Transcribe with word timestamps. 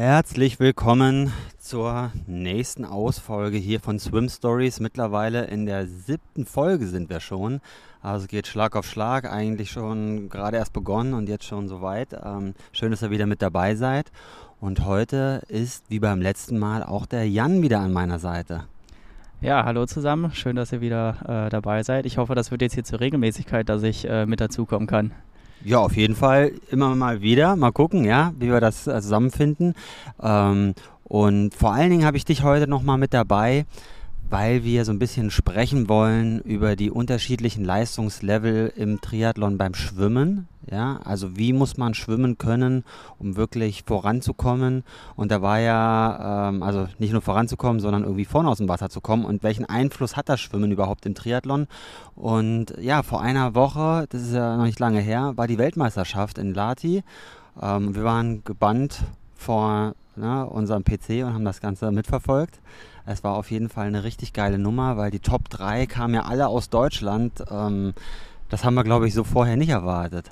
Herzlich 0.00 0.58
willkommen 0.58 1.30
zur 1.58 2.10
nächsten 2.26 2.86
Ausfolge 2.86 3.58
hier 3.58 3.80
von 3.80 3.98
Swim 3.98 4.30
Stories. 4.30 4.80
Mittlerweile 4.80 5.44
in 5.44 5.66
der 5.66 5.86
siebten 5.86 6.46
Folge 6.46 6.86
sind 6.86 7.10
wir 7.10 7.20
schon. 7.20 7.60
Also 8.00 8.26
geht 8.26 8.46
Schlag 8.46 8.76
auf 8.76 8.86
Schlag, 8.86 9.30
eigentlich 9.30 9.70
schon 9.70 10.30
gerade 10.30 10.56
erst 10.56 10.72
begonnen 10.72 11.12
und 11.12 11.28
jetzt 11.28 11.44
schon 11.44 11.68
soweit. 11.68 12.14
Ähm, 12.14 12.54
schön, 12.72 12.92
dass 12.92 13.02
ihr 13.02 13.10
wieder 13.10 13.26
mit 13.26 13.42
dabei 13.42 13.74
seid. 13.74 14.10
Und 14.58 14.86
heute 14.86 15.42
ist, 15.48 15.90
wie 15.90 15.98
beim 15.98 16.22
letzten 16.22 16.58
Mal, 16.58 16.82
auch 16.82 17.04
der 17.04 17.28
Jan 17.28 17.60
wieder 17.60 17.80
an 17.80 17.92
meiner 17.92 18.18
Seite. 18.18 18.64
Ja, 19.42 19.66
hallo 19.66 19.84
zusammen. 19.84 20.32
Schön, 20.32 20.56
dass 20.56 20.72
ihr 20.72 20.80
wieder 20.80 21.46
äh, 21.46 21.50
dabei 21.50 21.82
seid. 21.82 22.06
Ich 22.06 22.16
hoffe, 22.16 22.34
das 22.34 22.50
wird 22.50 22.62
jetzt 22.62 22.72
hier 22.72 22.84
zur 22.84 23.00
Regelmäßigkeit, 23.00 23.68
dass 23.68 23.82
ich 23.82 24.08
äh, 24.08 24.24
mit 24.24 24.40
dazukommen 24.40 24.88
kann. 24.88 25.12
Ja, 25.62 25.78
auf 25.78 25.96
jeden 25.96 26.16
Fall 26.16 26.52
immer 26.70 26.94
mal 26.94 27.20
wieder. 27.20 27.54
Mal 27.56 27.72
gucken, 27.72 28.04
ja, 28.04 28.32
wie 28.38 28.50
wir 28.50 28.60
das 28.60 28.86
äh, 28.86 29.00
zusammenfinden. 29.00 29.74
Ähm, 30.22 30.74
und 31.04 31.54
vor 31.54 31.74
allen 31.74 31.90
Dingen 31.90 32.04
habe 32.04 32.16
ich 32.16 32.24
dich 32.24 32.42
heute 32.42 32.66
nochmal 32.66 32.96
mit 32.96 33.12
dabei, 33.12 33.66
weil 34.30 34.64
wir 34.64 34.84
so 34.84 34.92
ein 34.92 34.98
bisschen 34.98 35.30
sprechen 35.30 35.88
wollen 35.88 36.40
über 36.40 36.76
die 36.76 36.90
unterschiedlichen 36.90 37.64
Leistungslevel 37.64 38.72
im 38.74 39.00
Triathlon 39.00 39.58
beim 39.58 39.74
Schwimmen. 39.74 40.48
Ja, 40.70 41.00
also 41.04 41.36
wie 41.36 41.52
muss 41.52 41.76
man 41.78 41.94
schwimmen 41.94 42.38
können, 42.38 42.84
um 43.18 43.36
wirklich 43.36 43.82
voranzukommen? 43.84 44.84
Und 45.16 45.32
da 45.32 45.42
war 45.42 45.58
ja, 45.58 46.48
ähm, 46.48 46.62
also 46.62 46.86
nicht 46.98 47.12
nur 47.12 47.22
voranzukommen, 47.22 47.80
sondern 47.80 48.04
irgendwie 48.04 48.24
vorne 48.24 48.48
aus 48.48 48.58
dem 48.58 48.68
Wasser 48.68 48.88
zu 48.88 49.00
kommen. 49.00 49.24
Und 49.24 49.42
welchen 49.42 49.64
Einfluss 49.64 50.16
hat 50.16 50.28
das 50.28 50.40
Schwimmen 50.40 50.70
überhaupt 50.70 51.06
im 51.06 51.16
Triathlon? 51.16 51.66
Und 52.14 52.74
ja, 52.80 53.02
vor 53.02 53.20
einer 53.20 53.56
Woche, 53.56 54.06
das 54.10 54.22
ist 54.22 54.32
ja 54.32 54.56
noch 54.56 54.64
nicht 54.64 54.78
lange 54.78 55.00
her, 55.00 55.32
war 55.34 55.48
die 55.48 55.58
Weltmeisterschaft 55.58 56.38
in 56.38 56.54
Lati. 56.54 57.02
Ähm, 57.60 57.96
wir 57.96 58.04
waren 58.04 58.44
gebannt 58.44 59.02
vor 59.34 59.94
ne, 60.14 60.46
unserem 60.46 60.84
PC 60.84 61.24
und 61.24 61.34
haben 61.34 61.44
das 61.44 61.60
Ganze 61.60 61.90
mitverfolgt. 61.90 62.60
Es 63.06 63.24
war 63.24 63.34
auf 63.34 63.50
jeden 63.50 63.68
Fall 63.68 63.88
eine 63.88 64.04
richtig 64.04 64.32
geile 64.32 64.58
Nummer, 64.58 64.96
weil 64.96 65.10
die 65.10 65.18
Top 65.18 65.48
3 65.48 65.86
kamen 65.86 66.14
ja 66.14 66.26
alle 66.26 66.46
aus 66.46 66.70
Deutschland. 66.70 67.42
Ähm, 67.50 67.92
das 68.50 68.64
haben 68.64 68.74
wir, 68.74 68.84
glaube 68.84 69.08
ich, 69.08 69.14
so 69.14 69.24
vorher 69.24 69.56
nicht 69.56 69.70
erwartet. 69.70 70.30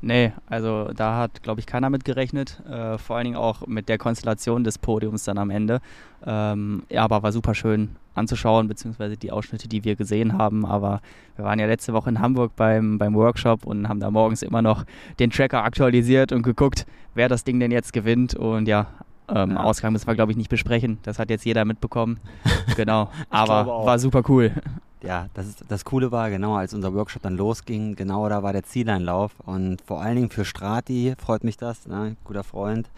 Nee, 0.00 0.32
also 0.46 0.90
da 0.94 1.18
hat, 1.18 1.42
glaube 1.42 1.60
ich, 1.60 1.66
keiner 1.66 1.90
mit 1.90 2.04
gerechnet. 2.04 2.62
Äh, 2.68 2.98
vor 2.98 3.16
allen 3.16 3.24
Dingen 3.24 3.36
auch 3.36 3.66
mit 3.66 3.88
der 3.88 3.98
Konstellation 3.98 4.62
des 4.62 4.78
Podiums 4.78 5.24
dann 5.24 5.38
am 5.38 5.50
Ende. 5.50 5.80
Ähm, 6.24 6.84
ja, 6.88 7.02
aber 7.02 7.22
war 7.24 7.32
super 7.32 7.54
schön 7.54 7.96
anzuschauen, 8.14 8.68
beziehungsweise 8.68 9.16
die 9.16 9.32
Ausschnitte, 9.32 9.68
die 9.68 9.82
wir 9.82 9.96
gesehen 9.96 10.38
haben. 10.38 10.64
Aber 10.64 11.00
wir 11.34 11.44
waren 11.44 11.58
ja 11.58 11.66
letzte 11.66 11.92
Woche 11.92 12.10
in 12.10 12.20
Hamburg 12.20 12.52
beim, 12.54 12.98
beim 12.98 13.14
Workshop 13.14 13.66
und 13.66 13.88
haben 13.88 13.98
da 13.98 14.10
morgens 14.10 14.42
immer 14.42 14.62
noch 14.62 14.84
den 15.18 15.30
Tracker 15.30 15.64
aktualisiert 15.64 16.30
und 16.30 16.42
geguckt, 16.42 16.86
wer 17.14 17.28
das 17.28 17.42
Ding 17.42 17.58
denn 17.58 17.72
jetzt 17.72 17.92
gewinnt. 17.92 18.34
Und 18.34 18.68
ja, 18.68 18.86
ähm, 19.28 19.52
ja. 19.52 19.64
Ausgang 19.64 19.92
müssen 19.92 20.06
wir, 20.06 20.14
glaube 20.14 20.30
ich, 20.30 20.38
nicht 20.38 20.50
besprechen. 20.50 20.98
Das 21.02 21.18
hat 21.18 21.28
jetzt 21.28 21.44
jeder 21.44 21.64
mitbekommen. 21.64 22.20
genau. 22.76 23.10
Aber 23.30 23.66
war 23.66 23.98
super 23.98 24.22
cool 24.28 24.52
ja, 25.02 25.28
das, 25.34 25.46
ist, 25.46 25.64
das 25.68 25.84
Coole 25.84 26.10
war, 26.12 26.30
genau 26.30 26.56
als 26.56 26.74
unser 26.74 26.94
Workshop 26.94 27.22
dann 27.22 27.36
losging, 27.36 27.94
genau 27.94 28.28
da 28.28 28.42
war 28.42 28.52
der 28.52 28.64
Zieleinlauf. 28.64 29.32
Und 29.44 29.80
vor 29.82 30.00
allen 30.00 30.16
Dingen 30.16 30.30
für 30.30 30.44
Strati 30.44 31.14
freut 31.18 31.44
mich 31.44 31.56
das, 31.56 31.86
ne? 31.86 32.16
guter 32.24 32.44
Freund, 32.44 32.90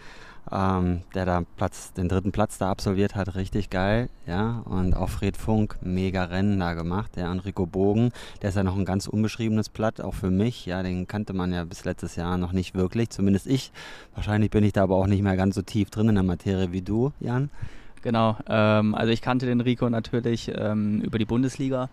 ähm, 0.51 1.01
der 1.13 1.25
da 1.25 1.43
Platz, 1.57 1.93
den 1.93 2.09
dritten 2.09 2.31
Platz 2.31 2.57
da 2.57 2.71
absolviert 2.71 3.15
hat, 3.15 3.35
richtig 3.35 3.69
geil. 3.69 4.09
Ja, 4.25 4.63
und 4.65 4.95
auch 4.95 5.09
Fred 5.09 5.37
Funk, 5.37 5.77
mega 5.81 6.25
Rennen 6.25 6.59
da 6.59 6.73
gemacht. 6.73 7.17
Ja, 7.17 7.31
und 7.31 7.41
Rico 7.41 7.65
Bogen, 7.65 8.11
der 8.41 8.49
ist 8.49 8.55
ja 8.55 8.63
noch 8.63 8.77
ein 8.77 8.85
ganz 8.85 9.07
unbeschriebenes 9.07 9.69
Blatt, 9.69 10.01
auch 10.01 10.15
für 10.15 10.31
mich. 10.31 10.65
Ja, 10.65 10.83
den 10.83 11.07
kannte 11.07 11.33
man 11.33 11.53
ja 11.53 11.63
bis 11.63 11.85
letztes 11.85 12.15
Jahr 12.15 12.37
noch 12.37 12.51
nicht 12.51 12.73
wirklich, 12.73 13.09
zumindest 13.09 13.47
ich. 13.47 13.71
Wahrscheinlich 14.15 14.49
bin 14.49 14.63
ich 14.63 14.73
da 14.73 14.83
aber 14.83 14.95
auch 14.95 15.07
nicht 15.07 15.21
mehr 15.21 15.37
ganz 15.37 15.55
so 15.55 15.61
tief 15.61 15.89
drin 15.89 16.09
in 16.09 16.15
der 16.15 16.23
Materie 16.23 16.71
wie 16.71 16.81
du, 16.81 17.11
Jan. 17.19 17.49
Genau, 18.01 18.37
ähm, 18.47 18.95
also 18.95 19.11
ich 19.11 19.21
kannte 19.21 19.45
den 19.45 19.61
Rico 19.61 19.89
natürlich 19.89 20.51
ähm, 20.55 21.01
über 21.01 21.19
die 21.19 21.25
Bundesliga, 21.25 21.89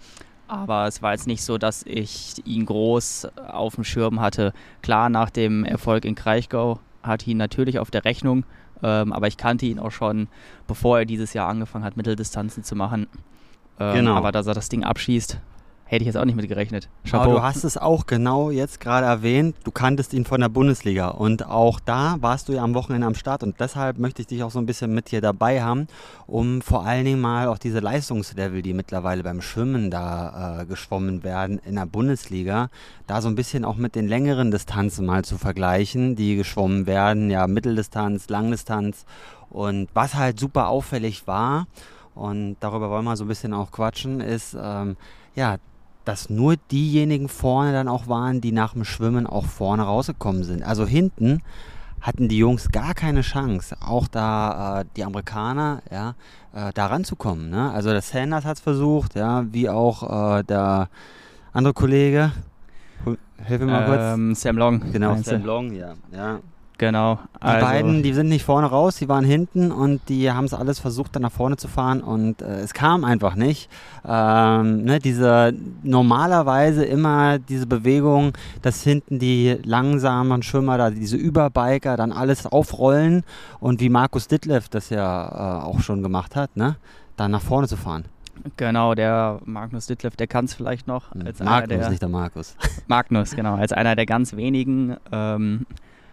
aber 0.47 0.87
es 0.87 1.03
war 1.03 1.12
jetzt 1.12 1.27
nicht 1.27 1.43
so, 1.43 1.59
dass 1.59 1.82
ich 1.84 2.34
ihn 2.47 2.65
groß 2.65 3.28
auf 3.49 3.75
dem 3.75 3.84
Schirm 3.84 4.21
hatte. 4.21 4.55
Klar, 4.81 5.10
nach 5.10 5.28
dem 5.28 5.65
Erfolg 5.65 6.05
in 6.06 6.15
Kraichgau 6.15 6.81
hatte 7.03 7.25
ich 7.25 7.28
ihn 7.28 7.37
natürlich 7.37 7.78
auf 7.78 7.91
der 7.91 8.05
Rechnung, 8.05 8.44
ähm, 8.82 9.12
aber 9.12 9.27
ich 9.27 9.37
kannte 9.37 9.66
ihn 9.66 9.78
auch 9.78 9.91
schon, 9.91 10.28
bevor 10.66 11.00
er 11.00 11.05
dieses 11.05 11.34
Jahr 11.34 11.49
angefangen 11.49 11.84
hat, 11.84 11.97
Mitteldistanzen 11.97 12.65
zu 12.65 12.75
machen. 12.75 13.06
Ähm, 13.78 13.94
genau. 13.94 14.15
Aber 14.15 14.32
dass 14.32 14.47
er 14.47 14.55
das 14.55 14.69
Ding 14.69 14.84
abschießt, 14.84 15.38
Hätte 15.91 16.03
ich 16.03 16.06
jetzt 16.06 16.19
auch 16.19 16.26
nicht 16.26 16.34
mit 16.37 16.47
gerechnet. 16.47 16.91
Chapeau. 17.04 17.25
Aber 17.25 17.32
du 17.32 17.43
hast 17.43 17.65
es 17.65 17.78
auch 17.78 18.04
genau 18.04 18.50
jetzt 18.50 18.78
gerade 18.78 19.06
erwähnt. 19.06 19.56
Du 19.65 19.71
kanntest 19.71 20.12
ihn 20.12 20.26
von 20.26 20.43
der 20.43 20.50
Bundesliga. 20.50 21.09
Und 21.09 21.47
auch 21.47 21.81
da 21.81 22.16
warst 22.21 22.50
du 22.50 22.53
ja 22.53 22.62
am 22.62 22.75
Wochenende 22.75 23.06
am 23.06 23.15
Start. 23.15 23.43
Und 23.43 23.59
deshalb 23.59 23.97
möchte 23.97 24.21
ich 24.21 24.28
dich 24.28 24.43
auch 24.43 24.50
so 24.50 24.59
ein 24.59 24.66
bisschen 24.66 24.93
mit 24.93 25.09
hier 25.09 25.22
dabei 25.22 25.62
haben, 25.62 25.87
um 26.26 26.60
vor 26.60 26.84
allen 26.84 27.06
Dingen 27.06 27.22
mal 27.22 27.49
auch 27.49 27.56
diese 27.56 27.81
Leistungslevel, 27.81 28.60
die 28.60 28.75
mittlerweile 28.75 29.22
beim 29.22 29.41
Schwimmen 29.41 29.91
da 29.91 30.60
äh, 30.60 30.66
geschwommen 30.66 31.25
werden 31.25 31.59
in 31.65 31.76
der 31.76 31.87
Bundesliga, 31.87 32.69
da 33.06 33.22
so 33.22 33.28
ein 33.28 33.34
bisschen 33.34 33.65
auch 33.65 33.76
mit 33.76 33.94
den 33.94 34.09
längeren 34.09 34.50
Distanzen 34.50 35.06
mal 35.06 35.25
zu 35.25 35.38
vergleichen, 35.38 36.16
die 36.16 36.37
geschwommen 36.37 36.87
werden. 36.87 37.31
Ja, 37.31 37.47
Mitteldistanz, 37.47 38.28
Langdistanz. 38.28 39.06
Und 39.49 39.88
was 39.94 40.16
halt 40.16 40.38
super 40.38 40.69
auffällig 40.69 41.26
war, 41.26 41.66
und 42.15 42.56
darüber 42.60 42.91
wollen 42.91 43.05
wir 43.05 43.16
so 43.16 43.25
ein 43.25 43.28
bisschen 43.28 43.55
auch 43.55 43.70
quatschen, 43.70 44.20
ist, 44.20 44.56
ähm, 44.60 44.97
ja, 45.37 45.56
dass 46.08 46.30
nur 46.30 46.56
diejenigen 46.70 47.28
vorne 47.28 47.74
dann 47.74 47.86
auch 47.86 48.08
waren, 48.08 48.41
die 48.41 48.50
nach 48.50 48.72
dem 48.72 48.86
Schwimmen 48.86 49.26
auch 49.26 49.44
vorne 49.44 49.82
rausgekommen 49.82 50.42
sind. 50.42 50.62
Also 50.62 50.86
hinten 50.86 51.42
hatten 52.00 52.28
die 52.28 52.38
Jungs 52.38 52.70
gar 52.70 52.94
keine 52.94 53.20
Chance, 53.20 53.76
auch 53.86 54.08
da 54.08 54.80
äh, 54.80 54.84
die 54.96 55.04
Amerikaner, 55.04 55.82
ja, 55.91 56.14
äh, 56.54 56.72
da 56.72 56.86
ranzukommen. 56.86 57.50
Ne? 57.50 57.70
Also 57.72 57.91
der 57.91 58.00
Sanders 58.00 58.46
hat 58.46 58.56
es 58.56 58.62
versucht, 58.62 59.16
ja, 59.16 59.44
wie 59.52 59.69
auch 59.69 60.38
äh, 60.38 60.44
der 60.44 60.88
andere 61.52 61.74
Kollege. 61.74 62.32
Hilf 63.44 63.60
mir 63.60 63.66
mal 63.66 64.14
ähm, 64.14 64.28
kurz. 64.28 64.40
Sam 64.40 64.56
Long. 64.56 64.90
Genau, 64.90 65.14
Sam 65.16 65.44
Long, 65.44 65.75
ja. 65.75 65.92
ja. 66.10 66.40
Genau. 66.78 67.19
Die 67.34 67.43
also 67.43 67.66
beiden, 67.66 68.03
die 68.05 68.12
sind 68.12 68.28
nicht 68.28 68.44
vorne 68.44 68.69
raus, 68.69 68.97
die 68.97 69.09
waren 69.09 69.25
hinten 69.25 69.72
und 69.72 70.00
die 70.09 70.31
haben 70.31 70.44
es 70.44 70.55
alles 70.55 70.78
versucht, 70.78 71.16
dann 71.16 71.22
nach 71.22 71.33
vorne 71.33 71.56
zu 71.56 71.66
fahren 71.66 72.00
und 72.00 72.41
äh, 72.41 72.61
es 72.61 72.72
kam 72.72 73.05
einfach 73.05 73.34
nicht. 73.34 73.69
Ähm, 74.06 74.84
ne, 74.84 75.00
diese 75.00 75.53
normalerweise 75.83 76.84
immer 76.84 77.41
diese 77.41 77.67
Bewegung, 77.67 78.33
dass 78.62 78.84
hinten 78.84 79.19
die 79.19 79.59
langsamen 79.65 80.44
Schwimmer, 80.44 80.78
da 80.78 80.91
diese 80.91 81.17
Überbiker 81.17 81.97
dann 81.97 82.12
alles 82.12 82.47
aufrollen 82.47 83.25
und 83.59 83.81
wie 83.81 83.88
Markus 83.88 84.28
Ditlev 84.28 84.69
das 84.69 84.88
ja 84.91 85.62
äh, 85.62 85.65
auch 85.65 85.81
schon 85.81 86.05
gemacht 86.05 86.37
hat, 86.37 86.56
ne, 86.56 86.77
dann 87.17 87.33
nach 87.33 87.43
vorne 87.43 87.67
zu 87.67 87.77
fahren. 87.77 88.05
Genau, 88.56 88.94
der 88.94 89.41
Magnus 89.44 89.87
Ditlev, 89.88 90.15
der 90.15 90.28
kann 90.28 90.44
es 90.44 90.55
vielleicht 90.55 90.87
noch. 90.87 91.11
Als 91.25 91.41
Magnus, 91.41 91.78
der, 91.81 91.91
nicht 91.91 92.03
der 92.03 92.09
Markus. 92.09 92.55
Magnus, 92.87 93.34
genau, 93.34 93.56
als 93.56 93.72
einer 93.72 93.97
der 93.97 94.06
ganz 94.06 94.37
wenigen. 94.37 94.97
Ähm, 95.11 95.67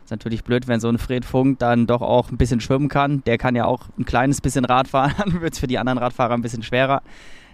ist 0.05 0.11
natürlich 0.11 0.43
blöd, 0.43 0.67
wenn 0.67 0.79
so 0.79 0.87
ein 0.87 0.99
Fred 0.99 1.25
Funk 1.25 1.59
dann 1.59 1.87
doch 1.87 2.01
auch 2.01 2.31
ein 2.31 2.37
bisschen 2.37 2.61
schwimmen 2.61 2.89
kann. 2.89 3.23
Der 3.25 3.37
kann 3.37 3.55
ja 3.55 3.65
auch 3.65 3.85
ein 3.97 4.05
kleines 4.05 4.39
bisschen 4.39 4.63
Rad 4.63 4.87
fahren, 4.87 5.13
dann 5.17 5.41
wird 5.41 5.53
es 5.53 5.59
für 5.59 5.67
die 5.67 5.79
anderen 5.79 5.97
Radfahrer 5.97 6.33
ein 6.33 6.41
bisschen 6.41 6.63
schwerer. 6.63 7.01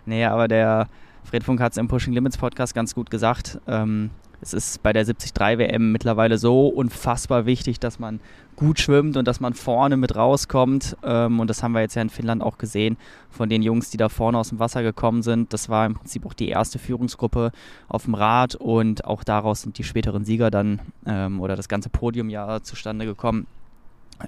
Nee, 0.05 0.25
aber 0.25 0.47
der 0.47 0.87
Fred 1.23 1.43
Funk 1.43 1.61
hat 1.61 1.71
es 1.71 1.77
im 1.77 1.87
Pushing 1.87 2.13
Limits 2.13 2.37
Podcast 2.37 2.75
ganz 2.75 2.93
gut 2.93 3.09
gesagt. 3.09 3.59
Ähm, 3.67 4.09
es 4.41 4.53
ist 4.53 4.83
bei 4.83 4.91
der 4.91 5.05
73 5.05 5.31
WM 5.59 5.91
mittlerweile 5.91 6.37
so 6.37 6.67
unfassbar 6.67 7.45
wichtig, 7.45 7.79
dass 7.79 7.99
man 7.99 8.19
gut 8.55 8.79
schwimmt 8.79 9.17
und 9.17 9.27
dass 9.27 9.39
man 9.39 9.53
vorne 9.53 9.97
mit 9.97 10.15
rauskommt. 10.15 10.97
Ähm, 11.03 11.39
und 11.39 11.49
das 11.49 11.63
haben 11.63 11.73
wir 11.73 11.81
jetzt 11.81 11.95
ja 11.95 12.01
in 12.01 12.09
Finnland 12.09 12.43
auch 12.43 12.57
gesehen 12.57 12.97
von 13.29 13.49
den 13.49 13.61
Jungs, 13.61 13.89
die 13.89 13.97
da 13.97 14.09
vorne 14.09 14.37
aus 14.37 14.49
dem 14.49 14.59
Wasser 14.59 14.83
gekommen 14.83 15.23
sind. 15.23 15.53
Das 15.53 15.69
war 15.69 15.85
im 15.85 15.95
Prinzip 15.95 16.25
auch 16.25 16.33
die 16.33 16.49
erste 16.49 16.79
Führungsgruppe 16.79 17.51
auf 17.87 18.05
dem 18.05 18.13
Rad 18.13 18.55
und 18.55 19.05
auch 19.05 19.23
daraus 19.23 19.61
sind 19.61 19.77
die 19.77 19.83
späteren 19.83 20.25
Sieger 20.25 20.51
dann 20.51 20.79
ähm, 21.05 21.41
oder 21.41 21.55
das 21.55 21.69
ganze 21.69 21.89
Podium 21.89 22.29
ja 22.29 22.61
zustande 22.61 23.05
gekommen. 23.05 23.47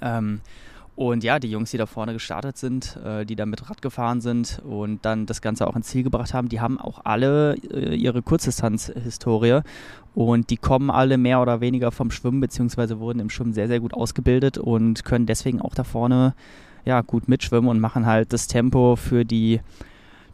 Ähm, 0.02 0.42
und 0.96 1.24
ja, 1.24 1.40
die 1.40 1.50
Jungs, 1.50 1.72
die 1.72 1.78
da 1.78 1.88
vorne 1.88 2.14
gestartet 2.14 2.58
sind, 2.58 2.98
äh, 3.04 3.26
die 3.26 3.36
da 3.36 3.48
mit 3.48 3.68
Rad 3.68 3.82
gefahren 3.82 4.22
sind 4.22 4.62
und 4.64 5.04
dann 5.04 5.26
das 5.26 5.42
Ganze 5.42 5.66
auch 5.68 5.76
ins 5.76 5.88
Ziel 5.88 6.04
gebracht 6.04 6.36
haben, 6.36 6.50
die 6.50 6.62
haben 6.62 6.80
auch 6.80 7.02
alle 7.04 7.56
äh, 7.72 7.96
ihre 7.96 8.22
Kurzdistanz-Historie. 8.22 9.62
Und 10.14 10.52
die 10.52 10.58
kommen 10.58 10.92
alle 10.92 11.18
mehr 11.18 11.42
oder 11.42 11.60
weniger 11.60 11.92
vom 11.92 12.12
Schwimmen, 12.12 12.40
beziehungsweise 12.40 13.00
wurden 13.00 13.20
im 13.20 13.32
Schwimmen 13.32 13.54
sehr, 13.54 13.68
sehr 13.68 13.80
gut 13.80 13.96
ausgebildet 13.96 14.60
und 14.60 15.04
können 15.04 15.26
deswegen 15.26 15.60
auch 15.60 15.74
da 15.74 15.84
vorne 15.84 16.36
ja, 16.86 17.02
gut 17.02 17.28
mitschwimmen 17.28 17.68
und 17.68 17.80
machen 17.80 18.06
halt 18.06 18.32
das 18.32 18.48
Tempo 18.48 18.96
für 18.96 19.26
die 19.26 19.62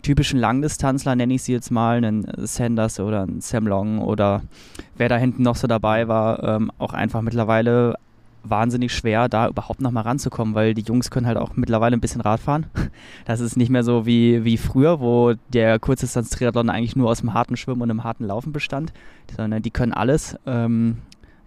typischen 0.02 0.40
Langdistanzler, 0.40 1.16
nenne 1.16 1.34
ich 1.34 1.44
sie 1.44 1.54
jetzt 1.54 1.72
mal, 1.72 1.98
einen 1.98 2.26
Sanders 2.46 3.00
oder 3.00 3.24
einen 3.24 3.40
Sam 3.40 3.68
Long 3.68 4.00
oder 4.00 4.42
wer 4.98 5.08
da 5.08 5.18
hinten 5.18 5.44
noch 5.44 5.56
so 5.56 5.68
dabei 5.68 6.10
war, 6.10 6.44
ähm, 6.44 6.72
auch 6.78 6.94
einfach 6.94 7.22
mittlerweile 7.22 7.96
wahnsinnig 8.44 8.94
schwer, 8.94 9.30
da 9.30 9.48
überhaupt 9.48 9.82
noch 9.82 9.92
mal 9.92 10.02
ranzukommen, 10.02 10.56
weil 10.56 10.74
die 10.74 10.82
Jungs 10.84 11.12
können 11.12 11.28
halt 11.28 11.38
auch 11.38 11.56
mittlerweile 11.56 11.96
ein 11.98 12.02
bisschen 12.02 12.22
Rad 12.22 12.40
fahren. 12.40 12.66
Das 13.26 13.40
ist 13.40 13.58
nicht 13.58 13.70
mehr 13.70 13.84
so 13.84 14.06
wie, 14.06 14.44
wie 14.44 14.58
früher, 14.58 15.00
wo 15.00 15.34
der 15.54 15.78
Kurzdistanz-Triathlon 15.80 16.70
eigentlich 16.70 16.96
nur 16.96 17.10
aus 17.10 17.20
dem 17.20 17.34
harten 17.34 17.58
Schwimmen 17.58 17.82
und 17.82 17.90
dem 17.90 18.04
harten 18.04 18.26
Laufen 18.26 18.52
bestand, 18.52 18.92
sondern 19.36 19.62
die 19.62 19.72
können 19.72 19.94
alles. 19.94 20.36
Ähm, 20.46 20.98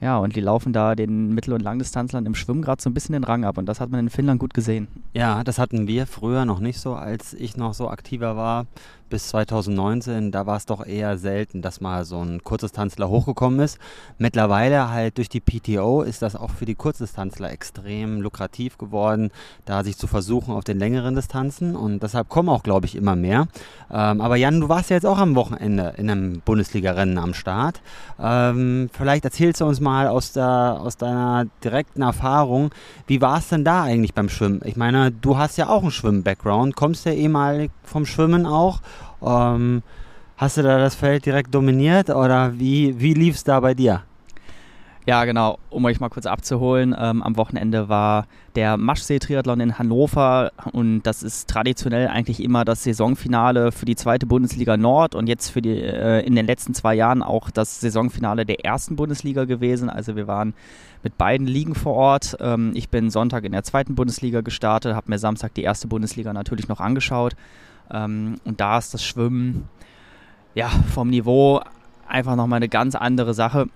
Ja, 0.00 0.19
und 0.19 0.35
die 0.35 0.41
laufen 0.41 0.73
da 0.73 0.94
den 0.97 1.33
Mittel- 1.35 1.55
und 1.55 1.62
Langdistanzlern 1.62 2.27
im 2.27 2.35
Schwimmen 2.35 2.62
gerade 2.62 2.83
so 2.83 2.91
ein 2.91 2.95
bisschen 2.95 3.12
den 3.12 3.23
Rang 3.25 3.45
ab 3.45 3.56
und 3.59 3.67
das 3.67 3.81
hat 3.81 3.91
man 3.91 4.00
in 4.00 4.11
Finnland 4.11 4.41
gut 4.41 4.53
gesehen. 4.53 4.88
Ja, 5.15 5.45
das 5.45 5.59
hatten 5.59 5.87
wir 5.87 6.06
früher 6.06 6.45
noch 6.45 6.59
nicht 6.61 6.81
so, 6.81 6.95
als 6.95 7.35
ich 7.35 7.56
noch 7.56 7.73
so 7.75 7.88
aktiver 7.88 8.37
war 8.37 8.67
bis 9.12 9.29
2019, 9.29 10.32
da 10.32 10.47
war 10.47 10.56
es 10.56 10.64
doch 10.64 10.87
eher 10.87 11.19
selten, 11.19 11.61
dass 11.61 11.82
mal 11.82 12.06
so 12.06 12.25
ein 12.25 12.43
Kurzdistanzler 12.43 13.11
hochgekommen 13.11 13.61
ist. 13.61 13.79
Mittlerweile 14.17 14.88
halt 14.91 15.19
durch 15.19 15.29
die 15.29 15.41
PTO 15.41 16.00
ist 16.00 16.23
das 16.23 16.35
auch 16.35 16.49
für 16.49 16.64
die 16.64 16.75
Kurzdistanzler 16.75 17.50
extrem 17.50 18.23
lukrativ 18.23 18.79
geworden, 18.79 19.31
da 19.67 19.85
sich 19.85 19.99
zu 19.99 20.06
versuchen 20.06 20.55
auf 20.55 20.64
den 20.64 20.79
längeren 20.79 21.14
Distanzen 21.14 21.76
und 21.76 22.03
deshalb 22.03 22.31
kommen 22.31 22.49
auch, 22.49 22.62
glaube 22.62 22.87
ich, 22.87 22.97
immer 22.97 23.14
mehr. 23.14 23.49
Ähm, 23.91 24.23
aber 24.23 24.37
Jan, 24.37 24.62
du 24.62 24.70
warst 24.70 24.88
ja 24.88 24.97
jetzt 24.97 25.05
auch 25.05 25.19
am 25.19 25.35
Wochenende 25.35 25.93
in 25.99 26.09
einem 26.09 26.41
Bundesliga-Rennen 26.41 27.19
am 27.19 27.35
Start. 27.35 27.82
Ähm, 28.19 28.88
vielleicht 28.94 29.26
erzählst 29.26 29.61
du 29.61 29.67
uns 29.67 29.81
mal 29.81 30.09
aus, 30.09 30.32
der, 30.32 30.79
aus 30.81 30.97
deiner 30.97 31.44
direkten 31.62 32.00
Erfahrung, 32.00 32.70
wie 33.06 33.20
war 33.20 33.37
es 33.37 33.50
denn 33.50 33.62
da 33.62 33.82
eigentlich 33.82 34.14
beim 34.14 34.31
Schwimmen? 34.31 34.62
Ich 34.64 34.76
meine, 34.76 35.12
du 35.12 35.37
hast 35.37 35.59
ja 35.59 35.69
auch 35.69 35.82
einen 35.82 35.91
Schwimmen-Background, 35.91 36.76
kommst 36.76 37.05
ja 37.05 37.12
ehemalig 37.12 37.70
vom 37.85 38.06
Schwimmen 38.06 38.47
auch 38.47 38.81
ähm, 39.25 39.83
hast 40.37 40.57
du 40.57 40.63
da 40.63 40.79
das 40.79 40.95
Feld 40.95 41.27
direkt 41.27 41.55
dominiert 41.55 42.11
oder 42.11 42.59
wie, 42.59 42.99
wie 43.01 43.15
lief 43.15 43.37
es 43.37 43.45
da 43.45 43.61
bei 43.61 43.75
dir? 43.75 44.03
Ja, 45.05 45.25
genau. 45.25 45.59
Um 45.69 45.85
euch 45.85 45.99
mal 45.99 46.11
kurz 46.11 46.27
abzuholen, 46.27 46.95
ähm, 46.97 47.25
am 47.25 47.37
Wochenende 47.37 47.89
war 47.89 48.27
der 48.55 48.77
Maschsee-Triathlon 48.77 49.59
in 49.59 49.77
Hannover 49.77 50.53
und 50.73 51.03
das 51.03 51.25
ist 51.25 51.51
traditionell 51.51 52.07
eigentlich 52.07 52.41
immer 52.41 52.65
das 52.65 52.85
Saisonfinale 52.85 53.73
für 53.73 53.85
die 53.85 53.97
zweite 53.97 54.27
Bundesliga 54.27 54.77
Nord 54.77 55.17
und 55.17 55.27
jetzt 55.27 55.49
für 55.49 55.61
die 55.61 55.77
äh, 55.77 56.25
in 56.25 56.37
den 56.37 56.47
letzten 56.47 56.73
zwei 56.73 56.95
Jahren 56.95 57.25
auch 57.25 57.51
das 57.51 57.81
Saisonfinale 57.81 58.47
der 58.47 58.65
ersten 58.65 58.95
Bundesliga 58.95 59.45
gewesen. 59.45 59.91
Also 59.91 60.15
wir 60.15 60.29
waren 60.29 60.55
mit 61.03 61.19
beiden 61.19 61.49
Ligen 61.49 61.75
vor 61.75 61.95
Ort. 61.95 62.37
Ähm, 62.39 62.71
ich 62.75 62.89
bin 62.89 63.11
Sonntag 63.11 63.43
in 63.43 63.53
der 63.53 63.65
zweiten 63.65 63.97
Bundesliga 63.97 64.41
gestartet, 64.41 64.95
habe 64.95 65.11
mir 65.11 65.19
Samstag 65.19 65.53
die 65.55 65.63
erste 65.63 65.89
Bundesliga 65.89 66.33
natürlich 66.33 66.69
noch 66.69 66.79
angeschaut 66.79 67.35
ähm, 67.93 68.37
und 68.44 68.61
da 68.61 68.79
ist 68.79 68.94
das 68.94 69.05
Schwimmen 69.05 69.69
ja 70.55 70.69
vom 70.69 71.09
Niveau 71.09 71.61
einfach 72.09 72.37
nochmal 72.37 72.59
eine 72.59 72.69
ganz 72.69 72.94
andere 72.94 73.35
Sache. 73.35 73.69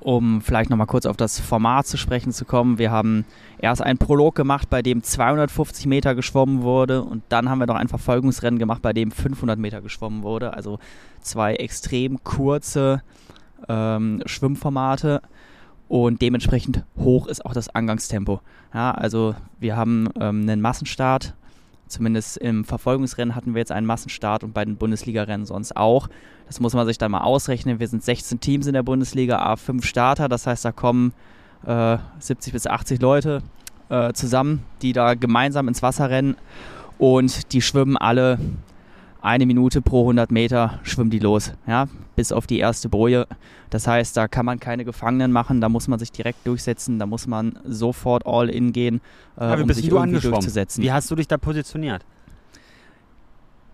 Um 0.00 0.40
vielleicht 0.40 0.70
nochmal 0.70 0.86
kurz 0.86 1.04
auf 1.04 1.18
das 1.18 1.38
Format 1.38 1.86
zu 1.86 1.98
sprechen 1.98 2.32
zu 2.32 2.46
kommen. 2.46 2.78
Wir 2.78 2.90
haben 2.90 3.26
erst 3.58 3.82
einen 3.82 3.98
Prolog 3.98 4.34
gemacht, 4.34 4.70
bei 4.70 4.80
dem 4.80 5.02
250 5.02 5.84
Meter 5.84 6.14
geschwommen 6.14 6.62
wurde 6.62 7.02
und 7.02 7.22
dann 7.28 7.50
haben 7.50 7.58
wir 7.58 7.66
noch 7.66 7.74
ein 7.74 7.88
Verfolgungsrennen 7.88 8.58
gemacht, 8.58 8.80
bei 8.80 8.94
dem 8.94 9.10
500 9.10 9.58
Meter 9.58 9.82
geschwommen 9.82 10.22
wurde. 10.22 10.54
Also 10.54 10.78
zwei 11.20 11.56
extrem 11.56 12.24
kurze 12.24 13.02
ähm, 13.68 14.22
Schwimmformate 14.24 15.20
und 15.88 16.22
dementsprechend 16.22 16.84
hoch 16.96 17.26
ist 17.26 17.44
auch 17.44 17.52
das 17.52 17.68
Angangstempo. 17.68 18.40
Ja, 18.72 18.90
also 18.92 19.34
wir 19.60 19.76
haben 19.76 20.08
ähm, 20.18 20.42
einen 20.42 20.62
Massenstart 20.62 21.34
Zumindest 21.94 22.38
im 22.38 22.64
Verfolgungsrennen 22.64 23.36
hatten 23.36 23.54
wir 23.54 23.60
jetzt 23.60 23.70
einen 23.70 23.86
Massenstart 23.86 24.42
und 24.42 24.52
bei 24.52 24.64
den 24.64 24.76
Bundesliga-Rennen 24.76 25.46
sonst 25.46 25.76
auch. 25.76 26.08
Das 26.48 26.58
muss 26.58 26.74
man 26.74 26.86
sich 26.86 26.98
dann 26.98 27.12
mal 27.12 27.20
ausrechnen. 27.20 27.78
Wir 27.78 27.86
sind 27.86 28.02
16 28.02 28.40
Teams 28.40 28.66
in 28.66 28.72
der 28.72 28.82
Bundesliga, 28.82 29.38
A5 29.52 29.84
Starter. 29.84 30.28
Das 30.28 30.48
heißt, 30.48 30.64
da 30.64 30.72
kommen 30.72 31.12
äh, 31.64 31.98
70 32.18 32.52
bis 32.52 32.66
80 32.66 33.00
Leute 33.00 33.42
äh, 33.90 34.12
zusammen, 34.12 34.64
die 34.82 34.92
da 34.92 35.14
gemeinsam 35.14 35.68
ins 35.68 35.82
Wasser 35.82 36.10
rennen. 36.10 36.36
Und 36.98 37.52
die 37.52 37.62
schwimmen 37.62 37.96
alle 37.96 38.40
eine 39.24 39.46
Minute 39.46 39.80
pro 39.80 40.02
100 40.02 40.30
Meter 40.30 40.80
schwimmen 40.82 41.08
die 41.08 41.18
los, 41.18 41.52
ja, 41.66 41.88
bis 42.14 42.30
auf 42.30 42.46
die 42.46 42.58
erste 42.58 42.90
Boje. 42.90 43.26
Das 43.70 43.86
heißt, 43.86 44.16
da 44.16 44.28
kann 44.28 44.44
man 44.44 44.60
keine 44.60 44.84
Gefangenen 44.84 45.32
machen, 45.32 45.62
da 45.62 45.70
muss 45.70 45.88
man 45.88 45.98
sich 45.98 46.12
direkt 46.12 46.46
durchsetzen, 46.46 46.98
da 46.98 47.06
muss 47.06 47.26
man 47.26 47.58
sofort 47.64 48.26
all 48.26 48.50
in 48.50 48.72
gehen, 48.72 49.00
äh, 49.38 49.44
ja, 49.44 49.54
um 49.54 49.72
sich 49.72 49.88
irgendwie 49.88 50.20
durchzusetzen. 50.20 50.84
Wie 50.84 50.92
hast 50.92 51.10
du 51.10 51.16
dich 51.16 51.26
da 51.26 51.38
positioniert? 51.38 52.04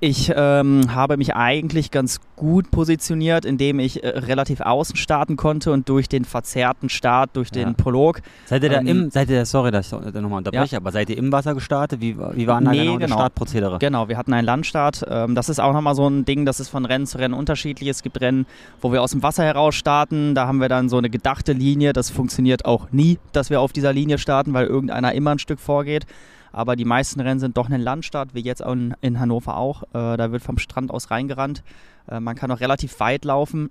Ich 0.02 0.32
ähm, 0.35 0.94
habe 0.94 1.19
mich 1.19 1.37
eigentlich 1.37 1.91
ganz 1.91 2.20
gut 2.35 2.70
positioniert, 2.70 3.44
indem 3.44 3.79
ich 3.79 4.02
äh, 4.02 4.08
relativ 4.08 4.62
außen 4.62 4.97
starten 4.97 5.37
konnte 5.37 5.73
und 5.73 5.91
durch 5.91 6.08
den 6.08 6.25
verzerrten 6.25 6.88
Start, 6.88 7.31
durch 7.35 7.50
ja. 7.55 7.64
den 7.64 7.75
Prolog. 7.75 8.23
Seid 8.47 8.62
ihr 8.62 8.70
da 8.70 8.81
ähm, 8.81 8.87
im, 8.87 9.11
seid 9.11 9.29
ihr, 9.29 9.44
sorry, 9.44 9.70
dass 9.70 9.93
ich 9.93 9.99
da 9.99 10.20
nochmal 10.23 10.38
unterbreche, 10.38 10.73
ja. 10.73 10.79
aber 10.79 10.91
seid 10.91 11.11
ihr 11.11 11.19
im 11.19 11.31
Wasser 11.31 11.52
gestartet? 11.52 12.00
Wie, 12.00 12.17
wie 12.17 12.47
waren 12.47 12.64
da 12.64 12.70
nee, 12.70 12.79
genau, 12.79 12.93
genau 12.94 13.06
das 13.08 13.11
Startprozedere? 13.11 13.79
Genau, 13.79 14.08
wir 14.08 14.17
hatten 14.17 14.32
einen 14.32 14.47
Landstart. 14.47 15.05
Ähm, 15.06 15.35
das 15.35 15.50
ist 15.50 15.61
auch 15.61 15.75
nochmal 15.75 15.94
so 15.94 16.08
ein 16.08 16.25
Ding, 16.25 16.46
das 16.46 16.61
ist 16.61 16.70
von 16.70 16.87
Rennen 16.87 17.06
zu 17.06 17.19
Rennen 17.19 17.35
unterschiedlich. 17.35 17.91
Es 17.91 18.03
gibt 18.03 18.23
Rennen, 18.23 18.46
wo 18.81 18.93
wir 18.93 19.03
aus 19.03 19.11
dem 19.11 19.23
Wasser 19.23 19.44
heraus 19.44 19.75
starten. 19.75 20.35
Da 20.35 20.46
haben 20.46 20.62
wir 20.62 20.70
dann 20.70 20.88
so 20.88 20.96
eine 20.96 21.11
gedachte 21.11 21.53
Linie. 21.53 21.93
Das 21.93 22.08
funktioniert 22.08 22.64
auch 22.64 22.91
nie, 22.91 23.19
dass 23.32 23.50
wir 23.50 23.61
auf 23.61 23.75
dieser 23.75 23.93
Linie 23.93 24.17
starten, 24.17 24.55
weil 24.55 24.64
irgendeiner 24.64 25.12
immer 25.12 25.32
ein 25.32 25.38
Stück 25.38 25.61
vorgeht 25.61 26.06
aber 26.52 26.76
die 26.76 26.85
meisten 26.85 27.20
Rennen 27.20 27.41
sind 27.41 27.56
doch 27.56 27.70
ein 27.70 27.81
Landstart, 27.81 28.35
wie 28.35 28.41
jetzt 28.41 28.61
in, 28.61 28.94
in 29.00 29.20
Hannover 29.20 29.56
auch. 29.56 29.82
Äh, 29.94 30.17
da 30.17 30.32
wird 30.32 30.43
vom 30.43 30.58
Strand 30.58 30.91
aus 30.91 31.11
reingerannt. 31.11 31.62
Äh, 32.08 32.20
man 32.20 32.37
kann 32.37 32.50
auch 32.50 32.61
relativ 32.61 32.99
weit 33.00 33.25
laufen. 33.25 33.70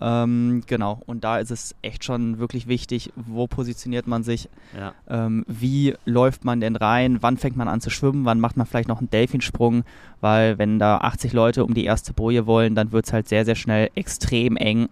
Ähm, 0.00 0.62
genau, 0.66 1.00
und 1.06 1.24
da 1.24 1.38
ist 1.38 1.50
es 1.50 1.74
echt 1.82 2.04
schon 2.04 2.38
wirklich 2.38 2.68
wichtig, 2.68 3.12
wo 3.16 3.46
positioniert 3.48 4.06
man 4.06 4.22
sich, 4.22 4.48
ja. 4.76 4.92
ähm, 5.08 5.44
wie 5.48 5.94
läuft 6.04 6.44
man 6.44 6.60
denn 6.60 6.76
rein, 6.76 7.18
wann 7.20 7.36
fängt 7.36 7.56
man 7.56 7.66
an 7.66 7.80
zu 7.80 7.90
schwimmen, 7.90 8.24
wann 8.24 8.38
macht 8.38 8.56
man 8.56 8.66
vielleicht 8.66 8.88
noch 8.88 8.98
einen 8.98 9.10
Delfinsprung, 9.10 9.82
weil 10.20 10.56
wenn 10.58 10.78
da 10.78 10.98
80 10.98 11.32
Leute 11.32 11.64
um 11.64 11.74
die 11.74 11.84
erste 11.84 12.12
Boje 12.12 12.46
wollen, 12.46 12.76
dann 12.76 12.92
wird 12.92 13.06
es 13.06 13.12
halt 13.12 13.28
sehr, 13.28 13.44
sehr 13.44 13.56
schnell 13.56 13.90
extrem 13.96 14.56
eng. 14.56 14.88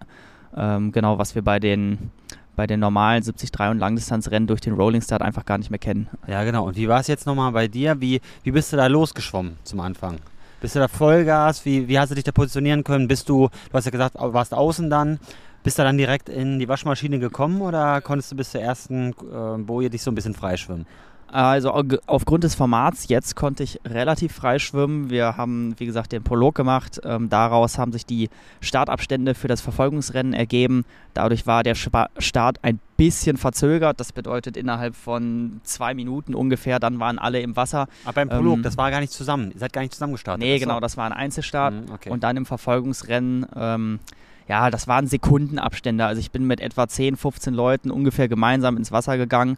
Ähm, 0.55 0.91
genau, 0.91 1.17
was 1.17 1.35
wir 1.35 1.41
bei 1.41 1.59
den 1.59 2.11
bei 2.57 2.67
den 2.67 2.79
normalen 2.79 3.23
73 3.23 3.51
und 3.69 3.77
Langdistanzrennen 3.77 4.47
durch 4.47 4.59
den 4.59 4.73
Rolling 4.73 5.01
Start 5.01 5.21
einfach 5.21 5.45
gar 5.45 5.59
nicht 5.59 5.69
mehr 5.69 5.79
kennen. 5.79 6.09
Ja, 6.27 6.43
genau. 6.43 6.65
Und 6.65 6.75
wie 6.75 6.89
war 6.89 6.99
es 6.99 7.07
jetzt 7.07 7.27
nochmal 7.27 7.51
bei 7.51 7.67
dir? 7.67 8.01
Wie, 8.01 8.19
wie 8.43 8.51
bist 8.51 8.73
du 8.73 8.77
da 8.77 8.87
losgeschwommen 8.87 9.57
zum 9.63 9.79
Anfang? 9.79 10.17
Bist 10.59 10.75
du 10.75 10.79
da 10.79 10.87
Vollgas? 10.87 11.65
Wie, 11.65 11.87
wie 11.87 11.99
hast 11.99 12.09
du 12.09 12.15
dich 12.15 12.23
da 12.23 12.31
positionieren 12.31 12.83
können? 12.83 13.07
Bist 13.07 13.29
du, 13.29 13.47
du 13.47 13.73
hast 13.73 13.85
ja 13.85 13.91
gesagt, 13.91 14.15
warst 14.17 14.55
außen 14.55 14.89
dann. 14.89 15.19
Bist 15.63 15.77
du 15.77 15.83
dann 15.83 15.99
direkt 15.99 16.29
in 16.29 16.57
die 16.57 16.67
Waschmaschine 16.67 17.19
gekommen 17.19 17.61
oder 17.61 18.01
konntest 18.01 18.31
du 18.31 18.35
bis 18.35 18.51
zur 18.51 18.61
ersten 18.61 19.11
äh, 19.11 19.57
Boje 19.59 19.91
dich 19.91 20.01
so 20.01 20.09
ein 20.09 20.15
bisschen 20.15 20.33
freischwimmen? 20.33 20.87
Also 21.29 21.73
aufgrund 22.05 22.45
des 22.45 22.55
Formats 22.55 23.09
jetzt 23.09 23.35
konnte 23.35 23.63
ich 23.63 23.79
relativ 23.85 24.33
frei 24.33 24.59
schwimmen. 24.59 25.09
Wir 25.09 25.35
haben, 25.35 25.75
wie 25.77 25.85
gesagt, 25.85 26.13
den 26.13 26.23
Prolog 26.23 26.55
gemacht. 26.55 27.01
Ähm, 27.03 27.29
daraus 27.29 27.77
haben 27.77 27.91
sich 27.91 28.05
die 28.05 28.29
Startabstände 28.61 29.35
für 29.35 29.49
das 29.49 29.59
Verfolgungsrennen 29.59 30.33
ergeben. 30.33 30.85
Dadurch 31.13 31.45
war 31.45 31.63
der 31.63 31.75
Start 31.75 32.63
ein 32.63 32.79
bisschen 32.95 33.35
verzögert. 33.35 33.99
Das 33.99 34.13
bedeutet 34.13 34.55
innerhalb 34.55 34.95
von 34.95 35.59
zwei 35.63 35.93
Minuten 35.93 36.33
ungefähr, 36.33 36.79
dann 36.79 36.99
waren 36.99 37.19
alle 37.19 37.41
im 37.41 37.55
Wasser. 37.55 37.87
Aber 38.05 38.13
beim 38.13 38.29
Prolog, 38.29 38.57
ähm, 38.57 38.63
das 38.63 38.77
war 38.77 38.89
gar 38.89 39.01
nicht 39.01 39.11
zusammen. 39.11 39.51
Ihr 39.51 39.59
seid 39.59 39.73
gar 39.73 39.81
nicht 39.81 39.93
zusammen 39.93 40.13
gestartet. 40.13 40.43
Nee, 40.43 40.59
genau, 40.59 40.79
das 40.79 40.95
war 40.95 41.05
ein 41.05 41.13
Einzelstart. 41.13 41.73
Mhm, 41.73 41.93
okay. 41.93 42.09
Und 42.09 42.23
dann 42.23 42.37
im 42.37 42.45
Verfolgungsrennen. 42.45 43.45
Ähm, 43.55 43.99
ja, 44.47 44.69
das 44.69 44.87
waren 44.87 45.07
Sekundenabstände. 45.07 46.05
Also 46.05 46.21
ich 46.21 46.31
bin 46.31 46.47
mit 46.47 46.61
etwa 46.61 46.87
10, 46.87 47.17
15 47.17 47.53
Leuten 47.53 47.91
ungefähr 47.91 48.29
gemeinsam 48.29 48.77
ins 48.77 48.91
Wasser 48.91 49.17
gegangen. 49.17 49.57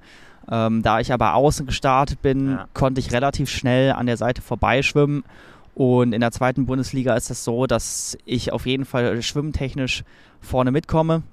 Ähm, 0.51 0.81
da 0.81 0.99
ich 0.99 1.13
aber 1.13 1.35
außen 1.35 1.65
gestartet 1.65 2.21
bin, 2.21 2.51
ja. 2.51 2.67
konnte 2.73 2.99
ich 2.99 3.11
relativ 3.11 3.49
schnell 3.49 3.91
an 3.91 4.07
der 4.07 4.17
Seite 4.17 4.41
vorbeischwimmen. 4.41 5.23
Und 5.75 6.13
in 6.13 6.21
der 6.21 6.31
zweiten 6.31 6.65
Bundesliga 6.65 7.15
ist 7.15 7.29
es 7.29 7.43
so, 7.43 7.67
dass 7.67 8.17
ich 8.25 8.51
auf 8.51 8.65
jeden 8.65 8.85
Fall 8.85 9.21
schwimmtechnisch 9.21 10.03
vorne 10.41 10.71
mitkomme 10.71 11.23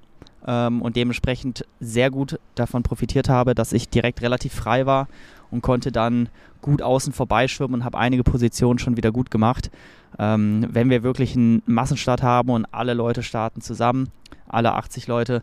ähm, 0.47 0.83
und 0.83 0.97
dementsprechend 0.97 1.65
sehr 1.81 2.11
gut 2.11 2.39
davon 2.55 2.83
profitiert 2.83 3.29
habe, 3.29 3.55
dass 3.55 3.73
ich 3.73 3.89
direkt 3.89 4.23
relativ 4.23 4.55
frei 4.55 4.87
war 4.87 5.09
und 5.51 5.63
konnte 5.63 5.93
dann 5.93 6.29
gut 6.63 6.83
außen 6.83 7.13
vorbeischwimmen 7.13 7.81
und 7.81 7.85
habe 7.85 7.99
einige 7.99 8.25
Positionen 8.25 8.79
schon 8.79 8.97
wieder 8.97 9.13
gut 9.13 9.31
gemacht. 9.31 9.71
Ähm, 10.19 10.67
wenn 10.71 10.91
wir 10.91 11.03
wirklich 11.03 11.37
einen 11.37 11.63
Massenstart 11.67 12.23
haben 12.23 12.51
und 12.51 12.67
alle 12.73 12.95
Leute 12.95 13.23
starten 13.23 13.61
zusammen, 13.61 14.11
alle 14.49 14.73
80 14.75 15.07
Leute, 15.07 15.43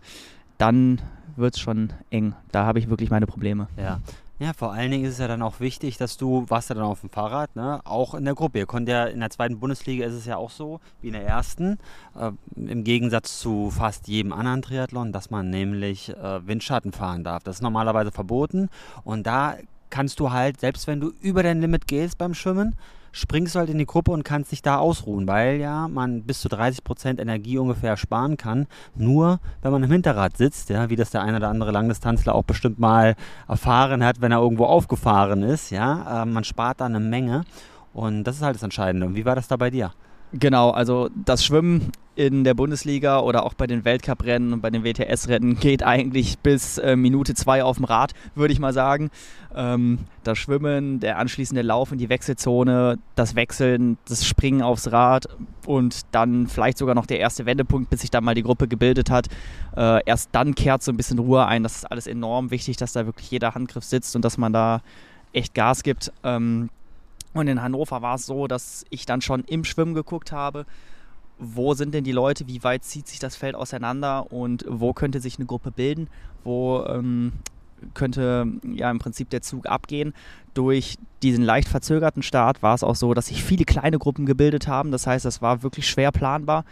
dann 0.58 1.02
wird 1.36 1.56
es 1.56 1.60
schon 1.60 1.94
eng. 2.10 2.34
Da 2.52 2.66
habe 2.66 2.80
ich 2.80 2.90
wirklich 2.90 3.10
meine 3.10 3.28
Probleme. 3.28 3.68
Ja. 3.78 4.00
Ja, 4.40 4.52
vor 4.52 4.74
allen 4.74 4.92
Dingen 4.92 5.06
ist 5.06 5.14
es 5.14 5.20
ja 5.20 5.28
dann 5.28 5.42
auch 5.42 5.60
wichtig, 5.60 5.98
dass 5.98 6.18
du, 6.18 6.46
warst 6.50 6.70
ja 6.70 6.76
dann 6.76 6.84
auf 6.84 7.02
dem 7.02 7.10
Fahrrad, 7.10 7.56
ne? 7.56 7.80
auch 7.86 8.14
in 8.14 8.26
der 8.26 8.34
Gruppe. 8.34 8.60
Ihr 8.60 8.66
könnt 8.66 8.90
ja 8.90 9.06
in 9.06 9.20
der 9.20 9.30
zweiten 9.30 9.60
Bundesliga 9.60 10.06
ist 10.06 10.16
es 10.16 10.26
ja 10.26 10.38
auch 10.38 10.50
so 10.50 10.82
wie 11.02 11.08
in 11.08 11.14
der 11.14 11.26
ersten, 11.26 11.78
äh, 12.20 12.32
im 12.58 12.84
Gegensatz 12.84 13.40
zu 13.40 13.70
fast 13.70 14.08
jedem 14.08 14.34
anderen 14.34 14.64
Triathlon, 14.64 15.12
dass 15.12 15.30
man 15.30 15.50
nämlich 15.50 16.10
äh, 16.10 16.46
Windschatten 16.46 16.92
fahren 16.92 17.24
darf. 17.24 17.44
Das 17.44 17.58
ist 17.58 17.62
normalerweise 17.62 18.12
verboten 18.12 18.70
und 19.04 19.26
da 19.28 19.56
kannst 19.92 20.20
du 20.20 20.32
halt, 20.32 20.60
selbst 20.60 20.88
wenn 20.88 21.00
du 21.00 21.14
über 21.22 21.44
dein 21.44 21.62
Limit 21.62 21.88
gehst 21.88 22.18
beim 22.18 22.34
Schwimmen, 22.34 22.76
springst 23.14 23.56
du 23.56 23.60
halt 23.60 23.70
in 23.70 23.78
die 23.78 23.86
Gruppe 23.86 24.12
und 24.12 24.24
kannst 24.24 24.52
dich 24.52 24.62
da 24.62 24.78
ausruhen, 24.78 25.28
weil 25.28 25.58
ja 25.58 25.88
man 25.88 26.24
bis 26.24 26.42
zu 26.42 26.50
30% 26.50 27.22
Energie 27.22 27.58
ungefähr 27.58 27.96
sparen 27.96 28.36
kann, 28.36 28.68
nur 28.96 29.40
wenn 29.62 29.72
man 29.72 29.84
im 29.84 29.92
Hinterrad 29.92 30.36
sitzt, 30.36 30.70
ja, 30.70 30.90
wie 30.90 30.98
das 30.98 31.12
der 31.12 31.22
eine 31.22 31.38
oder 31.38 31.48
andere 31.48 31.72
Langdistanzler 31.72 32.36
auch 32.36 32.44
bestimmt 32.44 32.80
mal 32.80 33.16
erfahren 33.48 34.04
hat, 34.04 34.20
wenn 34.20 34.32
er 34.32 34.40
irgendwo 34.40 34.66
aufgefahren 34.66 35.44
ist, 35.44 35.70
ja, 35.70 36.24
äh, 36.24 36.26
man 36.26 36.44
spart 36.44 36.82
da 36.82 36.86
eine 36.86 37.00
Menge 37.00 37.46
und 37.94 38.24
das 38.26 38.38
ist 38.38 38.42
halt 38.42 38.56
das 38.56 38.64
Entscheidende. 38.64 39.06
Und 39.06 39.16
wie 39.16 39.26
war 39.26 39.36
das 39.36 39.48
da 39.48 39.56
bei 39.56 39.70
dir? 39.70 39.94
Genau, 40.34 40.72
also 40.72 41.10
das 41.26 41.46
Schwimmen 41.46 41.92
in 42.16 42.44
der 42.44 42.56
Bundesliga 42.56 43.20
oder 43.20 43.44
auch 43.44 43.54
bei 43.54 43.68
den 43.68 43.86
Weltcuprennen 43.86 44.54
und 44.54 44.62
bei 44.62 44.72
den 44.72 44.84
WTS-Rennen 44.84 45.60
geht 45.60 45.84
eigentlich 45.84 46.40
bis 46.40 46.80
äh, 46.80 46.96
Minute 46.96 47.36
zwei 47.36 47.64
auf 47.64 47.78
dem 47.78 47.86
Rad, 47.86 48.14
würde 48.34 48.52
ich 48.52 48.60
mal 48.60 48.74
sagen. 48.74 49.12
Ähm, 49.56 50.00
das 50.24 50.40
Schwimmen, 50.40 51.00
der 51.00 51.20
anschließende 51.20 51.62
Lauf 51.62 51.92
in 51.92 52.00
die 52.00 52.10
Wechselzone, 52.10 52.98
das 53.16 53.36
Wechseln, 53.36 53.98
das 54.08 54.26
Springen 54.26 54.64
aufs 54.64 54.92
Rad 54.92 55.28
und 55.68 56.02
dann 56.12 56.48
vielleicht 56.48 56.80
sogar 56.80 56.96
noch 56.96 57.06
der 57.06 57.20
erste 57.20 57.46
Wendepunkt, 57.46 57.92
bis 57.92 58.02
sich 58.02 58.12
dann 58.12 58.24
mal 58.24 58.36
die 58.36 58.44
Gruppe 58.44 58.68
gebildet 58.68 59.12
hat. 59.12 59.28
Äh, 59.76 60.02
erst 60.06 60.30
dann 60.32 60.56
kehrt 60.56 60.82
so 60.82 60.92
ein 60.92 60.98
bisschen 60.98 61.20
Ruhe 61.20 61.46
ein. 61.46 61.62
Das 61.62 61.78
ist 61.78 61.92
alles 61.92 62.08
enorm 62.08 62.50
wichtig, 62.50 62.78
dass 62.78 62.94
da 62.94 63.06
wirklich 63.06 63.30
jeder 63.30 63.54
Handgriff 63.54 63.84
sitzt 63.84 64.16
und 64.16 64.26
dass 64.26 64.40
man 64.40 64.52
da 64.52 64.82
echt 65.32 65.54
Gas 65.54 65.84
gibt. 65.84 66.12
Ähm, 66.24 66.70
und 67.34 67.48
in 67.48 67.62
Hannover 67.62 68.02
war 68.02 68.16
es 68.16 68.26
so, 68.26 68.48
dass 68.48 68.86
ich 68.90 69.06
dann 69.06 69.22
schon 69.22 69.44
im 69.46 69.64
Schwimmen 69.64 69.94
geguckt 69.94 70.32
habe, 70.32 70.66
wo 71.40 71.74
sind 71.74 71.94
denn 71.94 72.04
die 72.04 72.12
Leute, 72.12 72.48
wie 72.48 72.64
weit 72.64 72.84
zieht 72.84 73.08
sich 73.08 73.20
das 73.20 73.36
Feld 73.36 73.56
auseinander 73.56 74.32
und 74.32 74.66
wo 74.68 74.94
könnte 74.94 75.20
sich 75.20 75.38
eine 75.38 75.46
Gruppe 75.46 75.72
bilden, 75.72 76.08
wo 76.44 76.86
ähm, 76.88 77.34
könnte 77.94 78.48
ja 78.64 78.90
im 78.90 79.00
Prinzip 79.00 79.30
der 79.30 79.42
Zug 79.42 79.66
abgehen. 79.68 80.14
Durch 80.54 80.98
diesen 81.22 81.44
leicht 81.44 81.68
verzögerten 81.68 82.24
Start 82.24 82.62
war 82.62 82.76
es 82.76 82.84
auch 82.84 82.96
so, 82.96 83.14
dass 83.14 83.28
sich 83.28 83.44
viele 83.44 83.66
kleine 83.66 84.00
Gruppen 84.00 84.26
gebildet 84.26 84.68
haben. 84.68 84.92
Das 84.92 85.08
heißt, 85.08 85.26
das 85.26 85.42
war 85.42 85.64
wirklich 85.64 85.90
schwer 85.90 86.12
planbar. 86.12 86.66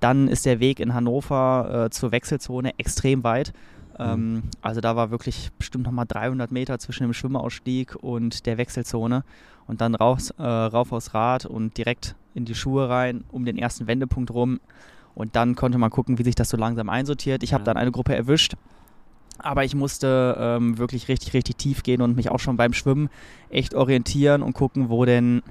Dann 0.00 0.28
ist 0.28 0.46
der 0.46 0.60
Weg 0.60 0.80
in 0.80 0.94
Hannover 0.94 1.86
äh, 1.86 1.90
zur 1.90 2.12
Wechselzone 2.12 2.72
extrem 2.78 3.24
weit. 3.24 3.52
Mhm. 3.98 4.04
Ähm, 4.04 4.42
also 4.62 4.80
da 4.80 4.96
war 4.96 5.10
wirklich 5.10 5.50
bestimmt 5.58 5.84
nochmal 5.84 6.06
300 6.06 6.50
Meter 6.52 6.78
zwischen 6.78 7.02
dem 7.02 7.12
Schwimmausstieg 7.12 7.96
und 7.96 8.46
der 8.46 8.58
Wechselzone. 8.58 9.24
Und 9.66 9.82
dann 9.82 9.94
raus, 9.94 10.30
äh, 10.38 10.42
rauf 10.42 10.92
aufs 10.92 11.12
Rad 11.12 11.44
und 11.44 11.76
direkt 11.76 12.14
in 12.34 12.46
die 12.46 12.54
Schuhe 12.54 12.88
rein, 12.88 13.24
um 13.30 13.44
den 13.44 13.58
ersten 13.58 13.86
Wendepunkt 13.86 14.30
rum. 14.30 14.60
Und 15.14 15.36
dann 15.36 15.56
konnte 15.56 15.78
man 15.78 15.90
gucken, 15.90 16.18
wie 16.18 16.24
sich 16.24 16.36
das 16.36 16.48
so 16.48 16.56
langsam 16.56 16.88
einsortiert. 16.88 17.42
Ich 17.42 17.52
habe 17.52 17.64
dann 17.64 17.76
eine 17.76 17.90
Gruppe 17.90 18.14
erwischt, 18.14 18.54
aber 19.38 19.64
ich 19.64 19.74
musste 19.74 20.36
ähm, 20.38 20.78
wirklich 20.78 21.08
richtig, 21.08 21.34
richtig 21.34 21.56
tief 21.56 21.82
gehen 21.82 22.00
und 22.00 22.16
mich 22.16 22.30
auch 22.30 22.38
schon 22.38 22.56
beim 22.56 22.72
Schwimmen 22.72 23.10
echt 23.50 23.74
orientieren 23.74 24.42
und 24.42 24.52
gucken, 24.52 24.88
wo 24.88 25.04
denn, 25.04 25.42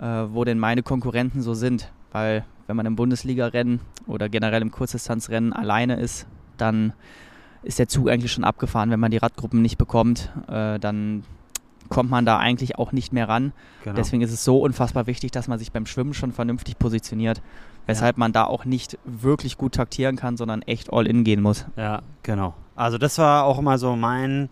äh, 0.00 0.04
wo 0.04 0.44
denn 0.44 0.58
meine 0.58 0.82
Konkurrenten 0.82 1.42
so 1.42 1.54
sind. 1.54 1.90
Weil 2.12 2.44
wenn 2.66 2.76
man 2.76 2.86
im 2.86 2.96
Bundesliga-Rennen 2.96 3.80
oder 4.06 4.28
generell 4.28 4.62
im 4.62 4.70
Kurzdistanzrennen 4.70 5.52
alleine 5.52 5.96
ist, 5.96 6.26
dann 6.56 6.94
ist 7.66 7.78
der 7.78 7.88
Zug 7.88 8.08
eigentlich 8.08 8.32
schon 8.32 8.44
abgefahren. 8.44 8.90
Wenn 8.90 9.00
man 9.00 9.10
die 9.10 9.16
Radgruppen 9.18 9.60
nicht 9.60 9.78
bekommt, 9.78 10.30
äh, 10.48 10.78
dann 10.78 11.24
kommt 11.88 12.10
man 12.10 12.24
da 12.24 12.38
eigentlich 12.38 12.78
auch 12.78 12.92
nicht 12.92 13.12
mehr 13.12 13.28
ran. 13.28 13.52
Genau. 13.84 13.96
Deswegen 13.96 14.22
ist 14.22 14.32
es 14.32 14.44
so 14.44 14.58
unfassbar 14.58 15.06
wichtig, 15.06 15.30
dass 15.30 15.48
man 15.48 15.58
sich 15.58 15.72
beim 15.72 15.86
Schwimmen 15.86 16.14
schon 16.14 16.32
vernünftig 16.32 16.78
positioniert, 16.78 17.42
weshalb 17.86 18.16
ja. 18.16 18.20
man 18.20 18.32
da 18.32 18.44
auch 18.44 18.64
nicht 18.64 18.98
wirklich 19.04 19.56
gut 19.56 19.74
taktieren 19.74 20.16
kann, 20.16 20.36
sondern 20.36 20.62
echt 20.62 20.92
all 20.92 21.06
in 21.06 21.24
gehen 21.24 21.42
muss. 21.42 21.66
Ja, 21.76 22.02
genau. 22.22 22.54
Also 22.74 22.98
das 22.98 23.18
war 23.18 23.44
auch 23.44 23.58
immer 23.58 23.78
so 23.78 23.96
mein, 23.96 24.48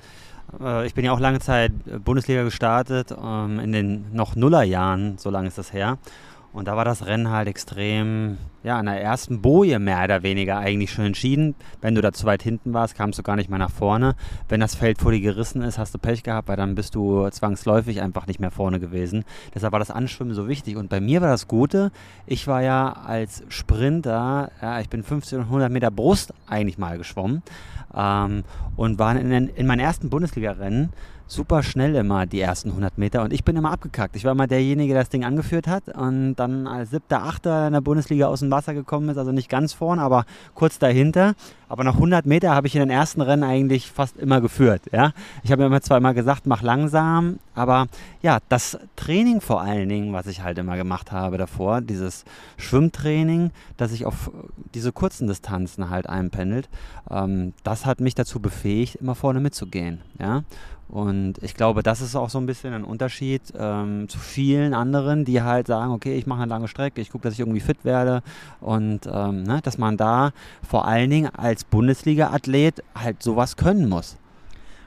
äh, 0.60 0.86
ich 0.86 0.94
bin 0.94 1.04
ja 1.04 1.12
auch 1.12 1.20
lange 1.20 1.40
Zeit 1.40 1.72
Bundesliga 2.04 2.42
gestartet, 2.42 3.14
ähm, 3.20 3.58
in 3.58 3.72
den 3.72 4.12
noch 4.12 4.36
Nullerjahren, 4.36 5.18
so 5.18 5.30
lange 5.30 5.48
ist 5.48 5.58
das 5.58 5.72
her. 5.72 5.98
Und 6.54 6.68
da 6.68 6.76
war 6.76 6.84
das 6.84 7.04
Rennen 7.04 7.30
halt 7.30 7.48
extrem, 7.48 8.38
ja, 8.62 8.78
an 8.78 8.86
der 8.86 9.02
ersten 9.02 9.42
Boje 9.42 9.80
mehr 9.80 10.04
oder 10.04 10.22
weniger 10.22 10.56
eigentlich 10.58 10.92
schon 10.92 11.04
entschieden. 11.04 11.56
Wenn 11.80 11.96
du 11.96 12.00
da 12.00 12.12
zu 12.12 12.26
weit 12.26 12.44
hinten 12.44 12.72
warst, 12.72 12.94
kamst 12.94 13.18
du 13.18 13.24
gar 13.24 13.34
nicht 13.34 13.50
mehr 13.50 13.58
nach 13.58 13.72
vorne. 13.72 14.14
Wenn 14.48 14.60
das 14.60 14.76
Feld 14.76 14.98
vor 14.98 15.10
dir 15.10 15.20
gerissen 15.20 15.62
ist, 15.62 15.78
hast 15.78 15.92
du 15.94 15.98
Pech 15.98 16.22
gehabt, 16.22 16.46
weil 16.46 16.56
dann 16.56 16.76
bist 16.76 16.94
du 16.94 17.28
zwangsläufig 17.28 18.00
einfach 18.00 18.28
nicht 18.28 18.38
mehr 18.38 18.52
vorne 18.52 18.78
gewesen. 18.78 19.24
Deshalb 19.52 19.72
war 19.72 19.80
das 19.80 19.90
Anschwimmen 19.90 20.32
so 20.32 20.46
wichtig. 20.46 20.76
Und 20.76 20.90
bei 20.90 21.00
mir 21.00 21.20
war 21.20 21.28
das 21.28 21.48
Gute, 21.48 21.90
ich 22.24 22.46
war 22.46 22.62
ja 22.62 22.92
als 23.04 23.42
Sprinter, 23.48 24.52
ja, 24.62 24.78
ich 24.78 24.88
bin 24.88 25.00
1500 25.00 25.72
Meter 25.72 25.90
Brust 25.90 26.32
eigentlich 26.46 26.78
mal 26.78 26.98
geschwommen 26.98 27.42
ähm, 27.96 28.44
und 28.76 29.00
war 29.00 29.16
in, 29.16 29.48
in 29.48 29.66
meinen 29.66 29.80
ersten 29.80 30.08
Bundesliga-Rennen 30.08 30.90
super 31.26 31.62
schnell 31.62 31.94
immer 31.94 32.26
die 32.26 32.40
ersten 32.40 32.70
100 32.70 32.98
Meter 32.98 33.22
und 33.22 33.32
ich 33.32 33.44
bin 33.44 33.56
immer 33.56 33.72
abgekackt. 33.72 34.16
Ich 34.16 34.24
war 34.24 34.32
immer 34.32 34.46
derjenige, 34.46 34.92
der 34.92 35.02
das 35.02 35.10
Ding 35.10 35.24
angeführt 35.24 35.66
hat 35.66 35.88
und 35.88 36.36
dann 36.36 36.66
als 36.66 36.90
siebter, 36.90 37.22
achter 37.22 37.66
in 37.66 37.72
der 37.72 37.80
Bundesliga 37.80 38.26
aus 38.26 38.40
dem 38.40 38.50
Wasser 38.50 38.74
gekommen 38.74 39.08
ist, 39.08 39.18
also 39.18 39.32
nicht 39.32 39.48
ganz 39.48 39.72
vorn, 39.72 39.98
aber 39.98 40.26
kurz 40.54 40.78
dahinter. 40.78 41.34
Aber 41.68 41.82
nach 41.82 41.94
100 41.94 42.26
Meter 42.26 42.54
habe 42.54 42.66
ich 42.66 42.76
in 42.76 42.80
den 42.80 42.90
ersten 42.90 43.20
Rennen 43.20 43.42
eigentlich 43.42 43.90
fast 43.90 44.16
immer 44.18 44.40
geführt. 44.40 44.82
Ja? 44.92 45.12
Ich 45.42 45.50
habe 45.50 45.62
mir 45.62 45.66
immer 45.66 45.96
immer 45.96 46.14
gesagt, 46.14 46.46
mach 46.46 46.62
langsam, 46.62 47.38
aber 47.54 47.86
ja, 48.22 48.38
das 48.48 48.78
Training 48.96 49.40
vor 49.40 49.60
allen 49.60 49.88
Dingen, 49.88 50.12
was 50.12 50.26
ich 50.26 50.42
halt 50.42 50.58
immer 50.58 50.76
gemacht 50.76 51.10
habe 51.10 51.38
davor, 51.38 51.80
dieses 51.80 52.24
Schwimmtraining, 52.58 53.50
das 53.76 53.90
sich 53.90 54.06
auf 54.06 54.30
diese 54.74 54.92
kurzen 54.92 55.26
Distanzen 55.26 55.90
halt 55.90 56.08
einpendelt, 56.08 56.68
ähm, 57.10 57.54
das 57.62 57.86
hat 57.86 58.00
mich 58.00 58.14
dazu 58.14 58.40
befähigt, 58.40 58.96
immer 58.96 59.14
vorne 59.14 59.40
mitzugehen. 59.40 60.00
Ja? 60.18 60.44
Und 60.88 61.42
ich 61.42 61.54
glaube, 61.54 61.82
das 61.82 62.00
ist 62.00 62.14
auch 62.14 62.30
so 62.30 62.38
ein 62.38 62.46
bisschen 62.46 62.74
ein 62.74 62.84
Unterschied 62.84 63.42
ähm, 63.58 64.08
zu 64.08 64.18
vielen 64.18 64.74
anderen, 64.74 65.24
die 65.24 65.42
halt 65.42 65.66
sagen, 65.66 65.92
okay, 65.92 66.16
ich 66.16 66.26
mache 66.26 66.42
eine 66.42 66.50
lange 66.50 66.68
Strecke, 66.68 67.00
ich 67.00 67.10
gucke, 67.10 67.24
dass 67.24 67.34
ich 67.34 67.40
irgendwie 67.40 67.60
fit 67.60 67.84
werde 67.84 68.22
und 68.60 69.08
ähm, 69.10 69.42
ne, 69.44 69.60
dass 69.62 69.78
man 69.78 69.96
da 69.96 70.32
vor 70.62 70.86
allen 70.86 71.10
Dingen 71.10 71.34
als 71.34 71.64
Bundesliga-Athlet 71.64 72.82
halt 72.94 73.22
sowas 73.22 73.56
können 73.56 73.88
muss. 73.88 74.16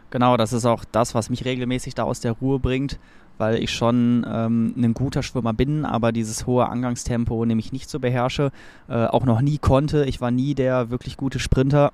Genau, 0.09 0.37
das 0.37 0.53
ist 0.53 0.65
auch 0.65 0.85
das, 0.85 1.15
was 1.15 1.29
mich 1.29 1.43
regelmäßig 1.43 1.95
da 1.95 2.03
aus 2.03 2.21
der 2.21 2.33
Ruhe 2.33 2.59
bringt, 2.59 2.99
weil 3.37 3.61
ich 3.61 3.71
schon 3.71 4.25
ähm, 4.29 4.73
ein 4.77 4.93
guter 4.93 5.23
Schwimmer 5.23 5.53
bin, 5.53 5.83
aber 5.83 6.11
dieses 6.11 6.47
hohe 6.47 6.69
Angangstempo 6.69 7.43
nämlich 7.45 7.73
nicht 7.73 7.89
so 7.89 7.99
beherrsche, 7.99 8.51
äh, 8.87 9.05
auch 9.05 9.25
noch 9.25 9.41
nie 9.41 9.57
konnte. 9.57 10.05
Ich 10.05 10.21
war 10.21 10.31
nie 10.31 10.55
der 10.55 10.89
wirklich 10.89 11.17
gute 11.17 11.39
Sprinter 11.39 11.91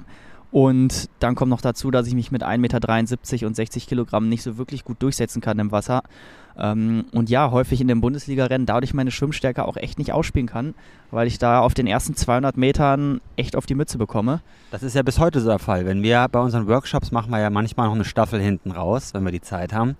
und 0.53 1.09
dann 1.17 1.33
kommt 1.33 1.49
noch 1.49 1.61
dazu, 1.61 1.89
dass 1.89 2.05
ich 2.05 2.13
mich 2.13 2.31
mit 2.31 2.43
1,73 2.43 2.59
Meter 2.59 3.47
und 3.47 3.55
60 3.55 3.87
Kilogramm 3.87 4.29
nicht 4.29 4.43
so 4.43 4.59
wirklich 4.59 4.83
gut 4.83 5.01
durchsetzen 5.01 5.41
kann 5.41 5.57
im 5.57 5.71
Wasser. 5.71 6.03
Ähm, 6.55 7.05
und 7.11 7.31
ja, 7.31 7.49
häufig 7.49 7.81
in 7.81 7.87
den 7.87 8.01
Bundesliga-Rennen 8.01 8.67
dadurch 8.67 8.93
meine 8.93 9.09
Schwimmstärke 9.09 9.65
auch 9.65 9.77
echt 9.77 9.97
nicht 9.97 10.13
ausspielen 10.13 10.47
kann, 10.47 10.75
weil 11.09 11.25
ich 11.25 11.39
da 11.39 11.61
auf 11.61 11.73
den 11.73 11.87
ersten 11.87 12.15
200 12.15 12.55
Metern 12.55 13.19
echt 13.35 13.55
auf 13.55 13.65
die 13.65 13.73
Mütze 13.73 13.97
bekomme. 13.97 14.41
Das 14.69 14.83
ist 14.83 14.93
ja 14.93 15.01
bis 15.01 15.17
heute 15.17 15.39
so 15.39 15.49
der 15.49 15.57
Fall. 15.57 15.87
Wenn 15.87 16.03
wir 16.03 16.27
bei 16.31 16.39
unseren 16.39 16.67
Workshops 16.67 17.11
machen 17.11 17.31
wir 17.31 17.39
ja 17.39 17.49
manchmal 17.49 17.87
noch 17.87 17.95
eine 17.95 18.05
Staffel 18.05 18.39
hinten 18.39 18.69
raus, 18.69 19.15
wenn 19.15 19.23
wir 19.25 19.31
die 19.31 19.41
Zeit 19.41 19.73
haben. 19.73 19.97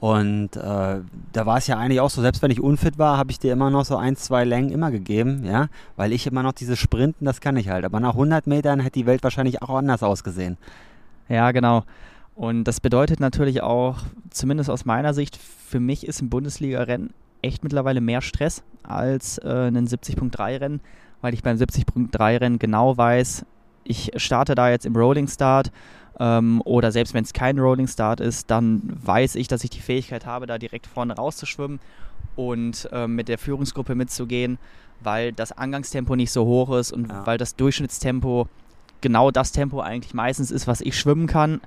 Und 0.00 0.56
äh, 0.56 1.00
da 1.32 1.44
war 1.44 1.58
es 1.58 1.66
ja 1.66 1.76
eigentlich 1.76 2.00
auch 2.00 2.08
so, 2.08 2.22
selbst 2.22 2.40
wenn 2.40 2.50
ich 2.50 2.62
unfit 2.62 2.96
war, 2.96 3.18
habe 3.18 3.30
ich 3.32 3.38
dir 3.38 3.52
immer 3.52 3.68
noch 3.68 3.84
so 3.84 3.98
ein, 3.98 4.16
zwei 4.16 4.44
Längen 4.44 4.70
immer 4.70 4.90
gegeben, 4.90 5.44
ja, 5.44 5.68
weil 5.96 6.14
ich 6.14 6.26
immer 6.26 6.42
noch 6.42 6.52
dieses 6.52 6.78
Sprinten, 6.78 7.26
das 7.26 7.42
kann 7.42 7.58
ich 7.58 7.68
halt. 7.68 7.84
Aber 7.84 8.00
nach 8.00 8.14
100 8.14 8.46
Metern 8.46 8.80
hätte 8.80 8.98
die 8.98 9.04
Welt 9.04 9.22
wahrscheinlich 9.22 9.60
auch 9.60 9.68
anders 9.68 10.02
ausgesehen. 10.02 10.56
Ja, 11.28 11.52
genau. 11.52 11.84
Und 12.34 12.64
das 12.64 12.80
bedeutet 12.80 13.20
natürlich 13.20 13.60
auch, 13.60 13.98
zumindest 14.30 14.70
aus 14.70 14.86
meiner 14.86 15.12
Sicht, 15.12 15.36
für 15.36 15.80
mich 15.80 16.06
ist 16.06 16.22
ein 16.22 16.30
Bundesliga-Rennen 16.30 17.12
echt 17.42 17.62
mittlerweile 17.62 18.00
mehr 18.00 18.22
Stress 18.22 18.62
als 18.82 19.36
äh, 19.36 19.68
ein 19.68 19.86
70.3-Rennen, 19.86 20.80
weil 21.20 21.34
ich 21.34 21.42
beim 21.42 21.58
70.3-Rennen 21.58 22.58
genau 22.58 22.96
weiß, 22.96 23.44
ich 23.84 24.12
starte 24.16 24.54
da 24.54 24.70
jetzt 24.70 24.86
im 24.86 24.96
Rolling 24.96 25.28
Start 25.28 25.70
ähm, 26.20 26.60
oder 26.66 26.92
selbst 26.92 27.14
wenn 27.14 27.24
es 27.24 27.32
kein 27.32 27.58
Rolling 27.58 27.88
Start 27.88 28.20
ist, 28.20 28.50
dann 28.50 28.82
weiß 29.02 29.34
ich, 29.36 29.48
dass 29.48 29.64
ich 29.64 29.70
die 29.70 29.80
Fähigkeit 29.80 30.26
habe, 30.26 30.46
da 30.46 30.58
direkt 30.58 30.86
vorne 30.86 31.16
rauszuschwimmen 31.16 31.80
und 32.36 32.88
ähm, 32.92 33.16
mit 33.16 33.28
der 33.28 33.38
Führungsgruppe 33.38 33.94
mitzugehen, 33.94 34.58
weil 35.00 35.32
das 35.32 35.50
Angangstempo 35.50 36.14
nicht 36.14 36.30
so 36.30 36.44
hoch 36.44 36.76
ist 36.76 36.92
und 36.92 37.08
ja. 37.08 37.26
weil 37.26 37.38
das 37.38 37.56
Durchschnittstempo 37.56 38.48
genau 39.00 39.30
das 39.30 39.52
Tempo 39.52 39.80
eigentlich 39.80 40.12
meistens 40.12 40.50
ist, 40.50 40.66
was 40.66 40.82
ich 40.82 40.98
schwimmen 40.98 41.26
kann. 41.26 41.62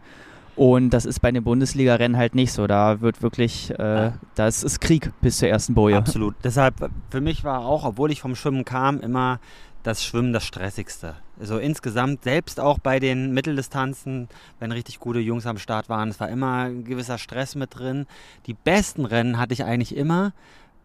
Und 0.56 0.92
das 0.92 1.06
ist 1.06 1.20
bei 1.20 1.32
den 1.32 1.44
Bundesliga-Rennen 1.44 2.16
halt 2.16 2.36
nicht 2.36 2.54
so. 2.54 2.68
Da 2.68 3.02
wird 3.02 3.24
wirklich, 3.24 3.72
äh, 3.72 4.12
das 4.36 4.64
ist 4.64 4.80
Krieg 4.82 5.12
bis 5.20 5.40
zur 5.40 5.48
ersten 5.48 5.74
Boje. 5.74 5.98
Absolut. 5.98 6.36
Deshalb, 6.44 6.76
für 7.10 7.22
mich 7.22 7.44
war 7.44 7.66
auch, 7.66 7.86
obwohl 7.86 8.12
ich 8.12 8.22
vom 8.22 8.36
Schwimmen 8.36 8.64
kam, 8.64 9.00
immer 9.00 9.40
das 9.84 10.04
Schwimmen 10.04 10.34
das 10.34 10.46
Stressigste. 10.46 11.16
Also 11.40 11.58
insgesamt, 11.58 12.24
selbst 12.24 12.60
auch 12.60 12.80
bei 12.80 13.00
den 13.00 13.34
Mitteldistanzen, 13.34 14.30
wenn 14.60 14.72
richtig 14.72 15.00
gute 15.00 15.20
Jungs 15.20 15.46
am 15.46 15.58
Start 15.58 15.90
waren, 15.90 16.10
es 16.10 16.20
war 16.20 16.30
immer 16.30 16.64
ein 16.64 16.86
gewisser 16.86 17.18
Stress 17.18 17.56
mit 17.56 17.76
drin. 17.78 18.06
Die 18.48 18.54
besten 18.54 19.06
Rennen 19.06 19.38
hatte 19.38 19.54
ich 19.54 19.64
eigentlich 19.64 19.96
immer, 19.96 20.34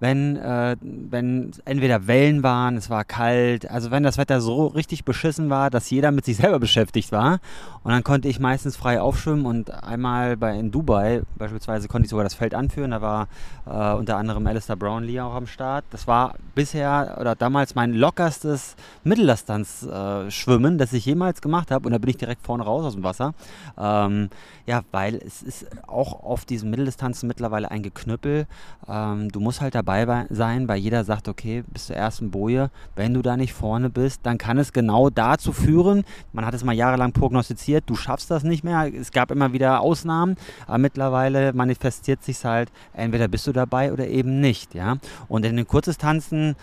wenn, 0.00 0.36
äh, 0.36 0.76
wenn 0.80 1.50
entweder 1.64 2.06
Wellen 2.06 2.42
waren, 2.42 2.76
es 2.76 2.88
war 2.88 3.04
kalt, 3.04 3.68
also 3.68 3.90
wenn 3.90 4.02
das 4.02 4.16
Wetter 4.16 4.40
so 4.40 4.66
richtig 4.68 5.04
beschissen 5.04 5.50
war, 5.50 5.70
dass 5.70 5.90
jeder 5.90 6.12
mit 6.12 6.24
sich 6.24 6.36
selber 6.36 6.58
beschäftigt 6.60 7.10
war. 7.10 7.40
Und 7.82 7.92
dann 7.92 8.04
konnte 8.04 8.28
ich 8.28 8.38
meistens 8.38 8.76
frei 8.76 9.00
aufschwimmen 9.00 9.46
und 9.46 9.70
einmal 9.70 10.36
bei, 10.36 10.56
in 10.56 10.70
Dubai 10.70 11.22
beispielsweise 11.36 11.88
konnte 11.88 12.06
ich 12.06 12.10
sogar 12.10 12.24
das 12.24 12.34
Feld 12.34 12.54
anführen. 12.54 12.92
Da 12.92 13.02
war 13.02 13.28
äh, 13.66 13.96
unter 13.98 14.16
anderem 14.16 14.46
Alistair 14.46 14.76
Brownlee 14.76 15.20
auch 15.20 15.34
am 15.34 15.46
Start. 15.46 15.84
Das 15.90 16.06
war 16.06 16.34
bisher 16.54 17.16
oder 17.20 17.34
damals 17.34 17.74
mein 17.74 17.92
lockerstes 17.92 18.76
Mitteldistanz-Schwimmen, 19.04 20.74
äh, 20.74 20.78
das 20.78 20.92
ich 20.92 21.06
jemals 21.06 21.40
gemacht 21.40 21.70
habe. 21.70 21.86
Und 21.86 21.92
da 21.92 21.98
bin 21.98 22.10
ich 22.10 22.18
direkt 22.18 22.44
vorne 22.44 22.62
raus 22.62 22.84
aus 22.84 22.94
dem 22.94 23.02
Wasser. 23.02 23.34
Ähm, 23.76 24.28
ja, 24.66 24.82
weil 24.92 25.16
es 25.16 25.42
ist 25.42 25.66
auch 25.88 26.22
auf 26.22 26.44
diesen 26.44 26.70
Mitteldistanzen 26.70 27.26
mittlerweile 27.26 27.70
ein 27.70 27.82
Geknüppel. 27.82 28.46
Ähm, 28.86 29.30
du 29.32 29.40
musst 29.40 29.60
halt 29.60 29.74
dabei 29.74 29.87
dabei 29.88 30.26
sein, 30.30 30.68
weil 30.68 30.78
jeder 30.78 31.04
sagt, 31.04 31.28
okay, 31.28 31.64
bis 31.66 31.86
zur 31.86 31.96
ersten 31.96 32.30
Boje, 32.30 32.70
wenn 32.94 33.14
du 33.14 33.22
da 33.22 33.36
nicht 33.36 33.54
vorne 33.54 33.88
bist, 33.88 34.20
dann 34.24 34.36
kann 34.36 34.58
es 34.58 34.72
genau 34.72 35.08
dazu 35.08 35.52
führen, 35.52 36.04
man 36.32 36.44
hat 36.44 36.54
es 36.54 36.64
mal 36.64 36.74
jahrelang 36.74 37.12
prognostiziert, 37.12 37.84
du 37.86 37.96
schaffst 37.96 38.30
das 38.30 38.42
nicht 38.42 38.64
mehr. 38.64 38.92
Es 38.94 39.12
gab 39.12 39.30
immer 39.30 39.52
wieder 39.52 39.80
Ausnahmen, 39.80 40.36
aber 40.66 40.78
mittlerweile 40.78 41.52
manifestiert 41.52 42.22
sich 42.22 42.44
halt, 42.44 42.70
entweder 42.92 43.28
bist 43.28 43.46
du 43.46 43.52
dabei 43.52 43.92
oder 43.92 44.06
eben 44.06 44.40
nicht, 44.40 44.74
ja. 44.74 44.98
Und 45.28 45.44
in 45.44 45.56
den 45.56 45.66
Kurzdistanzen, 45.66 46.54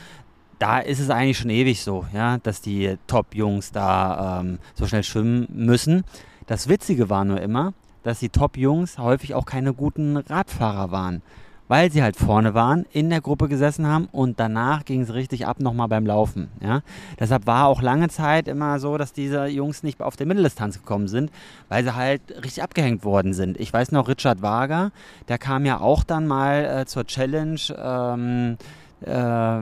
da 0.60 0.80
ist 0.80 1.00
es 1.00 1.10
eigentlich 1.10 1.40
schon 1.40 1.50
ewig 1.50 1.82
so, 1.82 2.06
ja, 2.14 2.38
dass 2.38 2.62
die 2.62 2.98
Top-Jungs 3.08 3.72
da 3.72 4.40
ähm, 4.42 4.60
so 4.76 4.86
schnell 4.86 5.04
schwimmen 5.04 5.48
müssen. 5.52 6.04
Das 6.46 6.70
Witzige 6.70 7.10
war 7.10 7.26
nur 7.26 7.42
immer, 7.42 7.74
dass 8.04 8.20
die 8.20 8.30
Top-Jungs 8.30 9.00
häufig 9.00 9.34
auch 9.34 9.46
keine 9.46 9.74
guten 9.74 10.16
Radfahrer 10.18 10.92
waren, 10.92 11.24
weil 11.68 11.92
sie 11.92 12.04
halt 12.04 12.16
vorne 12.16 12.54
waren, 12.54 12.86
in 12.92 13.10
der 13.10 13.22
Gruppe 13.22 13.48
gesessen 13.48 13.88
haben 13.88 14.08
und 14.12 14.40
danach 14.40 14.86
ging 14.86 15.02
es 15.02 15.14
richtig 15.14 15.48
ab 15.48 15.60
nochmal 15.60 15.88
beim 15.88 16.06
Laufen. 16.06 16.50
Ja? 16.62 16.82
Deshalb 17.20 17.48
war 17.48 17.68
auch 17.68 17.82
lange 17.82 18.10
Zeit 18.10 18.48
immer 18.48 18.80
so, 18.80 18.98
dass 18.98 19.14
diese 19.14 19.48
Jungs 19.48 19.84
nicht 19.84 20.02
auf 20.02 20.16
der 20.16 20.28
Mitteldistanz 20.28 20.78
gekommen 20.78 21.08
sind, 21.08 21.32
weil 21.70 21.84
sie 21.84 21.96
halt 21.96 22.22
richtig 22.30 22.62
abgehängt 22.62 23.04
worden 23.04 23.34
sind. 23.34 23.60
Ich 23.60 23.74
weiß 23.74 23.92
noch, 23.92 24.08
Richard 24.08 24.42
Wager, 24.42 24.92
der 25.28 25.38
kam 25.38 25.66
ja 25.66 25.80
auch 25.80 26.04
dann 26.04 26.28
mal 26.28 26.66
äh, 26.66 26.86
zur 26.86 27.06
Challenge 27.06 27.60
ähm, 27.78 28.58
äh, 29.02 29.12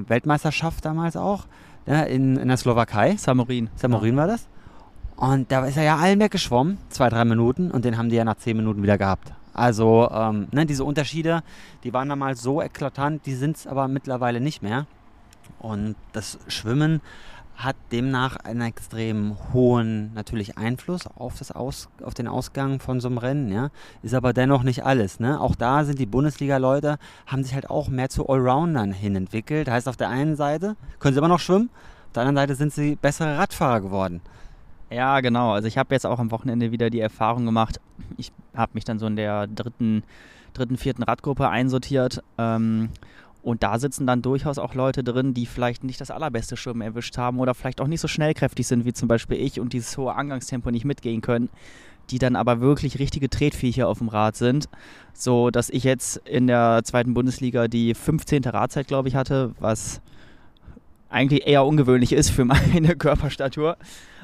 Weltmeisterschaft 0.10 0.86
damals 0.86 1.16
auch. 1.16 1.46
Ja, 1.86 2.04
in, 2.04 2.38
in 2.38 2.48
der 2.48 2.58
Slowakei. 2.58 3.16
Samorin. 3.18 3.70
Samorin 3.76 4.16
ja. 4.16 4.22
war 4.22 4.28
das. 4.28 4.48
Und 5.16 5.52
da 5.52 5.66
ist 5.66 5.78
er 5.78 5.84
ja 5.84 5.98
allen 5.98 6.20
weggeschwommen, 6.20 6.78
zwei, 6.90 7.10
drei 7.10 7.24
Minuten, 7.24 7.72
und 7.72 7.86
den 7.86 7.98
haben 7.98 8.10
die 8.10 8.16
ja 8.16 8.26
nach 8.26 8.38
zehn 8.38 8.58
Minuten 8.58 8.84
wieder 8.84 8.98
gehabt. 8.98 9.32
Also 9.54 10.10
ähm, 10.12 10.48
ne, 10.52 10.66
diese 10.66 10.84
Unterschiede, 10.84 11.44
die 11.84 11.94
waren 11.94 12.10
damals 12.10 12.42
so 12.42 12.62
eklatant, 12.62 13.26
die 13.26 13.36
sind 13.36 13.58
es 13.58 13.68
aber 13.68 13.88
mittlerweile 13.88 14.42
nicht 14.42 14.64
mehr. 14.64 14.88
Und 15.60 15.96
das 16.12 16.40
Schwimmen 16.48 17.02
hat 17.56 17.76
demnach 17.92 18.38
einen 18.38 18.62
extrem 18.62 19.38
hohen 19.54 20.12
natürlich 20.14 20.58
Einfluss 20.58 21.08
auf, 21.08 21.38
das 21.38 21.52
Aus, 21.52 21.88
auf 22.02 22.14
den 22.14 22.28
Ausgang 22.28 22.80
von 22.80 23.00
so 23.00 23.08
einem 23.08 23.20
Rennen, 23.20 23.52
ja. 23.52 23.70
Ist 24.02 24.16
aber 24.16 24.34
dennoch 24.34 24.64
nicht 24.64 24.84
alles. 24.84 25.20
Ne? 25.20 25.40
Auch 25.40 25.56
da 25.56 25.84
sind 25.84 26.00
die 26.00 26.06
Bundesliga-Leute, 26.06 26.98
haben 27.28 27.44
sich 27.44 27.54
halt 27.54 27.70
auch 27.70 27.90
mehr 27.90 28.10
zu 28.10 28.28
Allroundern 28.28 28.92
hin 28.92 29.16
entwickelt. 29.16 29.70
Heißt 29.70 29.88
auf 29.88 29.98
der 29.98 30.10
einen 30.10 30.36
Seite 30.36 30.76
können 31.00 31.14
sie 31.14 31.20
immer 31.20 31.28
noch 31.28 31.40
schwimmen, 31.40 31.70
auf 32.08 32.14
der 32.14 32.24
anderen 32.24 32.48
Seite 32.48 32.56
sind 32.56 32.74
sie 32.74 32.96
bessere 32.96 33.38
Radfahrer 33.38 33.82
geworden. 33.82 34.22
Ja, 34.94 35.22
genau. 35.22 35.54
Also 35.54 35.68
ich 35.68 35.78
habe 35.78 35.94
jetzt 35.96 36.06
auch 36.06 36.20
am 36.20 36.30
Wochenende 36.30 36.72
wieder 36.72 36.90
die 36.90 37.00
Erfahrung 37.00 37.46
gemacht. 37.46 37.80
Ich 38.18 38.32
habe 38.54 38.74
mich 38.76 38.84
dann 38.84 39.00
so 39.00 39.08
in 39.08 39.16
der 39.16 39.48
dritten, 39.48 40.04
dritten, 40.54 40.78
vierten 40.78 41.02
Radgruppe 41.02 41.50
einsortiert. 41.50 42.22
Ähm, 42.38 42.90
und 43.42 43.64
da 43.64 43.80
sitzen 43.80 44.06
dann 44.06 44.22
durchaus 44.22 44.60
auch 44.60 44.76
Leute 44.76 45.04
drin, 45.04 45.34
die 45.34 45.48
vielleicht 45.48 45.84
nicht 45.84 46.00
das 46.00 46.12
allerbeste 46.12 46.56
Schwimmen 46.56 46.82
erwischt 46.82 47.18
haben 47.18 47.40
oder 47.40 47.56
vielleicht 47.56 47.82
auch 47.82 47.88
nicht 47.88 48.02
so 48.02 48.08
schnellkräftig 48.08 48.68
sind 48.68 48.86
wie 48.86 48.94
zum 48.94 49.08
Beispiel 49.08 49.38
ich 49.38 49.60
und 49.60 49.74
dieses 49.74 49.98
hohe 49.98 50.14
Angangstempo 50.14 50.70
nicht 50.70 50.86
mitgehen 50.86 51.22
können, 51.22 51.50
die 52.12 52.20
dann 52.20 52.36
aber 52.36 52.62
wirklich 52.62 53.00
richtige 53.00 53.30
Tretviecher 53.30 53.88
auf 53.88 53.98
dem 53.98 54.10
Rad 54.10 54.36
sind. 54.38 54.70
So 55.14 55.50
dass 55.50 55.72
ich 55.72 55.84
jetzt 55.84 56.18
in 56.18 56.46
der 56.46 56.82
zweiten 56.84 57.16
Bundesliga 57.16 57.68
die 57.68 57.96
15. 57.96 58.44
Radzeit, 58.44 58.88
glaube 58.88 59.08
ich, 59.08 59.16
hatte, 59.16 59.54
was 59.60 60.02
eigentlich 61.10 61.48
eher 61.48 61.66
ungewöhnlich 61.66 62.14
ist 62.14 62.30
für 62.30 62.46
meine 62.74 62.96
Körperstatur. 62.96 63.78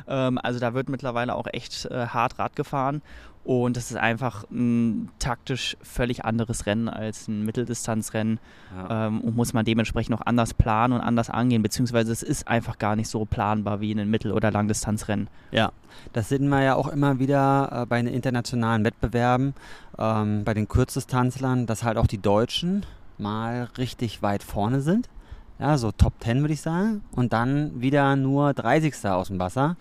Ähm, 0.09 0.39
also 0.41 0.59
da 0.59 0.73
wird 0.73 0.89
mittlerweile 0.89 1.35
auch 1.35 1.47
echt 1.51 1.85
äh, 1.85 2.07
hart 2.07 2.39
Rad 2.39 2.55
gefahren. 2.55 3.01
Und 3.45 3.77
das 3.77 3.89
ist 3.89 3.97
einfach 3.97 4.43
ein 4.51 5.09
taktisch 5.17 5.77
völlig 5.81 6.25
anderes 6.25 6.65
Rennen 6.65 6.89
als 6.89 7.27
ein 7.27 7.45
Mitteldistanzrennen. 7.45 8.39
Ja. 8.75 9.07
Ähm, 9.07 9.21
und 9.21 9.35
muss 9.35 9.53
man 9.53 9.65
dementsprechend 9.65 10.13
auch 10.15 10.25
anders 10.25 10.53
planen 10.53 10.93
und 10.93 11.01
anders 11.01 11.29
angehen. 11.29 11.63
Beziehungsweise 11.63 12.11
es 12.11 12.21
ist 12.21 12.47
einfach 12.47 12.77
gar 12.77 12.95
nicht 12.95 13.07
so 13.07 13.25
planbar 13.25 13.79
wie 13.79 13.91
in 13.91 13.99
einem 13.99 14.11
Mittel- 14.11 14.33
oder 14.33 14.51
Langdistanzrennen. 14.51 15.29
Ja, 15.51 15.71
das 16.11 16.29
sehen 16.29 16.49
wir 16.49 16.61
ja 16.61 16.75
auch 16.75 16.89
immer 16.89 17.19
wieder 17.19 17.69
äh, 17.71 17.85
bei 17.85 18.01
den 18.01 18.13
internationalen 18.13 18.83
Wettbewerben, 18.83 19.53
ähm, 19.97 20.43
bei 20.43 20.53
den 20.53 20.67
Kurzdistanzlern, 20.67 21.65
dass 21.65 21.83
halt 21.83 21.97
auch 21.97 22.07
die 22.07 22.21
Deutschen 22.21 22.85
mal 23.17 23.69
richtig 23.77 24.21
weit 24.21 24.43
vorne 24.43 24.81
sind 24.81 25.09
ja, 25.60 25.78
so 25.78 25.91
Top 25.91 26.13
10 26.22 26.41
würde 26.41 26.54
ich 26.54 26.62
sagen. 26.62 27.04
Und 27.12 27.34
dann 27.34 27.82
wieder 27.82 28.15
nur 28.15 28.54
30. 28.54 29.06
aus 29.06 29.28
dem 29.28 29.39
Wasser. 29.39 29.76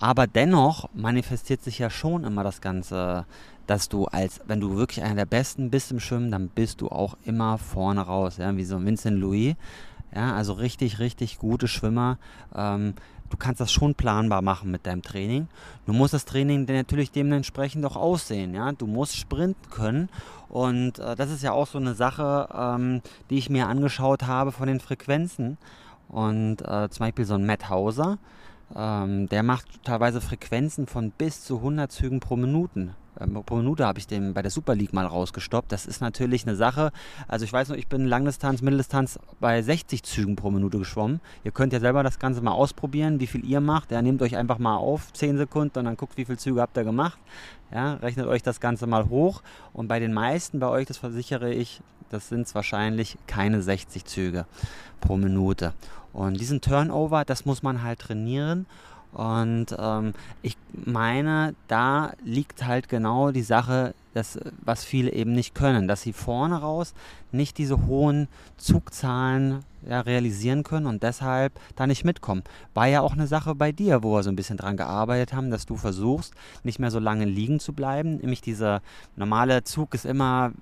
Aber 0.00 0.26
dennoch 0.26 0.88
manifestiert 0.94 1.62
sich 1.62 1.78
ja 1.78 1.88
schon 1.88 2.24
immer 2.24 2.42
das 2.42 2.60
Ganze, 2.60 3.24
dass 3.68 3.88
du 3.88 4.06
als, 4.06 4.40
wenn 4.46 4.58
du 4.58 4.76
wirklich 4.76 5.04
einer 5.04 5.14
der 5.14 5.26
Besten 5.26 5.70
bist 5.70 5.92
im 5.92 6.00
Schwimmen, 6.00 6.32
dann 6.32 6.48
bist 6.48 6.80
du 6.80 6.88
auch 6.88 7.16
immer 7.24 7.56
vorne 7.58 8.00
raus. 8.00 8.38
Ja, 8.38 8.56
wie 8.56 8.64
so 8.64 8.84
Vincent 8.84 9.20
Louis. 9.20 9.54
Ja, 10.14 10.34
also 10.34 10.54
richtig, 10.54 10.98
richtig 10.98 11.38
gute 11.38 11.68
Schwimmer. 11.68 12.18
Ähm, 12.54 12.94
du 13.32 13.38
kannst 13.38 13.60
das 13.60 13.72
schon 13.72 13.94
planbar 13.94 14.42
machen 14.42 14.70
mit 14.70 14.86
deinem 14.86 15.02
Training. 15.02 15.48
Du 15.86 15.92
musst 15.92 16.14
das 16.14 16.24
Training 16.24 16.64
natürlich 16.66 17.10
dementsprechend 17.10 17.84
auch 17.86 17.96
aussehen. 17.96 18.54
Ja? 18.54 18.72
Du 18.72 18.86
musst 18.86 19.16
sprinten 19.16 19.70
können. 19.70 20.08
Und 20.48 20.98
äh, 20.98 21.16
das 21.16 21.30
ist 21.30 21.42
ja 21.42 21.52
auch 21.52 21.66
so 21.66 21.78
eine 21.78 21.94
Sache, 21.94 22.48
ähm, 22.54 23.00
die 23.30 23.38
ich 23.38 23.48
mir 23.48 23.68
angeschaut 23.68 24.24
habe 24.24 24.52
von 24.52 24.68
den 24.68 24.80
Frequenzen. 24.80 25.56
Und 26.08 26.60
äh, 26.60 26.90
zum 26.90 27.06
Beispiel 27.06 27.24
so 27.24 27.34
ein 27.34 27.46
Matt 27.46 27.70
Hauser, 27.70 28.18
ähm, 28.76 29.28
der 29.30 29.42
macht 29.42 29.82
teilweise 29.82 30.20
Frequenzen 30.20 30.86
von 30.86 31.10
bis 31.10 31.42
zu 31.42 31.56
100 31.56 31.90
Zügen 31.90 32.20
pro 32.20 32.36
Minute. 32.36 32.94
Ähm, 33.20 33.42
pro 33.44 33.56
Minute 33.56 33.86
habe 33.86 33.98
ich 33.98 34.06
den 34.06 34.34
bei 34.34 34.42
der 34.42 34.50
Super 34.50 34.74
League 34.74 34.92
mal 34.92 35.06
rausgestoppt. 35.06 35.70
Das 35.70 35.86
ist 35.86 36.00
natürlich 36.00 36.46
eine 36.46 36.56
Sache. 36.56 36.92
Also 37.28 37.44
ich 37.44 37.52
weiß 37.52 37.68
noch, 37.68 37.76
ich 37.76 37.88
bin 37.88 38.06
Langdistanz, 38.06 38.62
Mitteldistanz 38.62 39.18
bei 39.40 39.60
60 39.62 40.02
Zügen 40.02 40.36
pro 40.36 40.50
Minute 40.50 40.78
geschwommen. 40.78 41.20
Ihr 41.44 41.50
könnt 41.50 41.72
ja 41.72 41.80
selber 41.80 42.02
das 42.02 42.18
Ganze 42.18 42.40
mal 42.40 42.52
ausprobieren, 42.52 43.20
wie 43.20 43.26
viel 43.26 43.44
ihr 43.44 43.60
macht. 43.60 43.90
Ja, 43.90 44.02
nehmt 44.02 44.22
euch 44.22 44.36
einfach 44.36 44.58
mal 44.58 44.76
auf, 44.76 45.12
10 45.12 45.36
Sekunden 45.36 45.78
und 45.78 45.84
dann 45.84 45.96
guckt, 45.96 46.16
wie 46.16 46.24
viele 46.24 46.38
Züge 46.38 46.60
habt 46.60 46.76
ihr 46.76 46.84
gemacht. 46.84 47.18
Ja, 47.72 47.94
rechnet 47.94 48.26
euch 48.26 48.42
das 48.42 48.60
Ganze 48.60 48.86
mal 48.86 49.08
hoch. 49.08 49.42
Und 49.72 49.88
bei 49.88 49.98
den 49.98 50.12
meisten 50.12 50.58
bei 50.60 50.68
euch, 50.68 50.86
das 50.86 50.98
versichere 50.98 51.52
ich, 51.52 51.80
das 52.10 52.28
sind 52.28 52.46
es 52.46 52.54
wahrscheinlich 52.54 53.16
keine 53.26 53.62
60 53.62 54.04
Züge 54.04 54.46
pro 55.00 55.16
Minute. 55.16 55.72
Und 56.12 56.38
diesen 56.38 56.60
Turnover, 56.60 57.24
das 57.24 57.46
muss 57.46 57.62
man 57.62 57.82
halt 57.82 58.00
trainieren. 58.00 58.66
Und 59.12 59.66
ähm, 59.78 60.14
ich 60.42 60.56
meine, 60.72 61.54
da 61.68 62.12
liegt 62.24 62.64
halt 62.64 62.88
genau 62.88 63.30
die 63.30 63.42
Sache, 63.42 63.94
das, 64.14 64.38
was 64.62 64.84
viele 64.84 65.12
eben 65.12 65.32
nicht 65.32 65.54
können, 65.54 65.88
dass 65.88 66.02
sie 66.02 66.12
vorne 66.12 66.60
raus 66.60 66.94
nicht 67.30 67.58
diese 67.58 67.86
hohen 67.86 68.28
Zugzahlen 68.56 69.64
ja, 69.88 70.00
realisieren 70.00 70.62
können 70.62 70.86
und 70.86 71.02
deshalb 71.02 71.52
da 71.76 71.86
nicht 71.86 72.04
mitkommen. 72.04 72.42
War 72.74 72.86
ja 72.86 73.00
auch 73.00 73.12
eine 73.12 73.26
Sache 73.26 73.54
bei 73.54 73.72
dir, 73.72 74.02
wo 74.02 74.14
wir 74.14 74.22
so 74.22 74.30
ein 74.30 74.36
bisschen 74.36 74.56
dran 74.56 74.76
gearbeitet 74.76 75.32
haben, 75.32 75.50
dass 75.50 75.66
du 75.66 75.76
versuchst, 75.76 76.34
nicht 76.62 76.78
mehr 76.78 76.90
so 76.90 76.98
lange 76.98 77.24
liegen 77.24 77.60
zu 77.60 77.72
bleiben. 77.72 78.16
Nämlich 78.16 78.40
dieser 78.40 78.82
normale 79.16 79.64
Zug 79.64 79.94
ist 79.94 80.04
immer, 80.04 80.52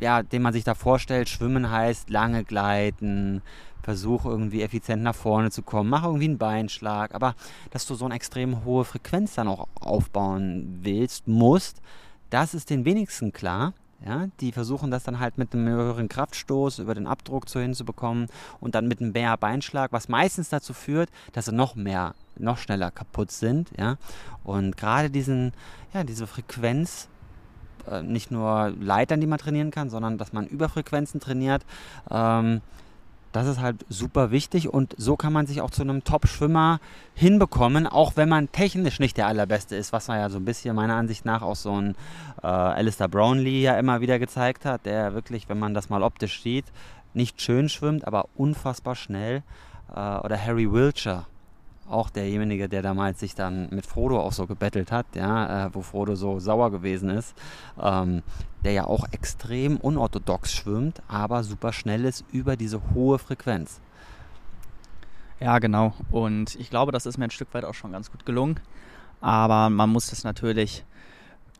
ja, 0.00 0.22
den 0.22 0.42
man 0.42 0.52
sich 0.52 0.64
da 0.64 0.74
vorstellt, 0.74 1.28
Schwimmen 1.28 1.70
heißt 1.70 2.10
lange 2.10 2.44
gleiten, 2.44 3.42
versuch 3.86 4.24
irgendwie 4.24 4.62
effizient 4.62 5.04
nach 5.04 5.14
vorne 5.14 5.52
zu 5.52 5.62
kommen, 5.62 5.88
mach 5.88 6.02
irgendwie 6.02 6.24
einen 6.24 6.38
Beinschlag, 6.38 7.14
aber 7.14 7.36
dass 7.70 7.86
du 7.86 7.94
so 7.94 8.04
eine 8.04 8.14
extrem 8.14 8.64
hohe 8.64 8.84
Frequenz 8.84 9.36
dann 9.36 9.46
auch 9.46 9.68
aufbauen 9.80 10.80
willst, 10.82 11.28
musst, 11.28 11.80
das 12.30 12.52
ist 12.52 12.70
den 12.70 12.84
wenigsten 12.84 13.32
klar. 13.32 13.74
Ja, 14.06 14.28
die 14.40 14.52
versuchen 14.52 14.92
das 14.92 15.02
dann 15.02 15.18
halt 15.18 15.36
mit 15.36 15.52
einem 15.52 15.66
höheren 15.66 16.08
Kraftstoß 16.08 16.78
über 16.78 16.94
den 16.94 17.08
Abdruck 17.08 17.48
so 17.48 17.58
hinzubekommen 17.58 18.28
und 18.60 18.76
dann 18.76 18.86
mit 18.86 19.00
einem 19.00 19.10
mehr 19.10 19.36
Beinschlag, 19.36 19.90
was 19.90 20.08
meistens 20.08 20.48
dazu 20.48 20.74
führt, 20.74 21.10
dass 21.32 21.46
sie 21.46 21.52
noch 21.52 21.74
mehr, 21.74 22.14
noch 22.38 22.58
schneller 22.58 22.92
kaputt 22.92 23.32
sind. 23.32 23.70
Ja, 23.76 23.96
und 24.44 24.76
gerade 24.76 25.10
diesen, 25.10 25.52
ja, 25.92 26.04
diese 26.04 26.28
Frequenz 26.28 27.08
äh, 27.90 28.02
nicht 28.02 28.30
nur 28.30 28.72
Leitern, 28.80 29.20
die 29.20 29.26
man 29.26 29.40
trainieren 29.40 29.72
kann, 29.72 29.90
sondern 29.90 30.18
dass 30.18 30.32
man 30.32 30.46
Überfrequenzen 30.46 31.18
trainiert. 31.18 31.66
Ähm, 32.08 32.60
das 33.36 33.46
ist 33.46 33.60
halt 33.60 33.84
super 33.88 34.30
wichtig 34.30 34.68
und 34.68 34.94
so 34.98 35.16
kann 35.16 35.32
man 35.32 35.46
sich 35.46 35.60
auch 35.60 35.70
zu 35.70 35.82
einem 35.82 36.02
Top-Schwimmer 36.04 36.80
hinbekommen, 37.14 37.86
auch 37.86 38.16
wenn 38.16 38.28
man 38.28 38.50
technisch 38.50 38.98
nicht 38.98 39.16
der 39.16 39.26
Allerbeste 39.26 39.76
ist, 39.76 39.92
was 39.92 40.08
man 40.08 40.18
ja 40.18 40.28
so 40.28 40.38
ein 40.38 40.44
bisschen 40.44 40.74
meiner 40.74 40.96
Ansicht 40.96 41.24
nach 41.24 41.42
auch 41.42 41.56
so 41.56 41.80
ein 41.80 41.94
äh, 42.42 42.46
Alistair 42.46 43.08
Brownlee 43.08 43.62
ja 43.62 43.78
immer 43.78 44.00
wieder 44.00 44.18
gezeigt 44.18 44.64
hat, 44.64 44.86
der 44.86 45.14
wirklich, 45.14 45.48
wenn 45.48 45.58
man 45.58 45.74
das 45.74 45.88
mal 45.88 46.02
optisch 46.02 46.42
sieht, 46.42 46.66
nicht 47.14 47.40
schön 47.40 47.68
schwimmt, 47.68 48.06
aber 48.06 48.26
unfassbar 48.36 48.94
schnell. 48.94 49.42
Äh, 49.94 50.18
oder 50.18 50.38
Harry 50.42 50.70
Wiltshire, 50.70 51.26
auch 51.88 52.10
derjenige, 52.10 52.68
der 52.68 52.82
damals 52.82 53.20
sich 53.20 53.34
dann 53.34 53.68
mit 53.70 53.86
Frodo 53.86 54.20
auch 54.20 54.32
so 54.32 54.46
gebettelt 54.46 54.92
hat, 54.92 55.06
ja, 55.14 55.66
äh, 55.66 55.74
wo 55.74 55.82
Frodo 55.82 56.14
so 56.14 56.38
sauer 56.40 56.70
gewesen 56.70 57.10
ist, 57.10 57.34
ähm, 57.80 58.22
der 58.64 58.72
ja 58.72 58.84
auch 58.84 59.06
extrem 59.12 59.76
unorthodox 59.76 60.52
schwimmt, 60.52 61.02
aber 61.08 61.44
super 61.44 61.72
schnell 61.72 62.04
ist 62.04 62.24
über 62.32 62.56
diese 62.56 62.80
hohe 62.94 63.18
Frequenz. 63.18 63.80
Ja, 65.40 65.58
genau. 65.58 65.92
Und 66.10 66.54
ich 66.56 66.70
glaube, 66.70 66.92
das 66.92 67.06
ist 67.06 67.18
mir 67.18 67.24
ein 67.24 67.30
Stück 67.30 67.52
weit 67.52 67.64
auch 67.64 67.74
schon 67.74 67.92
ganz 67.92 68.10
gut 68.10 68.24
gelungen. 68.24 68.58
Aber 69.20 69.70
man 69.70 69.90
muss 69.90 70.08
das 70.08 70.24
natürlich 70.24 70.84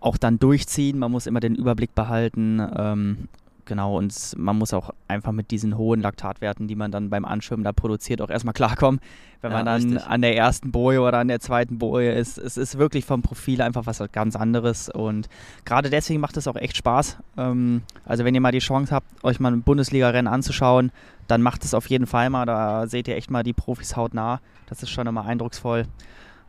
auch 0.00 0.16
dann 0.16 0.38
durchziehen. 0.38 0.98
Man 0.98 1.12
muss 1.12 1.26
immer 1.26 1.40
den 1.40 1.54
Überblick 1.54 1.94
behalten. 1.94 2.66
Ähm, 2.76 3.28
Genau, 3.66 3.98
und 3.98 4.14
man 4.36 4.56
muss 4.56 4.72
auch 4.72 4.90
einfach 5.08 5.32
mit 5.32 5.50
diesen 5.50 5.76
hohen 5.76 6.00
Laktatwerten, 6.00 6.68
die 6.68 6.76
man 6.76 6.92
dann 6.92 7.10
beim 7.10 7.24
Anschwimmen 7.24 7.64
da 7.64 7.72
produziert, 7.72 8.22
auch 8.22 8.30
erstmal 8.30 8.54
klarkommen. 8.54 9.00
Wenn 9.40 9.50
ja, 9.50 9.56
man 9.56 9.66
dann 9.66 9.82
richtig. 9.82 10.06
an 10.06 10.22
der 10.22 10.36
ersten 10.36 10.70
Boje 10.70 11.00
oder 11.00 11.18
an 11.18 11.26
der 11.26 11.40
zweiten 11.40 11.76
Boje 11.78 12.12
ist, 12.12 12.38
es 12.38 12.56
ist 12.56 12.78
wirklich 12.78 13.04
vom 13.04 13.22
Profil 13.22 13.60
einfach 13.60 13.84
was 13.86 14.02
ganz 14.12 14.36
anderes. 14.36 14.88
Und 14.88 15.28
gerade 15.64 15.90
deswegen 15.90 16.20
macht 16.20 16.36
es 16.36 16.46
auch 16.46 16.54
echt 16.54 16.76
Spaß. 16.76 17.18
Ähm, 17.36 17.82
also 18.04 18.24
wenn 18.24 18.36
ihr 18.36 18.40
mal 18.40 18.52
die 18.52 18.60
Chance 18.60 18.94
habt, 18.94 19.24
euch 19.24 19.40
mal 19.40 19.52
ein 19.52 19.62
Bundesliga-Rennen 19.62 20.32
anzuschauen, 20.32 20.92
dann 21.26 21.42
macht 21.42 21.64
es 21.64 21.74
auf 21.74 21.90
jeden 21.90 22.06
Fall 22.06 22.30
mal. 22.30 22.46
Da 22.46 22.86
seht 22.86 23.08
ihr 23.08 23.16
echt 23.16 23.32
mal 23.32 23.42
die 23.42 23.52
Profis 23.52 23.96
hautnah. 23.96 24.40
Das 24.66 24.84
ist 24.84 24.90
schon 24.90 25.08
immer 25.08 25.24
eindrucksvoll. 25.26 25.86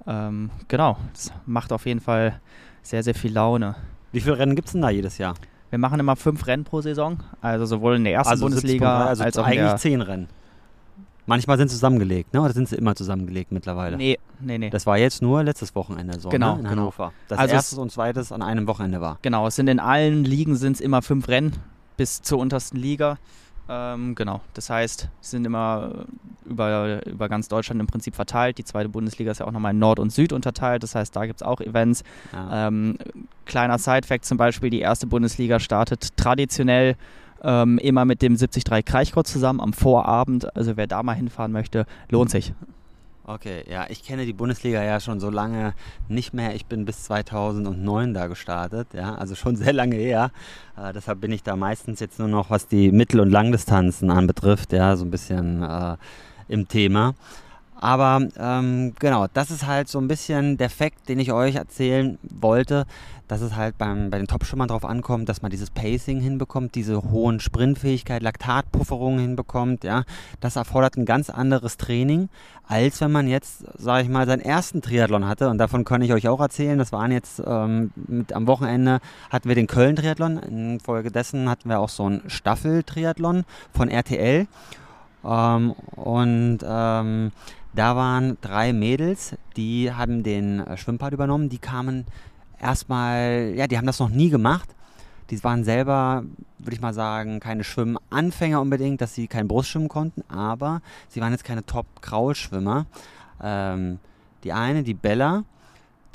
Ähm, 0.05 0.51
genau, 0.67 0.97
das 1.13 1.33
macht 1.47 1.73
auf 1.73 1.87
jeden 1.87 1.99
Fall 1.99 2.39
sehr, 2.83 3.01
sehr 3.01 3.15
viel 3.15 3.33
Laune. 3.33 3.75
Wie 4.11 4.21
viele 4.21 4.37
Rennen 4.37 4.55
gibt 4.55 4.67
es 4.67 4.73
denn 4.73 4.83
da 4.83 4.91
jedes 4.91 5.17
Jahr? 5.17 5.33
Wir 5.69 5.79
machen 5.79 5.99
immer 5.99 6.15
fünf 6.15 6.47
Rennen 6.47 6.63
pro 6.63 6.81
Saison, 6.81 7.19
also 7.41 7.65
sowohl 7.65 7.97
in 7.97 8.03
der 8.03 8.13
ersten 8.13 8.31
also 8.31 8.45
Bundesliga 8.45 9.05
also 9.05 9.23
als 9.23 9.37
auch 9.37 9.45
eigentlich 9.45 9.59
in 9.59 9.65
der 9.65 9.77
zehn 9.77 10.01
Rennen. 10.01 10.27
Manchmal 11.25 11.57
sind 11.57 11.67
sie 11.67 11.75
zusammengelegt, 11.75 12.33
ne? 12.33 12.41
Oder 12.41 12.53
sind 12.53 12.69
sie 12.69 12.77
immer 12.77 12.95
zusammengelegt 12.95 13.51
mittlerweile? 13.51 13.97
Nee, 13.97 14.17
nee, 14.39 14.57
nee. 14.57 14.69
Das 14.69 14.85
war 14.85 14.97
jetzt 14.97 15.21
nur 15.21 15.43
letztes 15.43 15.75
Wochenende 15.75 16.17
so, 16.21 16.29
genau, 16.29 16.53
ne? 16.53 16.53
in 16.53 16.57
genau. 16.59 16.69
Hannover. 16.69 17.11
Das 17.27 17.37
also 17.37 17.53
erstes 17.53 17.77
und 17.77 17.91
zweites 17.91 18.31
an 18.31 18.41
einem 18.41 18.65
Wochenende 18.65 19.01
war. 19.01 19.19
Genau, 19.23 19.45
es 19.45 19.57
sind 19.57 19.67
in 19.67 19.81
allen 19.81 20.23
Ligen 20.23 20.55
sind 20.55 20.77
es 20.77 20.81
immer 20.81 21.01
fünf 21.01 21.27
Rennen 21.27 21.51
bis 21.97 22.21
zur 22.21 22.39
untersten 22.39 22.77
Liga. 22.77 23.17
Ähm, 23.69 24.15
genau, 24.15 24.41
das 24.53 24.69
heißt, 24.69 25.09
sie 25.21 25.29
sind 25.29 25.45
immer 25.45 26.05
äh, 26.45 26.49
über, 26.49 27.05
über 27.05 27.29
ganz 27.29 27.47
Deutschland 27.47 27.81
im 27.81 27.87
Prinzip 27.87 28.15
verteilt. 28.15 28.57
Die 28.57 28.63
zweite 28.63 28.89
Bundesliga 28.89 29.31
ist 29.31 29.39
ja 29.39 29.45
auch 29.45 29.51
nochmal 29.51 29.73
in 29.73 29.79
Nord 29.79 29.99
und 29.99 30.11
Süd 30.11 30.31
unterteilt, 30.31 30.83
das 30.83 30.95
heißt, 30.95 31.15
da 31.15 31.25
gibt 31.25 31.41
es 31.41 31.47
auch 31.47 31.59
Events. 31.59 32.03
Ja. 32.33 32.67
Ähm, 32.67 32.97
kleiner 33.45 33.77
Side-Fact 33.77 34.25
zum 34.25 34.37
Beispiel, 34.37 34.69
die 34.69 34.79
erste 34.79 35.07
Bundesliga 35.07 35.59
startet 35.59 36.15
traditionell 36.17 36.95
ähm, 37.43 37.77
immer 37.77 38.05
mit 38.05 38.21
dem 38.21 38.37
73 38.37 38.63
Kraichgott 38.85 39.27
zusammen 39.27 39.61
am 39.61 39.73
Vorabend. 39.73 40.55
Also 40.55 40.77
wer 40.77 40.87
da 40.87 41.03
mal 41.03 41.13
hinfahren 41.13 41.51
möchte, 41.51 41.85
lohnt 42.09 42.29
sich. 42.29 42.53
Okay, 43.29 43.65
ja, 43.69 43.87
ich 43.89 44.03
kenne 44.03 44.25
die 44.25 44.31
Bundesliga 44.31 44.81
ja 44.81 45.01
schon 45.01 45.19
so 45.19 45.29
lange 45.29 45.73
nicht 46.07 46.33
mehr. 46.33 46.55
Ich 46.55 46.65
bin 46.65 46.85
bis 46.85 47.03
2009 47.03 48.13
da 48.13 48.27
gestartet, 48.27 48.93
ja, 48.93 49.15
also 49.15 49.35
schon 49.35 49.55
sehr 49.57 49.73
lange 49.73 49.97
her. 49.97 50.31
Äh, 50.77 50.93
deshalb 50.93 51.19
bin 51.19 51.33
ich 51.33 51.43
da 51.43 51.57
meistens 51.57 51.99
jetzt 51.99 52.19
nur 52.19 52.29
noch, 52.29 52.51
was 52.51 52.67
die 52.67 52.89
Mittel- 52.93 53.19
und 53.19 53.29
Langdistanzen 53.29 54.11
anbetrifft, 54.11 54.71
ja, 54.71 54.95
so 54.95 55.03
ein 55.03 55.11
bisschen 55.11 55.61
äh, 55.61 55.97
im 56.47 56.69
Thema. 56.69 57.15
Aber 57.79 58.27
ähm, 58.37 58.93
genau, 58.99 59.27
das 59.33 59.51
ist 59.51 59.67
halt 59.67 59.87
so 59.87 59.99
ein 59.99 60.07
bisschen 60.07 60.57
der 60.57 60.69
Fakt, 60.69 61.09
den 61.09 61.19
ich 61.19 61.31
euch 61.31 61.55
erzählen 61.55 62.17
wollte, 62.21 62.85
dass 63.27 63.41
es 63.41 63.55
halt 63.55 63.77
beim, 63.77 64.09
bei 64.09 64.17
den 64.17 64.27
Top-Schwimmern 64.27 64.69
darauf 64.69 64.85
ankommt, 64.85 65.29
dass 65.29 65.41
man 65.41 65.51
dieses 65.51 65.69
Pacing 65.69 66.19
hinbekommt, 66.19 66.75
diese 66.75 67.03
hohen 67.11 67.39
Sprintfähigkeit, 67.39 68.23
Laktatpufferungen 68.23 69.19
hinbekommt. 69.19 69.83
Ja, 69.83 70.03
das 70.39 70.55
erfordert 70.55 70.97
ein 70.97 71.05
ganz 71.05 71.29
anderes 71.29 71.77
Training, 71.77 72.29
als 72.67 73.01
wenn 73.01 73.11
man 73.11 73.27
jetzt, 73.27 73.65
sage 73.77 74.03
ich 74.03 74.09
mal, 74.09 74.25
seinen 74.25 74.41
ersten 74.41 74.81
Triathlon 74.81 75.27
hatte. 75.27 75.49
Und 75.49 75.57
davon 75.57 75.85
kann 75.85 76.01
ich 76.01 76.13
euch 76.13 76.27
auch 76.27 76.39
erzählen. 76.39 76.77
Das 76.79 76.91
waren 76.91 77.11
jetzt 77.11 77.41
ähm, 77.45 77.91
mit, 77.95 78.33
am 78.33 78.47
Wochenende 78.47 78.99
hatten 79.29 79.49
wir 79.49 79.55
den 79.55 79.67
Köln-Triathlon. 79.67 80.37
Infolgedessen 80.37 81.49
hatten 81.49 81.69
wir 81.69 81.79
auch 81.79 81.89
so 81.89 82.05
einen 82.05 82.29
Staffel-Triathlon 82.29 83.43
von 83.73 83.89
RTL. 83.89 84.47
Ähm, 85.25 85.71
und 85.95 86.59
ähm, 86.65 87.31
da 87.77 87.95
waren 87.95 88.37
drei 88.41 88.73
Mädels, 88.73 89.35
die 89.55 89.93
haben 89.93 90.23
den 90.23 90.61
äh, 90.61 90.77
Schwimmpart 90.77 91.13
übernommen. 91.13 91.49
Die 91.49 91.59
kamen 91.59 92.05
erstmal, 92.59 93.53
ja, 93.55 93.67
die 93.67 93.77
haben 93.77 93.85
das 93.85 93.99
noch 93.99 94.09
nie 94.09 94.29
gemacht. 94.29 94.69
Die 95.29 95.43
waren 95.43 95.63
selber, 95.63 96.23
würde 96.57 96.75
ich 96.75 96.81
mal 96.81 96.93
sagen, 96.93 97.39
keine 97.39 97.63
Schwimmanfänger 97.63 98.61
unbedingt, 98.61 99.01
dass 99.01 99.13
sie 99.13 99.27
kein 99.27 99.47
Brustschwimmen 99.47 99.89
konnten, 99.89 100.23
aber 100.29 100.81
sie 101.09 101.21
waren 101.21 101.33
jetzt 101.33 101.43
keine 101.43 101.65
Top-Kraulschwimmer. 101.65 102.85
Ähm, 103.43 103.99
die 104.43 104.53
eine, 104.53 104.83
die 104.83 104.93
Bella, 104.93 105.43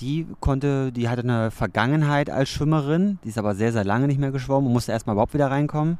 die 0.00 0.26
konnte, 0.40 0.90
die 0.90 1.08
hatte 1.08 1.22
eine 1.22 1.50
Vergangenheit 1.50 2.30
als 2.30 2.48
Schwimmerin, 2.48 3.18
die 3.22 3.28
ist 3.28 3.38
aber 3.38 3.54
sehr, 3.54 3.72
sehr 3.72 3.84
lange 3.84 4.08
nicht 4.08 4.18
mehr 4.18 4.32
geschwommen 4.32 4.66
und 4.66 4.72
musste 4.72 4.92
erstmal 4.92 5.14
überhaupt 5.14 5.34
wieder 5.34 5.50
reinkommen. 5.50 5.98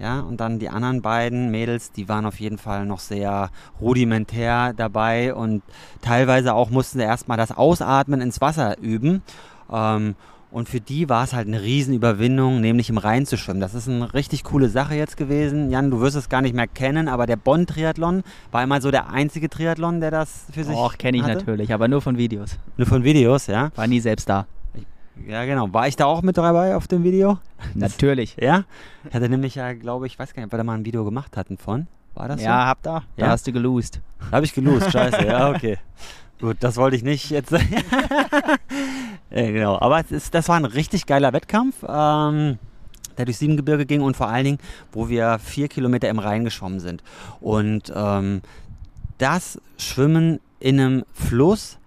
Ja, 0.00 0.20
und 0.20 0.38
dann 0.38 0.58
die 0.58 0.68
anderen 0.68 1.02
beiden 1.02 1.50
Mädels, 1.50 1.90
die 1.90 2.08
waren 2.08 2.24
auf 2.24 2.38
jeden 2.38 2.58
Fall 2.58 2.86
noch 2.86 3.00
sehr 3.00 3.50
rudimentär 3.80 4.72
dabei 4.72 5.34
und 5.34 5.62
teilweise 6.02 6.54
auch 6.54 6.70
mussten 6.70 6.98
sie 6.98 7.04
erstmal 7.04 7.36
das 7.36 7.50
Ausatmen 7.50 8.20
ins 8.20 8.40
Wasser 8.40 8.78
üben. 8.78 9.22
Ähm, 9.72 10.14
und 10.50 10.68
für 10.68 10.80
die 10.80 11.08
war 11.08 11.24
es 11.24 11.34
halt 11.34 11.46
eine 11.46 11.60
Riesenüberwindung, 11.60 12.60
nämlich 12.60 12.88
im 12.88 12.96
Rhein 12.96 13.26
zu 13.26 13.36
schwimmen. 13.36 13.60
Das 13.60 13.74
ist 13.74 13.88
eine 13.88 14.14
richtig 14.14 14.44
coole 14.44 14.70
Sache 14.70 14.94
jetzt 14.94 15.16
gewesen. 15.16 15.70
Jan, 15.70 15.90
du 15.90 16.00
wirst 16.00 16.16
es 16.16 16.28
gar 16.30 16.40
nicht 16.40 16.54
mehr 16.54 16.66
kennen, 16.66 17.08
aber 17.08 17.26
der 17.26 17.36
Bonn-Triathlon 17.36 18.22
war 18.50 18.62
immer 18.62 18.80
so 18.80 18.90
der 18.90 19.10
einzige 19.10 19.50
Triathlon, 19.50 20.00
der 20.00 20.10
das 20.10 20.46
für 20.50 20.64
sich 20.64 20.74
Och, 20.74 20.96
kenne 20.96 21.18
ich 21.18 21.24
hatte. 21.24 21.34
natürlich, 21.34 21.74
aber 21.74 21.88
nur 21.88 22.00
von 22.00 22.16
Videos. 22.16 22.56
Nur 22.78 22.86
von 22.86 23.04
Videos, 23.04 23.46
ja? 23.46 23.70
War 23.74 23.86
nie 23.86 24.00
selbst 24.00 24.28
da. 24.28 24.46
Ja, 25.26 25.44
genau. 25.44 25.72
War 25.72 25.88
ich 25.88 25.96
da 25.96 26.06
auch 26.06 26.22
mit 26.22 26.36
dabei 26.38 26.76
auf 26.76 26.88
dem 26.88 27.04
Video? 27.04 27.38
Natürlich. 27.74 28.36
Ja? 28.40 28.64
Ich 29.08 29.14
hatte 29.14 29.28
nämlich 29.28 29.54
ja, 29.54 29.74
glaube 29.74 30.06
ich, 30.06 30.18
weiß 30.18 30.32
gar 30.32 30.42
nicht, 30.42 30.46
ob 30.46 30.52
wir 30.52 30.58
da 30.58 30.64
mal 30.64 30.74
ein 30.74 30.84
Video 30.84 31.04
gemacht 31.04 31.36
hatten 31.36 31.58
von. 31.58 31.86
War 32.14 32.28
das 32.28 32.40
ja, 32.40 32.46
so? 32.46 32.50
Ja, 32.50 32.66
hab 32.66 32.82
da. 32.82 32.94
Ja? 33.16 33.26
Da 33.26 33.28
hast 33.28 33.46
du 33.46 33.52
geloost. 33.52 34.00
Da 34.20 34.36
habe 34.36 34.46
ich 34.46 34.54
geloost, 34.54 34.90
scheiße. 34.90 35.24
Ja, 35.24 35.50
okay. 35.54 35.78
Gut, 36.40 36.58
das 36.60 36.76
wollte 36.76 36.96
ich 36.96 37.02
nicht 37.02 37.30
jetzt. 37.30 37.50
ja, 37.52 37.58
genau. 39.30 39.78
Aber 39.80 40.02
ist, 40.08 40.34
das 40.34 40.48
war 40.48 40.56
ein 40.56 40.64
richtig 40.64 41.06
geiler 41.06 41.32
Wettkampf, 41.32 41.82
ähm, 41.82 42.58
der 43.16 43.24
durch 43.24 43.38
Siebengebirge 43.38 43.86
ging 43.86 44.00
und 44.00 44.16
vor 44.16 44.28
allen 44.28 44.44
Dingen, 44.44 44.58
wo 44.92 45.08
wir 45.08 45.38
vier 45.40 45.68
Kilometer 45.68 46.08
im 46.08 46.20
Rhein 46.20 46.44
geschwommen 46.44 46.80
sind. 46.80 47.02
Und 47.40 47.92
ähm, 47.94 48.42
das 49.18 49.60
Schwimmen 49.76 50.38
in 50.60 50.80
einem 50.80 51.04
Fluss 51.12 51.78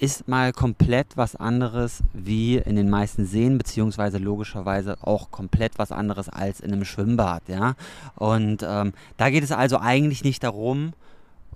ist 0.00 0.28
mal 0.28 0.52
komplett 0.52 1.16
was 1.16 1.36
anderes 1.36 2.02
wie 2.12 2.56
in 2.56 2.76
den 2.76 2.90
meisten 2.90 3.26
Seen, 3.26 3.58
beziehungsweise 3.58 4.18
logischerweise 4.18 4.98
auch 5.02 5.30
komplett 5.30 5.78
was 5.78 5.92
anderes 5.92 6.28
als 6.28 6.60
in 6.60 6.72
einem 6.72 6.84
Schwimmbad. 6.84 7.48
Ja? 7.48 7.74
Und 8.16 8.64
ähm, 8.66 8.92
da 9.16 9.30
geht 9.30 9.44
es 9.44 9.52
also 9.52 9.78
eigentlich 9.78 10.24
nicht 10.24 10.42
darum, 10.42 10.92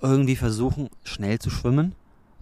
irgendwie 0.00 0.36
versuchen, 0.36 0.88
schnell 1.04 1.38
zu 1.38 1.50
schwimmen, 1.50 1.94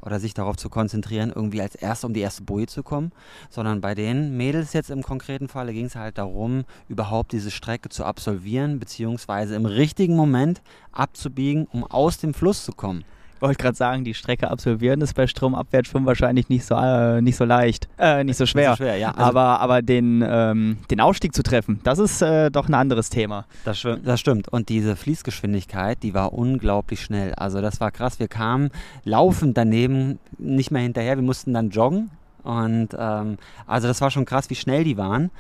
oder 0.03 0.19
sich 0.19 0.35
darauf 0.35 0.57
zu 0.57 0.71
konzentrieren, 0.71 1.33
irgendwie 1.35 1.61
als 1.61 1.75
Erster 1.75 2.07
um 2.07 2.15
die 2.15 2.21
erste 2.21 2.43
Boje 2.43 2.67
zu 2.67 2.83
kommen, 2.83 3.13
sondern 3.51 3.81
bei 3.81 3.95
den 3.95 4.37
Mädels 4.37 4.73
jetzt 4.73 4.91
im 4.91 5.03
konkreten 5.03 5.49
Falle 5.49 5.73
ging 5.73 5.87
es 5.87 5.97
halt 5.97 6.19
darum, 6.19 6.65
überhaupt 6.89 7.33
diese 7.33 7.51
Strecke 7.51 7.89
zu 7.89 8.05
absolvieren, 8.05 8.79
beziehungsweise 8.79 9.55
im 9.55 9.67
richtigen 9.67 10.17
Moment 10.17 10.63
abzubiegen, 10.93 11.67
um 11.71 11.85
aus 11.85 12.19
dem 12.19 12.35
Fluss 12.35 12.65
zu 12.65 12.73
kommen 12.73 13.05
wollte 13.41 13.57
gerade 13.57 13.77
sagen, 13.77 14.05
die 14.05 14.15
Strecke 14.15 14.51
absolvieren 14.51 15.01
ist 15.01 15.15
bei 15.15 15.27
Stromabwärtsschwimmen 15.27 16.07
wahrscheinlich 16.07 16.49
nicht 16.49 16.65
so, 16.65 16.75
äh, 16.75 17.21
nicht 17.21 17.37
so 17.37 17.45
leicht, 17.45 17.89
äh, 17.99 18.25
nicht 18.25 18.37
so 18.37 18.47
schwer. 18.47 18.71
Nicht 18.71 18.79
so 18.79 18.85
schwer 18.85 18.97
ja. 18.97 19.11
also 19.11 19.23
aber 19.23 19.61
aber 19.61 19.83
den, 19.83 20.25
ähm, 20.27 20.79
den 20.91 21.01
Ausstieg 21.01 21.35
zu 21.35 21.43
treffen, 21.43 21.81
das 21.85 21.99
ist 21.99 22.23
äh, 22.23 22.51
doch 22.51 22.69
ein 22.69 22.75
anderes 22.75 23.11
Thema. 23.11 23.47
Das, 23.65 23.85
das 24.05 24.21
stimmt. 24.21 24.49
Und 24.49 24.69
diese 24.69 24.97
Fließgeschwindigkeit, 24.97 26.03
die 26.03 26.15
war 26.15 26.33
unglaublich 26.33 27.03
schnell. 27.03 27.35
Also 27.35 27.61
das 27.61 27.81
war 27.81 27.91
krass. 27.91 28.19
Wir 28.19 28.29
kamen 28.29 28.71
laufend 29.05 29.57
daneben 29.57 30.19
nicht 30.39 30.71
mehr 30.71 30.83
hinterher. 30.83 31.17
Wir 31.17 31.23
mussten 31.23 31.55
dann 31.55 31.71
joggen. 31.71 32.11
Und 32.43 32.89
ähm, 32.99 33.37
also 33.67 33.89
das 33.89 34.01
war 34.01 34.11
schon 34.11 34.25
krass, 34.25 34.49
wie 34.51 34.55
schnell 34.55 34.85
die 34.85 34.97
waren. 34.97 35.31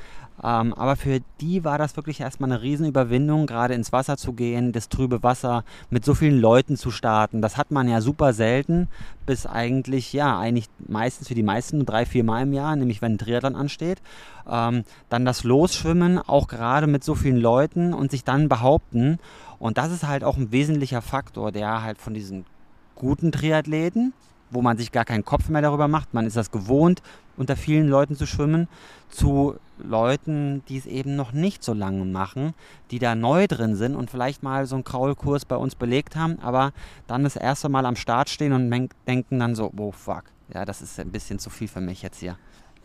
Ähm, 0.43 0.73
aber 0.75 0.97
für 0.97 1.21
die 1.41 1.65
war 1.65 1.79
das 1.79 1.97
wirklich 1.97 2.21
erstmal 2.21 2.51
eine 2.51 2.63
Riesenüberwindung, 2.63 3.47
gerade 3.47 3.75
ins 3.75 3.93
Wasser 3.93 4.17
zu 4.17 4.33
gehen, 4.33 4.73
das 4.73 4.89
trübe 4.89 5.23
Wasser 5.23 5.65
mit 5.91 6.05
so 6.05 6.15
vielen 6.15 6.41
Leuten 6.41 6.77
zu 6.77 6.91
starten. 6.91 7.43
Das 7.43 7.57
hat 7.57 7.71
man 7.71 7.89
ja 7.89 8.01
super 8.01 8.33
selten, 8.33 8.89
bis 9.27 9.47
eigentlich, 9.47 10.13
ja, 10.13 10.39
eigentlich 10.39 10.69
meistens 10.89 11.29
für 11.29 11.35
die 11.35 11.43
meisten 11.43 11.85
drei, 11.85 12.07
vier 12.07 12.25
Mal 12.25 12.43
im 12.43 12.53
Jahr, 12.53 12.75
nämlich 12.77 13.03
wenn 13.03 13.13
ein 13.13 13.19
Triathlon 13.19 13.55
ansteht. 13.55 14.01
Ähm, 14.49 14.85
dann 15.09 15.25
das 15.25 15.45
Losschwimmen, 15.45 16.19
auch 16.19 16.49
gerade 16.49 16.87
mit 16.87 17.05
so 17.05 17.15
vielen 17.15 17.39
Leuten 17.39 17.93
und 17.93 18.11
sich 18.11 18.25
dann 18.25 18.49
behaupten. 18.49 19.19
Und 19.59 19.77
das 19.77 19.93
ist 19.93 20.07
halt 20.07 20.25
auch 20.25 20.37
ein 20.39 20.53
wesentlicher 20.53 21.03
Faktor, 21.03 21.53
der 21.53 21.83
halt 21.83 21.99
von 21.99 22.15
diesen 22.15 22.47
guten 22.95 23.31
Triathleten, 23.31 24.15
wo 24.51 24.63
man 24.63 24.77
sich 24.77 24.93
gar 24.93 25.05
keinen 25.05 25.25
Kopf 25.25 25.49
mehr 25.49 25.63
darüber 25.63 25.89
macht. 25.89 26.15
Man 26.15 26.27
ist 26.27 26.37
das 26.37 26.51
gewohnt, 26.51 27.03
unter 27.37 27.57
vielen 27.57 27.89
Leuten 27.89 28.17
zu 28.17 28.27
schwimmen, 28.27 28.69
zu 29.09 29.57
Leuten, 29.79 30.63
die 30.69 30.77
es 30.77 30.87
eben 30.87 31.17
noch 31.17 31.33
nicht 31.33 31.65
so 31.65 31.73
lange 31.73 32.05
machen, 32.05 32.55
die 32.91 32.99
da 32.99 33.15
neu 33.15 33.47
drin 33.47 33.77
sind 33.77 33.97
und 33.97 34.11
vielleicht 34.11 34.43
mal 34.43 34.67
so 34.67 34.75
einen 34.77 34.85
Kraulkurs 34.85 35.45
bei 35.45 35.57
uns 35.57 35.75
belegt 35.75 36.17
haben, 36.17 36.39
aber 36.41 36.73
dann 37.07 37.25
das 37.25 37.37
erste 37.37 37.69
Mal 37.69 37.87
am 37.87 37.97
Start 37.97 38.29
stehen 38.29 38.53
und 38.53 38.71
denken 39.07 39.39
dann 39.39 39.55
so, 39.55 39.73
oh 39.77 39.93
fuck, 39.93 40.25
ja, 40.53 40.65
das 40.65 40.83
ist 40.83 41.01
ein 41.01 41.11
bisschen 41.11 41.39
zu 41.39 41.49
viel 41.51 41.69
für 41.69 41.81
mich 41.81 42.03
jetzt 42.03 42.21
hier. 42.21 42.37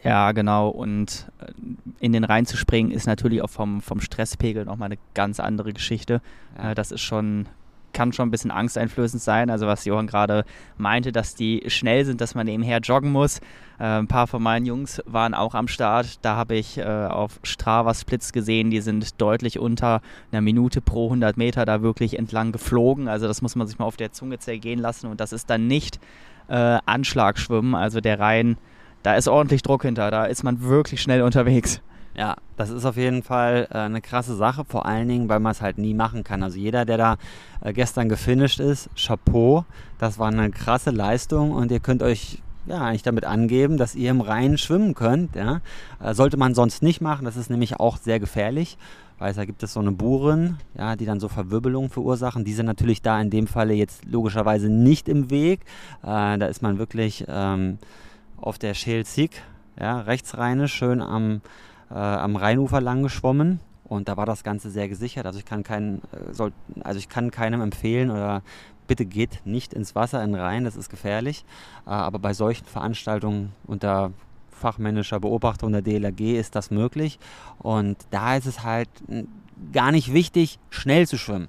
Ja, 0.04 0.32
genau. 0.34 0.69
Und 0.69 1.32
äh, 1.39 1.51
in 1.99 2.13
den 2.13 2.23
Rhein 2.23 2.45
zu 2.45 2.58
springen 2.58 2.91
ist 2.91 3.08
natürlich 3.08 3.41
auch 3.41 3.49
vom, 3.49 3.82
vom 3.82 3.99
Stresspegel 4.01 4.63
nochmal 4.63 4.88
eine 4.88 4.99
ganz 5.15 5.39
andere 5.39 5.73
Geschichte. 5.73 6.21
Ja. 6.58 6.71
Äh, 6.71 6.75
das 6.75 6.91
ist 6.91 7.01
schon 7.01 7.47
kann 7.95 8.13
schon 8.13 8.27
ein 8.27 8.31
bisschen 8.31 8.51
angsteinflößend 8.51 9.23
sein. 9.23 9.49
Also 9.49 9.65
was 9.65 9.86
Johann 9.86 10.05
gerade 10.05 10.45
meinte, 10.77 11.12
dass 11.12 11.34
die 11.34 11.63
schnell 11.67 12.05
sind, 12.05 12.21
dass 12.21 12.36
man 12.36 12.45
nebenher 12.45 12.79
joggen 12.79 13.12
muss. 13.12 13.39
Äh, 13.79 13.99
ein 13.99 14.08
paar 14.08 14.27
von 14.27 14.43
meinen 14.43 14.65
Jungs 14.67 15.01
waren 15.05 15.34
auch 15.34 15.55
am 15.55 15.67
Start. 15.67 16.23
Da 16.23 16.36
habe 16.36 16.55
ich 16.55 16.77
äh, 16.77 16.84
auf 16.84 17.39
Strava 17.41 17.93
Splits 17.93 18.34
gesehen, 18.34 18.69
die 18.69 18.81
sind 18.81 19.19
deutlich 19.19 19.58
unter 19.58 20.01
einer 20.31 20.41
Minute 20.41 20.81
pro 20.81 21.05
100 21.05 21.38
Meter 21.38 21.65
da 21.65 21.81
wirklich 21.81 22.19
entlang 22.19 22.51
geflogen. 22.51 23.08
Also 23.08 23.27
das 23.27 23.41
muss 23.41 23.55
man 23.55 23.65
sich 23.65 23.79
mal 23.79 23.86
auf 23.86 23.97
der 23.97 24.12
Zunge 24.12 24.38
zergehen 24.38 24.79
lassen. 24.79 25.08
Und 25.08 25.19
das 25.19 25.34
ist 25.34 25.49
dann 25.49 25.65
nicht 25.67 25.99
äh, 26.49 26.77
Anschlagschwimmen. 26.86 27.73
Also 27.73 28.01
der 28.01 28.19
Rhein, 28.19 28.58
da 29.03 29.15
ist 29.15 29.27
ordentlich 29.27 29.63
Druck 29.63 29.84
hinter. 29.84 30.12
Da 30.12 30.25
ist 30.25 30.43
man 30.43 30.62
wirklich 30.62 31.01
schnell 31.01 31.21
unterwegs. 31.21 31.81
Ja, 32.17 32.38
das 32.56 32.69
ist 32.69 32.86
auf 32.86 32.95
jeden 32.95 33.23
Fall 33.23 33.67
äh, 33.71 33.78
eine 33.78 34.01
krasse 34.01 34.36
Sache, 34.36 34.63
vor 34.63 34.86
allen 34.86 35.08
Dingen, 35.08 35.28
weil 35.28 35.41
man 35.41 35.51
es 35.51 35.62
halt 35.62 35.78
nie 35.78 35.93
machen 35.93 36.23
kann. 36.23 36.43
Also 36.43 36.58
jeder, 36.58 36.86
der 36.86 36.97
da 36.97 37.17
äh, 37.62 37.73
gestern 37.73 38.08
gefinisht 38.08 38.62
ist, 38.62 38.89
Chapeau, 38.95 39.65
das 39.99 40.17
war 40.17 40.30
eine 40.30 40.49
krasse 40.49 40.91
Leistung 40.91 41.51
und 41.51 41.71
ihr 41.71 41.82
könnt 41.82 42.01
euch 42.01 42.41
ja 42.67 42.82
eigentlich 42.82 43.04
damit 43.04 43.25
angeben, 43.25 43.78
dass 43.78 43.95
ihr 43.95 44.12
im 44.12 44.21
Rhein 44.21 44.58
schwimmen 44.58 44.95
könnt. 44.95 45.36
Ja? 45.36 45.60
Äh, 46.01 46.13
sollte 46.13 46.38
man 46.38 46.56
sonst 46.56 46.82
nicht 46.82 47.01
machen, 47.01 47.25
das 47.25 47.36
ist 47.36 47.49
nämlich 47.49 47.82
auch 47.82 47.97
sehr 47.97 48.21
gefährlich, 48.21 48.78
weil 49.19 49.34
da 49.34 49.43
gibt 49.43 49.62
es 49.63 49.73
so 49.73 49.82
eine 49.82 49.91
Buren, 49.91 50.58
ja, 50.78 50.95
die 50.95 51.06
dann 51.06 51.19
so 51.19 51.28
Verwirbelungen 51.28 51.89
verursachen. 51.89 52.45
Die 52.45 52.54
sind 52.54 52.65
natürlich 52.65 53.01
da 53.01 53.19
in 53.19 53.30
dem 53.30 53.47
Falle 53.47 53.73
jetzt 53.73 54.06
logischerweise 54.06 54.69
nicht 54.69 55.10
im 55.10 55.30
Weg. 55.30 55.62
Äh, 56.01 56.38
da 56.38 56.45
ist 56.45 56.62
man 56.62 56.80
wirklich 56.80 57.25
ähm, 57.28 57.78
auf 58.38 58.58
der 58.58 58.73
Schelsig, 58.73 59.41
ja, 59.78 59.99
rechtsrheinisch, 59.99 60.73
schön 60.73 61.01
am 61.01 61.41
äh, 61.95 61.97
am 61.97 62.36
Rheinufer 62.36 62.81
lang 62.81 63.03
geschwommen 63.03 63.62
und 63.86 64.10
da 64.10 64.17
war 64.17 64.25
das 64.25 64.43
Ganze 64.43 64.69
sehr 64.69 64.89
gesichert. 64.89 65.25
Also 65.25 65.39
ich 65.39 65.45
kann 65.45 65.63
keinen, 65.63 66.01
äh, 66.12 66.34
soll, 66.34 66.51
also 66.84 66.99
ich 66.99 67.08
kann 67.08 67.31
keinem 67.31 67.62
empfehlen 67.62 68.12
oder 68.12 68.43
bitte 68.86 69.05
geht 69.05 69.41
nicht 69.45 69.73
ins 69.73 69.95
Wasser 69.95 70.21
in 70.23 70.34
den 70.34 70.41
Rhein, 70.41 70.65
das 70.65 70.75
ist 70.75 70.89
gefährlich. 70.89 71.45
Äh, 71.88 71.91
aber 71.91 72.19
bei 72.19 72.34
solchen 72.34 72.65
Veranstaltungen 72.65 73.53
unter 73.65 74.12
fachmännischer 74.49 75.19
Beobachtung 75.21 75.71
der 75.71 75.81
DLRG 75.81 76.38
ist 76.38 76.55
das 76.55 76.69
möglich. 76.69 77.17
Und 77.60 77.97
da 78.12 78.36
ist 78.36 78.45
es 78.45 78.63
halt 78.63 78.89
gar 79.71 79.91
nicht 79.91 80.13
wichtig, 80.13 80.60
schnell 80.69 81.08
zu 81.08 81.17
schwimmen, 81.17 81.47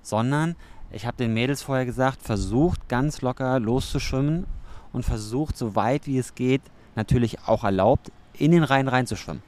sondern 0.00 0.56
ich 0.90 1.06
habe 1.06 1.18
den 1.18 1.34
Mädels 1.34 1.62
vorher 1.62 1.86
gesagt, 1.86 2.22
versucht 2.22 2.88
ganz 2.88 3.20
locker 3.20 3.58
loszuschwimmen 3.60 4.46
und 4.92 5.04
versucht 5.04 5.56
so 5.56 5.74
weit 5.74 6.06
wie 6.06 6.18
es 6.18 6.34
geht, 6.34 6.62
natürlich 6.94 7.46
auch 7.46 7.64
erlaubt, 7.64 8.10
in 8.34 8.52
den 8.52 8.64
Rhein 8.64 8.88
reinzuschwimmen. 8.88 9.42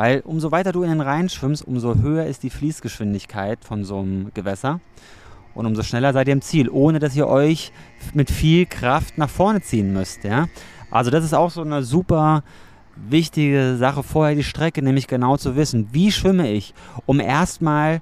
Weil 0.00 0.22
umso 0.24 0.50
weiter 0.50 0.72
du 0.72 0.82
in 0.82 0.88
den 0.88 1.02
Rhein 1.02 1.28
schwimmst, 1.28 1.62
umso 1.62 1.94
höher 1.96 2.24
ist 2.24 2.42
die 2.42 2.48
Fließgeschwindigkeit 2.48 3.62
von 3.66 3.84
so 3.84 3.98
einem 3.98 4.32
Gewässer. 4.32 4.80
Und 5.54 5.66
umso 5.66 5.82
schneller 5.82 6.14
seid 6.14 6.26
ihr 6.26 6.32
im 6.32 6.40
Ziel, 6.40 6.70
ohne 6.70 7.00
dass 7.00 7.14
ihr 7.14 7.28
euch 7.28 7.70
mit 8.14 8.30
viel 8.30 8.64
Kraft 8.64 9.18
nach 9.18 9.28
vorne 9.28 9.60
ziehen 9.60 9.92
müsst. 9.92 10.24
Ja? 10.24 10.48
Also 10.90 11.10
das 11.10 11.22
ist 11.22 11.34
auch 11.34 11.50
so 11.50 11.60
eine 11.60 11.82
super 11.82 12.44
wichtige 12.96 13.76
Sache 13.76 14.02
vorher, 14.02 14.34
die 14.34 14.42
Strecke, 14.42 14.80
nämlich 14.80 15.06
genau 15.06 15.36
zu 15.36 15.54
wissen, 15.54 15.88
wie 15.92 16.10
schwimme 16.10 16.50
ich, 16.50 16.72
um 17.04 17.20
erstmal 17.20 18.00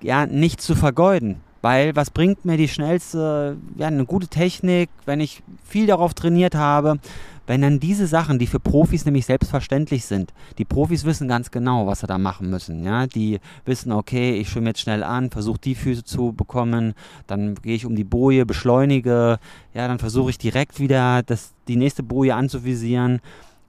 ja, 0.00 0.24
nichts 0.24 0.64
zu 0.64 0.74
vergeuden. 0.74 1.42
Weil 1.64 1.96
was 1.96 2.10
bringt 2.10 2.44
mir 2.44 2.58
die 2.58 2.68
schnellste, 2.68 3.56
ja, 3.78 3.86
eine 3.86 4.04
gute 4.04 4.28
Technik, 4.28 4.90
wenn 5.06 5.18
ich 5.18 5.42
viel 5.64 5.86
darauf 5.86 6.12
trainiert 6.12 6.54
habe, 6.54 6.98
wenn 7.46 7.62
dann 7.62 7.80
diese 7.80 8.06
Sachen, 8.06 8.38
die 8.38 8.46
für 8.46 8.60
Profis 8.60 9.06
nämlich 9.06 9.24
selbstverständlich 9.24 10.04
sind, 10.04 10.34
die 10.58 10.66
Profis 10.66 11.06
wissen 11.06 11.26
ganz 11.26 11.50
genau, 11.50 11.86
was 11.86 12.00
sie 12.00 12.06
da 12.06 12.18
machen 12.18 12.50
müssen. 12.50 12.84
Ja? 12.84 13.06
Die 13.06 13.40
wissen, 13.64 13.92
okay, 13.92 14.34
ich 14.34 14.50
schwimme 14.50 14.68
jetzt 14.68 14.80
schnell 14.80 15.02
an, 15.02 15.30
versuche 15.30 15.58
die 15.58 15.74
Füße 15.74 16.04
zu 16.04 16.34
bekommen, 16.34 16.92
dann 17.26 17.54
gehe 17.54 17.76
ich 17.76 17.86
um 17.86 17.96
die 17.96 18.04
Boje, 18.04 18.44
beschleunige, 18.44 19.38
ja, 19.72 19.88
dann 19.88 19.98
versuche 19.98 20.28
ich 20.28 20.36
direkt 20.36 20.80
wieder 20.80 21.22
das, 21.22 21.54
die 21.66 21.76
nächste 21.76 22.02
Boje 22.02 22.34
anzuvisieren. 22.34 23.22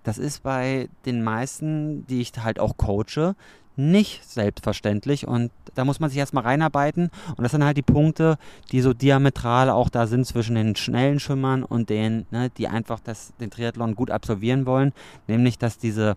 Das 0.03 0.17
ist 0.17 0.43
bei 0.43 0.89
den 1.05 1.23
meisten, 1.23 2.05
die 2.07 2.19
ich 2.19 2.33
halt 2.43 2.59
auch 2.59 2.75
coache, 2.75 3.35
nicht 3.77 4.23
selbstverständlich. 4.29 5.27
Und 5.27 5.51
da 5.73 5.85
muss 5.85 5.99
man 5.99 6.09
sich 6.09 6.19
erstmal 6.19 6.43
reinarbeiten. 6.43 7.09
Und 7.35 7.43
das 7.43 7.51
sind 7.51 7.63
halt 7.63 7.77
die 7.77 7.81
Punkte, 7.81 8.37
die 8.71 8.81
so 8.81 8.93
diametral 8.93 9.69
auch 9.69 9.89
da 9.89 10.07
sind 10.07 10.25
zwischen 10.25 10.55
den 10.55 10.75
schnellen 10.75 11.19
Schwimmern 11.19 11.63
und 11.63 11.89
denen, 11.89 12.25
ne, 12.31 12.49
die 12.57 12.67
einfach 12.67 12.99
das, 12.99 13.33
den 13.39 13.51
Triathlon 13.51 13.95
gut 13.95 14.11
absolvieren 14.11 14.65
wollen, 14.65 14.93
nämlich 15.27 15.57
dass 15.57 15.77
diese 15.77 16.15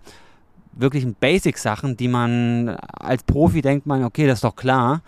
wirklichen 0.73 1.15
Basic-Sachen, 1.15 1.97
die 1.97 2.09
man 2.09 2.69
als 2.69 3.25
Profi 3.25 3.63
denkt 3.63 3.87
man, 3.87 4.05
okay, 4.05 4.27
das 4.27 4.39
ist 4.39 4.45
doch 4.45 4.57
klar, 4.57 5.03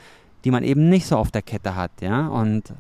die 0.45 0.51
man 0.51 0.65
eben 0.65 0.89
nicht 0.89 1.07
so 1.07 1.17
auf 1.17 1.31
der 1.31 1.43
Kette 1.43 1.77
hat, 1.77 1.93
ja. 2.01 2.27
Und 2.27 2.73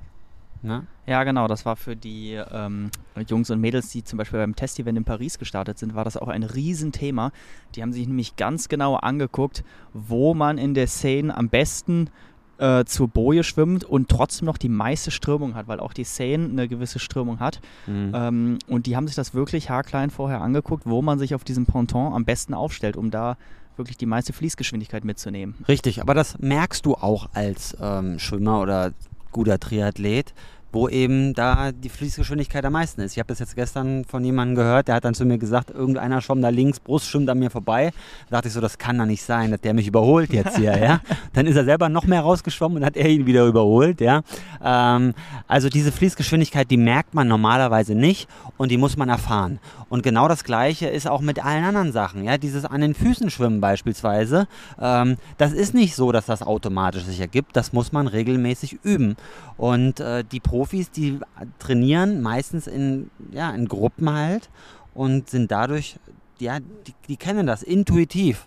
Ne? 0.62 0.86
Ja, 1.06 1.24
genau. 1.24 1.48
Das 1.48 1.66
war 1.66 1.76
für 1.76 1.96
die 1.96 2.32
ähm, 2.34 2.90
Jungs 3.26 3.50
und 3.50 3.60
Mädels, 3.60 3.90
die 3.90 4.04
zum 4.04 4.16
Beispiel 4.18 4.38
beim 4.38 4.54
Test-Event 4.54 4.98
in 4.98 5.04
Paris 5.04 5.38
gestartet 5.38 5.78
sind, 5.78 5.94
war 5.94 6.04
das 6.04 6.16
auch 6.16 6.28
ein 6.28 6.42
Riesenthema. 6.42 7.32
Die 7.74 7.82
haben 7.82 7.92
sich 7.92 8.06
nämlich 8.06 8.36
ganz 8.36 8.68
genau 8.68 8.96
angeguckt, 8.96 9.64
wo 9.92 10.34
man 10.34 10.58
in 10.58 10.74
der 10.74 10.86
Szene 10.86 11.36
am 11.36 11.48
besten 11.48 12.10
äh, 12.58 12.84
zur 12.84 13.08
Boje 13.08 13.42
schwimmt 13.42 13.84
und 13.84 14.08
trotzdem 14.08 14.46
noch 14.46 14.58
die 14.58 14.68
meiste 14.68 15.10
Strömung 15.10 15.54
hat, 15.54 15.66
weil 15.66 15.80
auch 15.80 15.92
die 15.92 16.04
Seine 16.04 16.44
eine 16.44 16.68
gewisse 16.68 16.98
Strömung 16.98 17.40
hat. 17.40 17.60
Mhm. 17.86 18.12
Ähm, 18.14 18.58
und 18.68 18.86
die 18.86 18.96
haben 18.96 19.06
sich 19.06 19.16
das 19.16 19.34
wirklich 19.34 19.70
haarklein 19.70 20.10
vorher 20.10 20.42
angeguckt, 20.42 20.84
wo 20.86 21.02
man 21.02 21.18
sich 21.18 21.34
auf 21.34 21.42
diesem 21.42 21.66
Ponton 21.66 22.12
am 22.12 22.24
besten 22.24 22.54
aufstellt, 22.54 22.96
um 22.96 23.10
da 23.10 23.36
wirklich 23.76 23.96
die 23.96 24.06
meiste 24.06 24.32
Fließgeschwindigkeit 24.32 25.04
mitzunehmen. 25.04 25.54
Richtig, 25.66 26.02
aber 26.02 26.12
das 26.12 26.38
merkst 26.38 26.84
du 26.84 26.94
auch 26.94 27.30
als 27.32 27.76
ähm, 27.80 28.18
Schwimmer 28.18 28.60
oder 28.60 28.92
guter 29.32 29.58
Triathlet, 29.58 30.34
wo 30.72 30.88
eben 30.88 31.34
da 31.34 31.72
die 31.72 31.88
Fließgeschwindigkeit 31.88 32.64
am 32.64 32.74
meisten 32.74 33.00
ist. 33.00 33.12
Ich 33.12 33.18
habe 33.18 33.28
das 33.28 33.40
jetzt 33.40 33.56
gestern 33.56 34.04
von 34.04 34.24
jemandem 34.24 34.56
gehört, 34.56 34.88
der 34.88 34.96
hat 34.96 35.04
dann 35.04 35.14
zu 35.14 35.24
mir 35.24 35.38
gesagt, 35.38 35.70
irgendeiner 35.70 36.20
schwamm 36.20 36.40
da 36.40 36.48
links, 36.48 36.78
Brust 36.78 37.06
schwimmt 37.06 37.28
an 37.28 37.38
mir 37.38 37.50
vorbei. 37.50 37.92
Da 38.28 38.36
dachte 38.36 38.48
ich 38.48 38.54
so, 38.54 38.60
das 38.60 38.78
kann 38.78 38.98
doch 38.98 39.06
nicht 39.06 39.22
sein, 39.22 39.50
dass 39.50 39.60
der 39.60 39.74
mich 39.74 39.88
überholt 39.88 40.32
jetzt 40.32 40.56
hier, 40.56 40.76
ja. 40.78 41.00
Dann 41.32 41.46
ist 41.46 41.56
er 41.56 41.64
selber 41.64 41.88
noch 41.88 42.04
mehr 42.04 42.20
rausgeschwommen 42.20 42.78
und 42.78 42.84
hat 42.84 42.96
er 42.96 43.08
ihn 43.08 43.26
wieder 43.26 43.46
überholt, 43.46 44.00
ja. 44.00 44.22
Ähm, 44.62 45.14
also 45.48 45.68
diese 45.68 45.92
Fließgeschwindigkeit, 45.92 46.70
die 46.70 46.76
merkt 46.76 47.14
man 47.14 47.26
normalerweise 47.26 47.94
nicht 47.94 48.28
und 48.56 48.70
die 48.70 48.78
muss 48.78 48.96
man 48.96 49.08
erfahren. 49.08 49.58
Und 49.88 50.02
genau 50.02 50.28
das 50.28 50.44
Gleiche 50.44 50.86
ist 50.86 51.08
auch 51.08 51.20
mit 51.20 51.44
allen 51.44 51.64
anderen 51.64 51.92
Sachen, 51.92 52.24
ja. 52.24 52.38
Dieses 52.38 52.64
an 52.64 52.80
den 52.80 52.94
Füßen 52.94 53.30
schwimmen 53.30 53.60
beispielsweise, 53.60 54.46
ähm, 54.80 55.16
das 55.36 55.52
ist 55.52 55.74
nicht 55.74 55.96
so, 55.96 56.12
dass 56.12 56.26
das 56.26 56.42
automatisch 56.42 57.04
sich 57.04 57.20
ergibt. 57.20 57.56
Das 57.56 57.72
muss 57.72 57.90
man 57.90 58.06
regelmäßig 58.06 58.78
üben. 58.84 59.16
Und 59.56 60.00
äh, 60.00 60.24
die 60.24 60.40
Pro 60.40 60.59
Profis, 60.60 60.90
die 60.90 61.18
trainieren 61.58 62.20
meistens 62.20 62.66
in, 62.66 63.10
ja, 63.32 63.50
in 63.50 63.66
Gruppen 63.66 64.12
halt 64.12 64.50
und 64.92 65.30
sind 65.30 65.50
dadurch, 65.50 65.98
ja, 66.38 66.60
die, 66.60 66.92
die 67.08 67.16
kennen 67.16 67.46
das 67.46 67.62
intuitiv. 67.62 68.46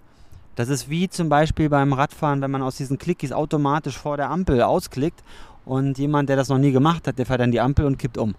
Das 0.55 0.69
ist 0.69 0.91
wie 0.91 1.09
zum 1.09 1.27
Beispiel 1.27 1.69
beim 1.69 1.91
Radfahren, 1.91 2.39
wenn 2.41 2.51
man 2.51 2.61
aus 2.61 2.75
diesen 2.77 2.99
Clickies 2.99 3.31
automatisch 3.31 3.97
vor 3.97 4.15
der 4.15 4.29
Ampel 4.29 4.61
ausklickt 4.61 5.23
und 5.65 5.97
jemand, 5.97 6.29
der 6.29 6.35
das 6.35 6.49
noch 6.49 6.59
nie 6.59 6.71
gemacht 6.71 7.07
hat, 7.07 7.17
der 7.17 7.25
fährt 7.25 7.39
dann 7.39 7.51
die 7.51 7.61
Ampel 7.61 7.87
und 7.87 7.97
kippt 7.97 8.19
um. 8.19 8.35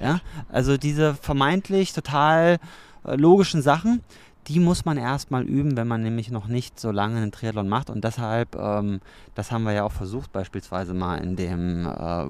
Ja? 0.00 0.20
Also 0.48 0.78
diese 0.78 1.12
vermeintlich 1.12 1.92
total 1.92 2.56
äh, 3.04 3.14
logischen 3.16 3.60
Sachen, 3.60 4.00
die 4.48 4.60
muss 4.60 4.84
man 4.84 4.96
erstmal 4.96 5.44
üben, 5.44 5.76
wenn 5.76 5.86
man 5.86 6.02
nämlich 6.02 6.30
noch 6.30 6.48
nicht 6.48 6.80
so 6.80 6.90
lange 6.90 7.18
einen 7.18 7.32
Triathlon 7.32 7.68
macht. 7.68 7.90
Und 7.90 8.02
deshalb, 8.02 8.56
ähm, 8.56 9.00
das 9.34 9.52
haben 9.52 9.64
wir 9.64 9.72
ja 9.72 9.84
auch 9.84 9.92
versucht, 9.92 10.32
beispielsweise 10.32 10.94
mal 10.94 11.16
in 11.16 11.36
dem 11.36 11.84
äh, 11.84 11.88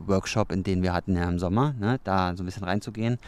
Workshop, 0.09 0.50
in 0.50 0.64
den 0.64 0.83
wir 0.83 0.92
hatten 0.92 1.14
ja 1.14 1.28
im 1.28 1.38
Sommer, 1.38 1.74
ne, 1.78 2.00
da 2.02 2.35
so 2.37 2.42
ein 2.42 2.46
bisschen 2.46 2.64
reinzugehen. 2.64 3.18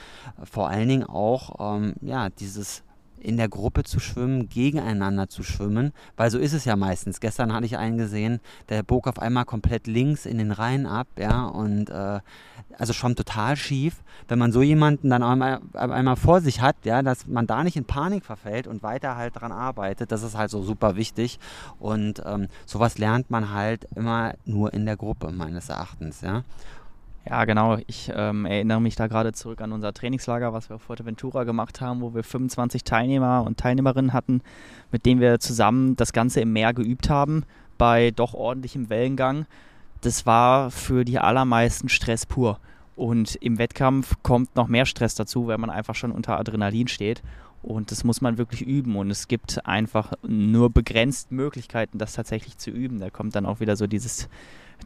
Vor 0.42 0.68
allen 0.68 0.88
Dingen 0.88 1.04
auch, 1.04 1.76
ähm, 1.76 1.94
ja, 2.00 2.30
dieses 2.30 2.82
in 3.20 3.36
der 3.36 3.48
Gruppe 3.48 3.84
zu 3.84 4.00
schwimmen, 4.00 4.48
gegeneinander 4.48 5.28
zu 5.28 5.42
schwimmen, 5.42 5.92
weil 6.16 6.30
so 6.30 6.38
ist 6.38 6.52
es 6.52 6.64
ja 6.64 6.76
meistens. 6.76 7.20
Gestern 7.20 7.52
hatte 7.52 7.66
ich 7.66 7.76
einen 7.76 7.98
gesehen, 7.98 8.40
der 8.68 8.82
bog 8.82 9.06
auf 9.06 9.18
einmal 9.18 9.44
komplett 9.44 9.86
links 9.86 10.26
in 10.26 10.38
den 10.38 10.52
Rhein 10.52 10.86
ab, 10.86 11.06
ja, 11.18 11.44
und 11.46 11.90
äh, 11.90 12.20
also 12.78 12.92
schon 12.92 13.16
total 13.16 13.56
schief. 13.56 14.02
Wenn 14.28 14.38
man 14.38 14.52
so 14.52 14.62
jemanden 14.62 15.10
dann 15.10 15.22
einmal, 15.22 15.60
einmal 15.74 16.16
vor 16.16 16.40
sich 16.40 16.60
hat, 16.60 16.76
ja, 16.84 17.02
dass 17.02 17.26
man 17.26 17.46
da 17.46 17.62
nicht 17.64 17.76
in 17.76 17.84
Panik 17.84 18.24
verfällt 18.24 18.66
und 18.66 18.82
weiter 18.82 19.16
halt 19.16 19.36
daran 19.36 19.52
arbeitet, 19.52 20.12
das 20.12 20.22
ist 20.22 20.36
halt 20.36 20.50
so 20.50 20.62
super 20.62 20.96
wichtig. 20.96 21.38
Und 21.78 22.22
ähm, 22.24 22.48
sowas 22.66 22.98
lernt 22.98 23.30
man 23.30 23.52
halt 23.52 23.86
immer 23.94 24.34
nur 24.44 24.72
in 24.72 24.86
der 24.86 24.96
Gruppe, 24.96 25.30
meines 25.32 25.68
Erachtens, 25.68 26.20
ja. 26.22 26.42
Ja, 27.28 27.44
genau. 27.44 27.78
Ich 27.86 28.10
ähm, 28.14 28.46
erinnere 28.46 28.80
mich 28.80 28.96
da 28.96 29.06
gerade 29.06 29.32
zurück 29.32 29.60
an 29.60 29.72
unser 29.72 29.92
Trainingslager, 29.92 30.52
was 30.52 30.70
wir 30.70 30.76
auf 30.76 30.82
Fuerteventura 30.82 31.44
gemacht 31.44 31.80
haben, 31.80 32.00
wo 32.00 32.14
wir 32.14 32.24
25 32.24 32.82
Teilnehmer 32.84 33.44
und 33.46 33.58
Teilnehmerinnen 33.58 34.12
hatten, 34.12 34.40
mit 34.90 35.04
denen 35.04 35.20
wir 35.20 35.38
zusammen 35.38 35.96
das 35.96 36.12
Ganze 36.12 36.40
im 36.40 36.52
Meer 36.52 36.72
geübt 36.72 37.10
haben, 37.10 37.44
bei 37.76 38.10
doch 38.10 38.32
ordentlichem 38.32 38.88
Wellengang. 38.88 39.46
Das 40.00 40.24
war 40.24 40.70
für 40.70 41.04
die 41.04 41.18
allermeisten 41.18 41.90
Stress 41.90 42.24
pur. 42.24 42.58
Und 42.96 43.36
im 43.36 43.58
Wettkampf 43.58 44.16
kommt 44.22 44.56
noch 44.56 44.68
mehr 44.68 44.86
Stress 44.86 45.14
dazu, 45.14 45.46
weil 45.46 45.58
man 45.58 45.70
einfach 45.70 45.94
schon 45.94 46.12
unter 46.12 46.38
Adrenalin 46.38 46.88
steht. 46.88 47.22
Und 47.62 47.90
das 47.90 48.04
muss 48.04 48.22
man 48.22 48.38
wirklich 48.38 48.62
üben. 48.62 48.96
Und 48.96 49.10
es 49.10 49.28
gibt 49.28 49.66
einfach 49.66 50.14
nur 50.26 50.70
begrenzt 50.70 51.30
Möglichkeiten, 51.30 51.98
das 51.98 52.14
tatsächlich 52.14 52.56
zu 52.56 52.70
üben. 52.70 52.98
Da 52.98 53.10
kommt 53.10 53.34
dann 53.36 53.46
auch 53.46 53.60
wieder 53.60 53.76
so 53.76 53.86
dieses 53.86 54.28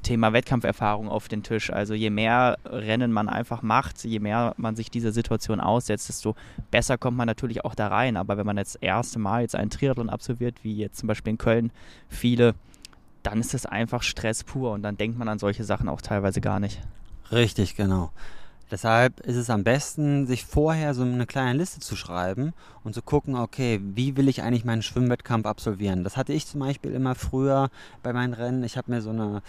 Thema 0.03 0.33
Wettkampferfahrung 0.33 1.09
auf 1.09 1.29
den 1.29 1.43
Tisch. 1.43 1.73
Also 1.73 1.95
je 1.95 2.11
mehr 2.11 2.59
Rennen 2.65 3.13
man 3.13 3.29
einfach 3.29 3.63
macht, 3.63 4.05
je 4.05 4.19
mehr 4.19 4.55
man 4.57 4.77
sich 4.77 4.91
dieser 4.91 5.13
Situation 5.13 5.61
aussetzt, 5.61 6.09
desto 6.09 6.35
besser 6.71 6.99
kommt 6.99 7.17
man 7.17 7.27
natürlich 7.27 7.65
auch 7.65 7.75
da 7.75 7.89
rein. 7.89 8.17
Aber 8.17 8.37
wenn 8.37 8.47
man 8.47 8.57
jetzt 8.57 8.75
das 8.75 8.83
erste 8.83 9.19
Mal 9.19 9.43
jetzt 9.43 9.55
einen 9.55 9.71
Triathlon 9.71 10.11
absolviert, 10.11 10.63
wie 10.63 10.77
jetzt 10.77 10.99
zum 10.99 11.07
Beispiel 11.07 11.33
in 11.33 11.39
Köln 11.39 11.71
viele, 12.09 12.55
dann 13.23 13.41
ist 13.41 13.55
es 13.55 13.67
einfach 13.67 14.03
Stress 14.03 14.45
pur 14.45 14.73
und 14.73 14.83
dann 14.83 14.97
denkt 14.97 15.19
man 15.19 15.29
an 15.29 15.39
solche 15.39 15.65
Sachen 15.65 15.89
auch 15.89 16.03
teilweise 16.03 16.41
gar 16.41 16.61
nicht. 16.61 16.81
Richtig, 17.33 17.75
genau. 17.75 18.11
Deshalb 18.71 19.21
ist 19.21 19.37
es 19.37 19.51
am 19.51 19.63
besten, 19.63 20.27
sich 20.27 20.45
vorher 20.45 20.95
so 20.95 21.03
eine 21.03 21.27
kleine 21.27 21.59
Liste 21.59 21.81
zu 21.81 21.97
schreiben 21.97 22.55
und 22.83 22.95
zu 22.95 23.03
gucken, 23.03 23.37
okay, 23.37 23.81
wie 23.83 24.17
will 24.17 24.29
ich 24.29 24.43
eigentlich 24.43 24.65
meinen 24.65 24.83
Schwimmwettkampf 24.83 25.47
absolvieren? 25.47 26.03
Das 26.03 26.17
hatte 26.17 26.33
ich 26.33 26.47
zum 26.47 26.61
Beispiel 26.61 26.93
immer 26.93 27.15
früher 27.15 27.71
bei 28.03 28.13
meinen 28.13 28.33
Rennen. 28.33 28.65
Ich 28.65 28.77
habe 28.77 28.91
mir 28.91 29.03
so 29.03 29.11
eine, 29.11 29.43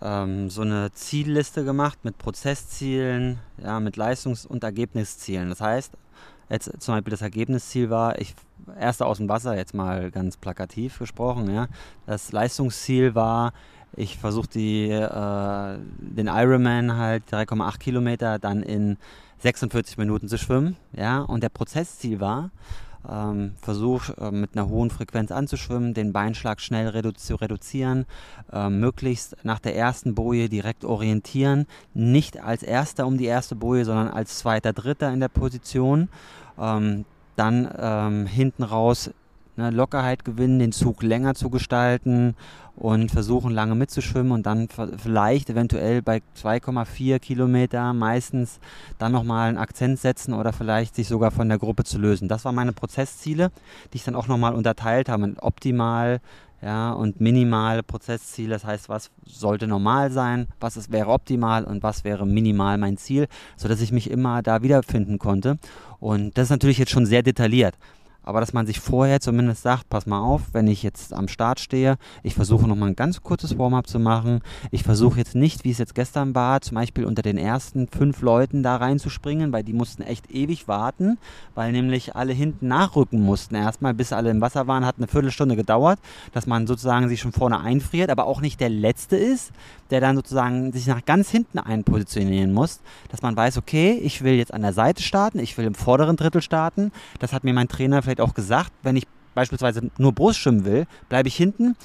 ähm, 0.00 0.50
so 0.50 0.62
eine 0.62 0.92
Zielliste 0.92 1.64
gemacht 1.64 1.98
mit 2.04 2.18
Prozesszielen, 2.18 3.38
ja, 3.62 3.80
mit 3.80 3.96
Leistungs- 3.96 4.46
und 4.46 4.64
Ergebniszielen. 4.64 5.48
Das 5.48 5.60
heißt, 5.60 5.92
jetzt 6.50 6.82
zum 6.82 6.94
Beispiel 6.94 7.10
das 7.10 7.22
Ergebnisziel 7.22 7.90
war, 7.90 8.18
ich 8.18 8.34
erste 8.78 9.06
aus 9.06 9.18
dem 9.18 9.28
Wasser, 9.28 9.56
jetzt 9.56 9.74
mal 9.74 10.10
ganz 10.10 10.36
plakativ 10.36 10.98
gesprochen, 10.98 11.52
ja. 11.54 11.68
Das 12.06 12.32
Leistungsziel 12.32 13.14
war, 13.14 13.52
ich 13.96 14.18
versuche 14.18 14.48
äh, 14.58 15.78
den 15.98 16.26
Ironman 16.26 16.96
halt 16.96 17.24
3,8 17.30 17.78
Kilometer 17.78 18.38
dann 18.38 18.62
in 18.62 18.96
46 19.38 19.98
Minuten 19.98 20.28
zu 20.28 20.38
schwimmen. 20.38 20.76
Ja? 20.96 21.20
Und 21.20 21.42
der 21.42 21.48
Prozessziel 21.48 22.20
war, 22.20 22.50
ähm, 23.10 23.52
Versuch 23.60 24.10
äh, 24.18 24.30
mit 24.30 24.56
einer 24.56 24.68
hohen 24.68 24.90
Frequenz 24.90 25.30
anzuschwimmen, 25.30 25.94
den 25.94 26.12
Beinschlag 26.12 26.60
schnell 26.60 26.88
redu 26.88 27.12
zu 27.12 27.36
reduzieren, 27.36 28.06
äh, 28.52 28.68
möglichst 28.68 29.36
nach 29.44 29.58
der 29.58 29.76
ersten 29.76 30.14
Boje 30.14 30.48
direkt 30.48 30.84
orientieren, 30.84 31.66
nicht 31.92 32.42
als 32.42 32.62
erster 32.62 33.06
um 33.06 33.18
die 33.18 33.26
erste 33.26 33.56
Boje, 33.56 33.84
sondern 33.84 34.08
als 34.08 34.38
zweiter, 34.38 34.72
dritter 34.72 35.12
in 35.12 35.20
der 35.20 35.28
Position. 35.28 36.08
Ähm, 36.58 37.04
dann 37.36 37.68
ähm, 37.76 38.26
hinten 38.26 38.62
raus 38.62 39.10
ne, 39.56 39.70
Lockerheit 39.70 40.24
gewinnen, 40.24 40.58
den 40.58 40.72
Zug 40.72 41.02
länger 41.02 41.34
zu 41.34 41.50
gestalten 41.50 42.34
und 42.76 43.10
versuchen 43.10 43.52
lange 43.52 43.74
mitzuschwimmen 43.74 44.32
und 44.32 44.46
dann 44.46 44.68
vielleicht 44.68 45.50
eventuell 45.50 46.02
bei 46.02 46.22
2,4 46.40 47.18
Kilometer 47.20 47.92
meistens 47.92 48.58
dann 48.98 49.12
nochmal 49.12 49.48
einen 49.48 49.58
Akzent 49.58 50.00
setzen 50.00 50.34
oder 50.34 50.52
vielleicht 50.52 50.96
sich 50.96 51.06
sogar 51.06 51.30
von 51.30 51.48
der 51.48 51.58
Gruppe 51.58 51.84
zu 51.84 51.98
lösen. 51.98 52.28
Das 52.28 52.44
waren 52.44 52.54
meine 52.54 52.72
Prozessziele, 52.72 53.50
die 53.92 53.98
ich 53.98 54.04
dann 54.04 54.16
auch 54.16 54.26
nochmal 54.26 54.54
unterteilt 54.54 55.08
habe 55.08 55.24
in 55.24 55.38
optimal 55.38 56.20
ja, 56.62 56.92
und 56.92 57.20
minimal 57.20 57.82
Prozessziele. 57.82 58.54
Das 58.54 58.64
heißt, 58.64 58.88
was 58.88 59.10
sollte 59.24 59.66
normal 59.66 60.10
sein, 60.10 60.48
was 60.60 60.76
ist, 60.76 60.90
wäre 60.90 61.10
optimal 61.10 61.64
und 61.64 61.82
was 61.82 62.04
wäre 62.04 62.26
minimal 62.26 62.78
mein 62.78 62.96
Ziel, 62.96 63.28
sodass 63.56 63.82
ich 63.82 63.92
mich 63.92 64.10
immer 64.10 64.42
da 64.42 64.62
wiederfinden 64.62 65.18
konnte. 65.18 65.58
Und 66.00 66.36
das 66.36 66.44
ist 66.44 66.50
natürlich 66.50 66.78
jetzt 66.78 66.90
schon 66.90 67.06
sehr 67.06 67.22
detailliert 67.22 67.76
aber 68.24 68.40
dass 68.40 68.52
man 68.52 68.66
sich 68.66 68.80
vorher 68.80 69.20
zumindest 69.20 69.62
sagt, 69.62 69.88
pass 69.88 70.06
mal 70.06 70.20
auf, 70.20 70.42
wenn 70.52 70.66
ich 70.66 70.82
jetzt 70.82 71.12
am 71.12 71.28
Start 71.28 71.60
stehe, 71.60 71.96
ich 72.22 72.34
versuche 72.34 72.66
nochmal 72.66 72.90
ein 72.90 72.96
ganz 72.96 73.22
kurzes 73.22 73.58
Warm-up 73.58 73.86
zu 73.86 73.98
machen. 73.98 74.40
Ich 74.70 74.82
versuche 74.82 75.18
jetzt 75.18 75.34
nicht, 75.34 75.64
wie 75.64 75.70
es 75.70 75.78
jetzt 75.78 75.94
gestern 75.94 76.34
war, 76.34 76.60
zum 76.60 76.76
Beispiel 76.76 77.04
unter 77.04 77.22
den 77.22 77.38
ersten 77.38 77.88
fünf 77.88 78.22
Leuten 78.22 78.62
da 78.62 78.76
reinzuspringen, 78.76 79.52
weil 79.52 79.62
die 79.62 79.72
mussten 79.72 80.02
echt 80.02 80.30
ewig 80.30 80.68
warten, 80.68 81.18
weil 81.54 81.72
nämlich 81.72 82.16
alle 82.16 82.32
hinten 82.32 82.68
nachrücken 82.68 83.20
mussten. 83.20 83.54
Erstmal, 83.54 83.94
bis 83.94 84.12
alle 84.12 84.30
im 84.30 84.40
Wasser 84.40 84.66
waren, 84.66 84.84
hat 84.84 84.96
eine 84.98 85.08
Viertelstunde 85.08 85.56
gedauert, 85.56 85.98
dass 86.32 86.46
man 86.46 86.66
sozusagen 86.66 87.08
sich 87.08 87.20
schon 87.20 87.32
vorne 87.32 87.60
einfriert, 87.60 88.10
aber 88.10 88.26
auch 88.26 88.40
nicht 88.40 88.60
der 88.60 88.70
Letzte 88.70 89.16
ist, 89.16 89.52
der 89.90 90.00
dann 90.00 90.16
sozusagen 90.16 90.72
sich 90.72 90.86
nach 90.86 91.04
ganz 91.04 91.30
hinten 91.30 91.58
einpositionieren 91.58 92.52
muss, 92.52 92.80
dass 93.10 93.22
man 93.22 93.36
weiß, 93.36 93.58
okay, 93.58 93.92
ich 94.02 94.22
will 94.22 94.34
jetzt 94.34 94.52
an 94.52 94.62
der 94.62 94.72
Seite 94.72 95.02
starten, 95.02 95.38
ich 95.38 95.56
will 95.58 95.66
im 95.66 95.74
vorderen 95.74 96.16
Drittel 96.16 96.42
starten. 96.42 96.90
Das 97.20 97.32
hat 97.32 97.44
mir 97.44 97.52
mein 97.52 97.68
Trainer 97.68 98.02
vielleicht 98.02 98.13
auch 98.20 98.34
gesagt, 98.34 98.72
wenn 98.82 98.96
ich 98.96 99.06
beispielsweise 99.34 99.90
nur 99.98 100.12
Brust 100.12 100.38
schwimmen 100.38 100.64
will, 100.64 100.86
bleibe 101.08 101.28
ich 101.28 101.36
hinten, 101.36 101.76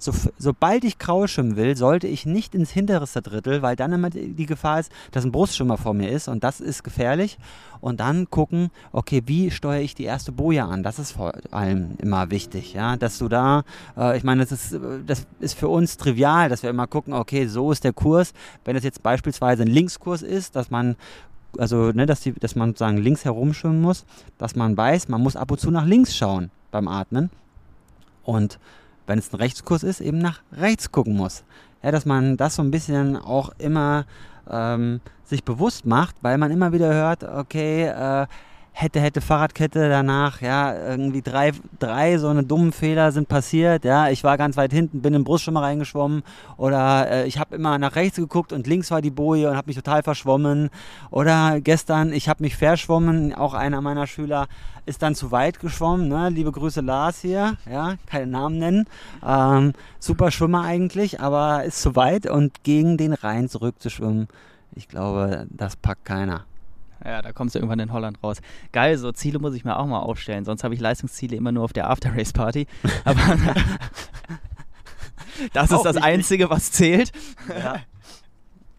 so, 0.00 0.12
sobald 0.38 0.84
ich 0.84 0.98
Kraul 0.98 1.26
schwimmen 1.26 1.56
will, 1.56 1.76
sollte 1.76 2.06
ich 2.06 2.24
nicht 2.24 2.54
ins 2.54 2.70
hinterste 2.70 3.20
Drittel, 3.20 3.62
weil 3.62 3.74
dann 3.74 3.92
immer 3.92 4.10
die 4.10 4.46
Gefahr 4.46 4.78
ist, 4.78 4.92
dass 5.10 5.24
ein 5.24 5.32
Brustschwimmer 5.32 5.76
vor 5.76 5.92
mir 5.92 6.10
ist 6.10 6.28
und 6.28 6.44
das 6.44 6.60
ist 6.60 6.84
gefährlich. 6.84 7.36
Und 7.80 8.00
dann 8.00 8.30
gucken, 8.30 8.70
okay, 8.92 9.22
wie 9.26 9.50
steuere 9.50 9.80
ich 9.80 9.94
die 9.94 10.04
erste 10.04 10.32
Boje 10.32 10.64
an? 10.64 10.82
Das 10.82 10.98
ist 10.98 11.12
vor 11.12 11.32
allem 11.50 11.96
immer 11.98 12.30
wichtig, 12.30 12.74
ja, 12.74 12.96
dass 12.96 13.18
du 13.18 13.28
da, 13.28 13.62
äh, 13.96 14.16
ich 14.16 14.24
meine, 14.24 14.44
das 14.44 14.52
ist, 14.52 14.80
das 15.06 15.26
ist 15.40 15.58
für 15.58 15.68
uns 15.68 15.96
trivial, 15.96 16.48
dass 16.48 16.62
wir 16.62 16.70
immer 16.70 16.86
gucken, 16.86 17.12
okay, 17.12 17.46
so 17.46 17.70
ist 17.70 17.84
der 17.84 17.92
Kurs. 17.92 18.32
Wenn 18.64 18.76
es 18.76 18.84
jetzt 18.84 19.02
beispielsweise 19.02 19.62
ein 19.62 19.68
Linkskurs 19.68 20.22
ist, 20.22 20.56
dass 20.56 20.70
man 20.70 20.96
also 21.56 21.92
ne, 21.92 22.06
dass, 22.06 22.20
die, 22.20 22.32
dass 22.32 22.56
man 22.56 22.70
sozusagen 22.70 22.98
links 22.98 23.24
herumschwimmen 23.24 23.80
muss, 23.80 24.04
dass 24.36 24.56
man 24.56 24.76
weiß, 24.76 25.08
man 25.08 25.22
muss 25.22 25.36
ab 25.36 25.50
und 25.50 25.60
zu 25.60 25.70
nach 25.70 25.86
links 25.86 26.16
schauen 26.16 26.50
beim 26.70 26.88
Atmen. 26.88 27.30
Und 28.24 28.58
wenn 29.06 29.18
es 29.18 29.32
ein 29.32 29.36
Rechtskurs 29.36 29.82
ist, 29.82 30.00
eben 30.00 30.18
nach 30.18 30.40
rechts 30.52 30.92
gucken 30.92 31.16
muss. 31.16 31.44
Ja, 31.82 31.92
dass 31.92 32.04
man 32.04 32.36
das 32.36 32.56
so 32.56 32.62
ein 32.62 32.70
bisschen 32.70 33.16
auch 33.16 33.52
immer 33.58 34.04
ähm, 34.50 35.00
sich 35.24 35.44
bewusst 35.44 35.86
macht, 35.86 36.16
weil 36.22 36.38
man 36.38 36.50
immer 36.50 36.72
wieder 36.72 36.92
hört, 36.92 37.24
okay, 37.24 37.86
äh, 37.86 38.26
hätte, 38.80 39.00
hätte 39.00 39.20
Fahrradkette 39.20 39.88
danach, 39.88 40.40
ja, 40.40 40.72
irgendwie 40.72 41.20
drei, 41.20 41.50
drei 41.80 42.16
so 42.18 42.28
eine 42.28 42.44
dummen 42.44 42.70
Fehler 42.70 43.10
sind 43.10 43.26
passiert, 43.28 43.84
ja, 43.84 44.08
ich 44.08 44.22
war 44.22 44.38
ganz 44.38 44.56
weit 44.56 44.72
hinten, 44.72 45.02
bin 45.02 45.14
im 45.14 45.24
Brustschwimmer 45.24 45.62
reingeschwommen 45.62 46.22
oder 46.56 47.10
äh, 47.10 47.26
ich 47.26 47.40
habe 47.40 47.56
immer 47.56 47.76
nach 47.78 47.96
rechts 47.96 48.18
geguckt 48.18 48.52
und 48.52 48.68
links 48.68 48.92
war 48.92 49.02
die 49.02 49.10
Boje 49.10 49.50
und 49.50 49.56
habe 49.56 49.66
mich 49.66 49.74
total 49.74 50.04
verschwommen 50.04 50.70
oder 51.10 51.60
gestern, 51.60 52.12
ich 52.12 52.28
habe 52.28 52.44
mich 52.44 52.56
verschwommen, 52.56 53.34
auch 53.34 53.52
einer 53.52 53.80
meiner 53.80 54.06
Schüler 54.06 54.46
ist 54.86 55.02
dann 55.02 55.16
zu 55.16 55.32
weit 55.32 55.58
geschwommen, 55.58 56.06
ne? 56.06 56.30
liebe 56.30 56.52
Grüße 56.52 56.80
Lars 56.80 57.20
hier, 57.20 57.56
ja, 57.68 57.96
keine 58.06 58.28
Namen 58.28 58.58
nennen, 58.58 58.86
ähm, 59.26 59.72
super 59.98 60.30
Schwimmer 60.30 60.62
eigentlich, 60.62 61.20
aber 61.20 61.64
ist 61.64 61.82
zu 61.82 61.96
weit 61.96 62.30
und 62.30 62.62
gegen 62.62 62.96
den 62.96 63.12
Rhein 63.12 63.48
zurückzuschwimmen, 63.48 64.28
ich 64.76 64.86
glaube, 64.86 65.48
das 65.50 65.74
packt 65.74 66.04
keiner. 66.04 66.44
Ja, 67.04 67.22
da 67.22 67.32
kommst 67.32 67.54
du 67.54 67.58
irgendwann 67.58 67.78
in 67.78 67.92
Holland 67.92 68.18
raus. 68.22 68.38
Geil, 68.72 68.98
so 68.98 69.12
Ziele 69.12 69.38
muss 69.38 69.54
ich 69.54 69.64
mir 69.64 69.76
auch 69.78 69.86
mal 69.86 70.00
aufstellen. 70.00 70.44
Sonst 70.44 70.64
habe 70.64 70.74
ich 70.74 70.80
Leistungsziele 70.80 71.36
immer 71.36 71.52
nur 71.52 71.64
auf 71.64 71.72
der 71.72 71.88
After-Race-Party. 71.90 72.66
Aber 73.04 73.20
das 75.52 75.70
ist 75.70 75.84
das 75.84 75.96
wichtig. 75.96 76.02
Einzige, 76.02 76.50
was 76.50 76.72
zählt. 76.72 77.12
Ja. 77.48 77.80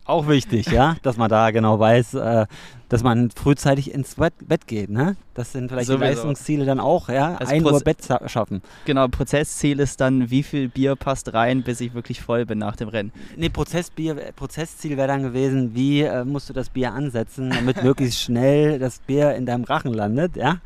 Auch 0.10 0.28
wichtig, 0.28 0.72
ja, 0.72 0.96
dass 1.04 1.18
man 1.18 1.30
da 1.30 1.52
genau 1.52 1.80
weiß, 1.80 2.16
äh, 2.16 2.48
dass 2.90 3.04
man 3.04 3.30
frühzeitig 3.30 3.94
ins 3.94 4.16
Bett, 4.16 4.66
geht, 4.66 4.90
ne? 4.90 5.16
Das 5.36 5.52
sind 5.52 5.70
vielleicht 5.70 5.86
Sowieso. 5.86 6.04
die 6.04 6.10
Leistungsziele 6.10 6.66
dann 6.66 6.80
auch, 6.80 7.10
ja, 7.10 7.36
also 7.36 7.54
ein 7.54 7.64
Uhr 7.64 7.80
Bett 7.82 8.00
schaffen. 8.26 8.64
Genau, 8.86 9.08
Prozessziel 9.08 9.80
ist 9.80 10.02
dann, 10.02 10.32
wie 10.32 10.42
viel 10.42 10.68
Bier 10.68 10.96
passt 10.96 11.32
rein, 11.36 11.62
bis 11.62 11.80
ich 11.80 11.94
wirklich 11.94 12.22
voll 12.22 12.48
bin 12.48 12.58
nach 12.58 12.76
dem 12.76 12.90
Rennen. 12.90 13.12
Nee, 13.38 13.50
Prozessbier, 13.50 14.16
Prozessziel 14.36 14.98
wäre 14.98 15.08
dann 15.08 15.22
gewesen, 15.22 15.76
wie 15.76 16.02
äh, 16.02 16.26
musst 16.26 16.50
du 16.50 16.54
das 16.54 16.72
Bier 16.72 16.92
ansetzen, 16.92 17.52
damit 17.52 17.84
möglichst 17.84 18.20
schnell 18.20 18.80
das 18.80 18.98
Bier 19.00 19.36
in 19.36 19.46
deinem 19.46 19.64
Rachen 19.64 19.94
landet, 19.94 20.36
ja? 20.36 20.58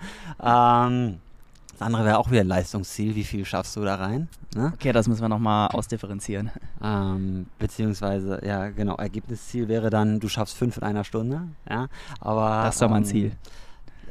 Ähm, 0.41 1.19
das 1.73 1.81
andere 1.81 2.05
wäre 2.05 2.19
auch 2.19 2.29
wieder 2.29 2.41
ein 2.41 2.47
Leistungsziel. 2.47 3.15
Wie 3.15 3.23
viel 3.23 3.45
schaffst 3.45 3.75
du 3.75 3.83
da 3.83 3.95
rein? 3.95 4.29
Ne? 4.55 4.71
Okay, 4.75 4.91
das 4.91 5.07
müssen 5.07 5.21
wir 5.21 5.29
nochmal 5.29 5.69
ausdifferenzieren. 5.69 6.51
Ähm, 6.83 7.47
beziehungsweise, 7.57 8.39
ja, 8.45 8.69
genau, 8.69 8.95
Ergebnisziel 8.95 9.67
wäre 9.67 9.89
dann, 9.89 10.19
du 10.19 10.29
schaffst 10.29 10.55
fünf 10.55 10.77
in 10.77 10.83
einer 10.83 11.03
Stunde. 11.03 11.41
Ja, 11.67 11.87
aber, 12.19 12.63
das 12.65 12.75
ist 12.75 12.81
doch 12.83 12.89
mein 12.89 13.03
ähm, 13.03 13.09
Ziel. 13.09 13.31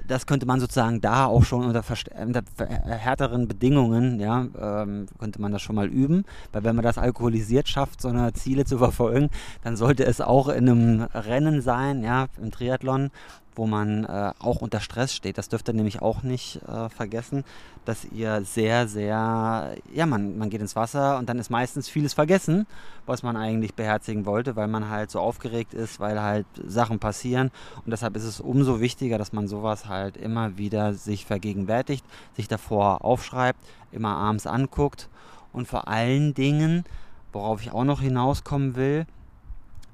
Das 0.08 0.26
könnte 0.26 0.46
man 0.46 0.58
sozusagen 0.58 1.00
da 1.00 1.26
auch 1.26 1.44
schon 1.44 1.64
unter, 1.64 1.84
unter 2.20 2.42
härteren 2.66 3.46
Bedingungen, 3.46 4.18
ja, 4.18 4.46
ähm, 4.60 5.06
könnte 5.20 5.40
man 5.40 5.52
das 5.52 5.62
schon 5.62 5.76
mal 5.76 5.86
üben. 5.86 6.24
Weil 6.50 6.64
wenn 6.64 6.74
man 6.74 6.84
das 6.84 6.98
alkoholisiert 6.98 7.68
schafft, 7.68 8.00
so 8.00 8.08
eine 8.08 8.32
Ziele 8.32 8.64
zu 8.64 8.78
verfolgen, 8.78 9.30
dann 9.62 9.76
sollte 9.76 10.04
es 10.04 10.20
auch 10.20 10.48
in 10.48 10.68
einem 10.68 11.02
Rennen 11.14 11.62
sein, 11.62 12.02
ja, 12.02 12.26
im 12.42 12.50
Triathlon, 12.50 13.10
wo 13.54 13.66
man 13.66 14.04
äh, 14.04 14.32
auch 14.38 14.60
unter 14.60 14.80
Stress 14.80 15.14
steht. 15.14 15.38
Das 15.38 15.48
dürft 15.48 15.68
ihr 15.68 15.74
nämlich 15.74 16.00
auch 16.00 16.22
nicht 16.22 16.60
äh, 16.62 16.88
vergessen, 16.88 17.44
dass 17.84 18.04
ihr 18.04 18.44
sehr, 18.44 18.88
sehr, 18.88 19.74
ja, 19.92 20.06
man, 20.06 20.38
man 20.38 20.50
geht 20.50 20.60
ins 20.60 20.76
Wasser 20.76 21.18
und 21.18 21.28
dann 21.28 21.38
ist 21.38 21.50
meistens 21.50 21.88
vieles 21.88 22.14
vergessen, 22.14 22.66
was 23.06 23.22
man 23.22 23.36
eigentlich 23.36 23.74
beherzigen 23.74 24.24
wollte, 24.24 24.56
weil 24.56 24.68
man 24.68 24.88
halt 24.88 25.10
so 25.10 25.20
aufgeregt 25.20 25.74
ist, 25.74 26.00
weil 26.00 26.20
halt 26.20 26.46
Sachen 26.66 26.98
passieren. 26.98 27.50
Und 27.84 27.90
deshalb 27.90 28.16
ist 28.16 28.24
es 28.24 28.40
umso 28.40 28.80
wichtiger, 28.80 29.18
dass 29.18 29.32
man 29.32 29.48
sowas 29.48 29.86
halt 29.86 30.16
immer 30.16 30.56
wieder 30.56 30.94
sich 30.94 31.26
vergegenwärtigt, 31.26 32.04
sich 32.36 32.48
davor 32.48 33.04
aufschreibt, 33.04 33.58
immer 33.90 34.16
abends 34.16 34.46
anguckt 34.46 35.08
und 35.52 35.68
vor 35.68 35.88
allen 35.88 36.34
Dingen, 36.34 36.84
worauf 37.32 37.60
ich 37.60 37.72
auch 37.72 37.84
noch 37.84 38.00
hinauskommen 38.00 38.76
will, 38.76 39.06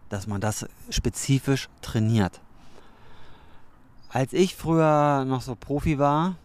dass 0.09 0.27
man 0.27 0.41
das 0.41 0.67
spezifisch 0.91 1.69
trainiert 1.83 2.41
als 4.09 4.33
ich 4.33 4.57
früher 4.57 5.25
noch 5.25 5.43
so 5.43 5.55
Profi 5.55 5.99
war, 5.99 6.37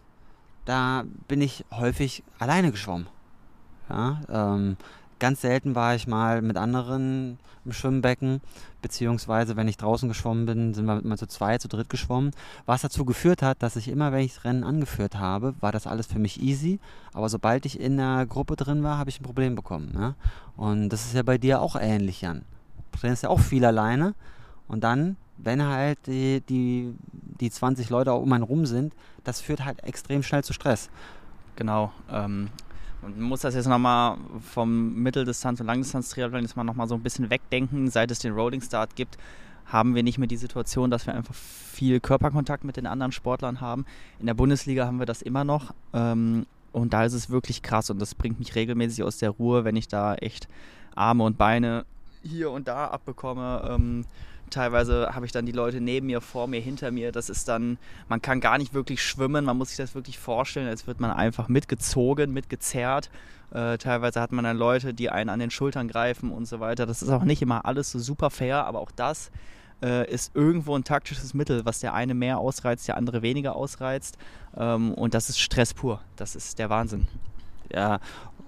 da 0.64 1.04
bin 1.28 1.40
ich 1.40 1.64
häufig 1.70 2.22
alleine 2.38 2.70
geschwommen. 2.70 3.06
Ja, 3.88 4.20
ähm, 4.28 4.76
ganz 5.18 5.42
selten 5.42 5.74
war 5.74 5.94
ich 5.94 6.06
mal 6.06 6.42
mit 6.42 6.56
anderen 6.56 7.38
im 7.64 7.72
Schwimmbecken, 7.72 8.40
beziehungsweise 8.82 9.56
wenn 9.56 9.68
ich 9.68 9.76
draußen 9.76 10.08
geschwommen 10.08 10.46
bin, 10.46 10.74
sind 10.74 10.84
wir 10.84 11.00
mal 11.02 11.16
zu 11.16 11.26
zweit, 11.26 11.62
zu 11.62 11.68
dritt 11.68 11.88
geschwommen. 11.88 12.32
Was 12.66 12.82
dazu 12.82 13.04
geführt 13.04 13.42
hat, 13.42 13.62
dass 13.62 13.76
ich 13.76 13.88
immer, 13.88 14.12
wenn 14.12 14.24
ich 14.24 14.34
das 14.34 14.44
Rennen 14.44 14.64
angeführt 14.64 15.16
habe, 15.16 15.54
war 15.60 15.72
das 15.72 15.86
alles 15.86 16.06
für 16.06 16.18
mich 16.18 16.42
easy. 16.42 16.78
Aber 17.12 17.28
sobald 17.28 17.64
ich 17.64 17.80
in 17.80 17.96
der 17.96 18.26
Gruppe 18.26 18.56
drin 18.56 18.82
war, 18.82 18.98
habe 18.98 19.10
ich 19.10 19.20
ein 19.20 19.24
Problem 19.24 19.54
bekommen. 19.54 19.92
Ne? 19.92 20.14
Und 20.56 20.90
das 20.90 21.06
ist 21.06 21.14
ja 21.14 21.22
bei 21.22 21.38
dir 21.38 21.62
auch 21.62 21.76
ähnlich, 21.76 22.20
Jan. 22.20 22.44
Du 22.92 22.98
trainierst 22.98 23.22
ja 23.22 23.30
auch 23.30 23.40
viel 23.40 23.64
alleine. 23.64 24.14
Und 24.68 24.84
dann, 24.84 25.16
wenn 25.36 25.62
halt 25.62 25.98
die, 26.06 26.40
die, 26.48 26.94
die 27.40 27.50
20 27.50 27.90
Leute 27.90 28.12
um 28.12 28.32
einen 28.32 28.44
rum 28.44 28.66
sind, 28.66 28.94
das 29.24 29.40
führt 29.40 29.64
halt 29.64 29.82
extrem 29.84 30.22
schnell 30.22 30.44
zu 30.44 30.52
Stress. 30.52 30.90
Genau. 31.56 31.92
Ähm, 32.10 32.50
man 33.02 33.20
muss 33.20 33.40
das 33.40 33.54
jetzt 33.54 33.66
nochmal 33.66 34.16
vom 34.52 34.94
Mitteldistanz- 34.94 35.60
und 35.60 35.66
Langdistanz-Triathlon 35.66 36.42
jetzt 36.42 36.56
mal 36.56 36.64
nochmal 36.64 36.88
so 36.88 36.94
ein 36.94 37.02
bisschen 37.02 37.30
wegdenken. 37.30 37.90
Seit 37.90 38.10
es 38.10 38.20
den 38.20 38.32
Rolling 38.32 38.62
Start 38.62 38.96
gibt, 38.96 39.18
haben 39.66 39.94
wir 39.94 40.02
nicht 40.02 40.18
mehr 40.18 40.28
die 40.28 40.36
Situation, 40.36 40.90
dass 40.90 41.06
wir 41.06 41.14
einfach 41.14 41.34
viel 41.34 42.00
Körperkontakt 42.00 42.64
mit 42.64 42.76
den 42.76 42.86
anderen 42.86 43.12
Sportlern 43.12 43.60
haben. 43.60 43.84
In 44.20 44.26
der 44.26 44.34
Bundesliga 44.34 44.86
haben 44.86 44.98
wir 44.98 45.06
das 45.06 45.22
immer 45.22 45.44
noch. 45.44 45.74
Ähm, 45.92 46.46
und 46.72 46.92
da 46.92 47.04
ist 47.04 47.12
es 47.12 47.30
wirklich 47.30 47.62
krass 47.62 47.90
und 47.90 48.00
das 48.00 48.14
bringt 48.14 48.38
mich 48.38 48.54
regelmäßig 48.54 49.04
aus 49.04 49.18
der 49.18 49.30
Ruhe, 49.30 49.64
wenn 49.64 49.76
ich 49.76 49.86
da 49.86 50.14
echt 50.16 50.48
Arme 50.94 51.24
und 51.24 51.38
Beine 51.38 51.84
hier 52.22 52.50
und 52.50 52.68
da 52.68 52.88
abbekomme. 52.88 53.68
Ähm, 53.70 54.04
teilweise 54.54 55.14
habe 55.14 55.26
ich 55.26 55.32
dann 55.32 55.46
die 55.46 55.52
Leute 55.52 55.80
neben 55.80 56.06
mir, 56.06 56.20
vor 56.20 56.46
mir, 56.46 56.60
hinter 56.60 56.90
mir. 56.90 57.12
Das 57.12 57.28
ist 57.28 57.48
dann, 57.48 57.78
man 58.08 58.22
kann 58.22 58.40
gar 58.40 58.58
nicht 58.58 58.72
wirklich 58.74 59.02
schwimmen, 59.02 59.44
man 59.44 59.58
muss 59.58 59.68
sich 59.68 59.76
das 59.76 59.94
wirklich 59.94 60.18
vorstellen, 60.18 60.68
als 60.68 60.86
wird 60.86 61.00
man 61.00 61.10
einfach 61.10 61.48
mitgezogen, 61.48 62.32
mitgezerrt. 62.32 63.10
Äh, 63.52 63.78
teilweise 63.78 64.20
hat 64.20 64.32
man 64.32 64.44
dann 64.44 64.56
Leute, 64.56 64.94
die 64.94 65.10
einen 65.10 65.30
an 65.30 65.38
den 65.38 65.50
Schultern 65.50 65.88
greifen 65.88 66.32
und 66.32 66.46
so 66.46 66.60
weiter. 66.60 66.86
Das 66.86 67.02
ist 67.02 67.10
auch 67.10 67.24
nicht 67.24 67.42
immer 67.42 67.64
alles 67.64 67.90
so 67.90 67.98
super 67.98 68.30
fair, 68.30 68.64
aber 68.64 68.80
auch 68.80 68.90
das 68.90 69.30
äh, 69.82 70.10
ist 70.10 70.34
irgendwo 70.34 70.76
ein 70.76 70.84
taktisches 70.84 71.34
Mittel, 71.34 71.64
was 71.64 71.80
der 71.80 71.94
eine 71.94 72.14
mehr 72.14 72.38
ausreizt, 72.38 72.88
der 72.88 72.96
andere 72.96 73.22
weniger 73.22 73.54
ausreizt. 73.56 74.18
Ähm, 74.56 74.94
und 74.94 75.14
das 75.14 75.28
ist 75.28 75.38
Stress 75.38 75.74
pur. 75.74 76.00
Das 76.16 76.34
ist 76.36 76.58
der 76.58 76.70
Wahnsinn. 76.70 77.06
Ja, 77.72 78.00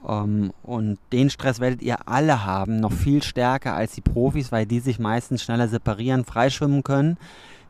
ähm, 0.07 0.53
und 0.63 0.99
den 1.13 1.31
Stress 1.31 1.61
werdet 1.61 1.83
ihr 1.83 2.09
alle 2.09 2.45
haben, 2.45 2.81
noch 2.81 2.93
viel 2.93 3.23
stärker 3.23 3.75
als 3.75 3.93
die 3.93 4.01
Profis, 4.01 4.53
weil 4.53 4.67
die 4.67 4.81
sich 4.81 4.99
meistens 4.99 5.43
schneller 5.43 5.69
separieren, 5.69 6.25
freischwimmen 6.25 6.83
können. 6.83 7.19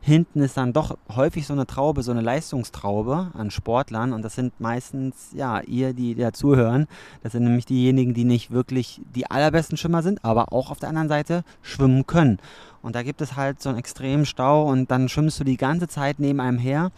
Hinten 0.06 0.40
ist 0.40 0.56
dann 0.56 0.72
doch 0.72 0.96
häufig 1.16 1.48
so 1.48 1.52
eine 1.52 1.66
Traube, 1.66 2.04
so 2.04 2.12
eine 2.12 2.20
Leistungstraube 2.20 3.32
an 3.34 3.50
Sportlern 3.50 4.12
und 4.12 4.22
das 4.22 4.36
sind 4.36 4.60
meistens, 4.60 5.30
ja, 5.32 5.60
ihr, 5.62 5.94
die 5.94 6.14
da 6.14 6.32
zuhören, 6.32 6.86
das 7.24 7.32
sind 7.32 7.42
nämlich 7.42 7.66
diejenigen, 7.66 8.14
die 8.14 8.22
nicht 8.22 8.52
wirklich 8.52 9.00
die 9.16 9.28
allerbesten 9.28 9.76
Schwimmer 9.76 10.04
sind, 10.04 10.24
aber 10.24 10.52
auch 10.52 10.70
auf 10.70 10.78
der 10.78 10.90
anderen 10.90 11.08
Seite 11.08 11.42
schwimmen 11.60 12.06
können. 12.06 12.38
Und 12.82 12.94
da 12.94 13.02
gibt 13.02 13.20
es 13.20 13.34
halt 13.34 13.60
so 13.60 13.68
einen 13.68 13.78
extremen 13.78 14.26
Stau 14.26 14.70
und 14.70 14.92
dann 14.92 15.08
schwimmst 15.08 15.40
du 15.40 15.44
die 15.44 15.56
ganze 15.56 15.88
Zeit 15.88 16.20
neben 16.20 16.38
einem 16.38 16.58
her 16.58 16.92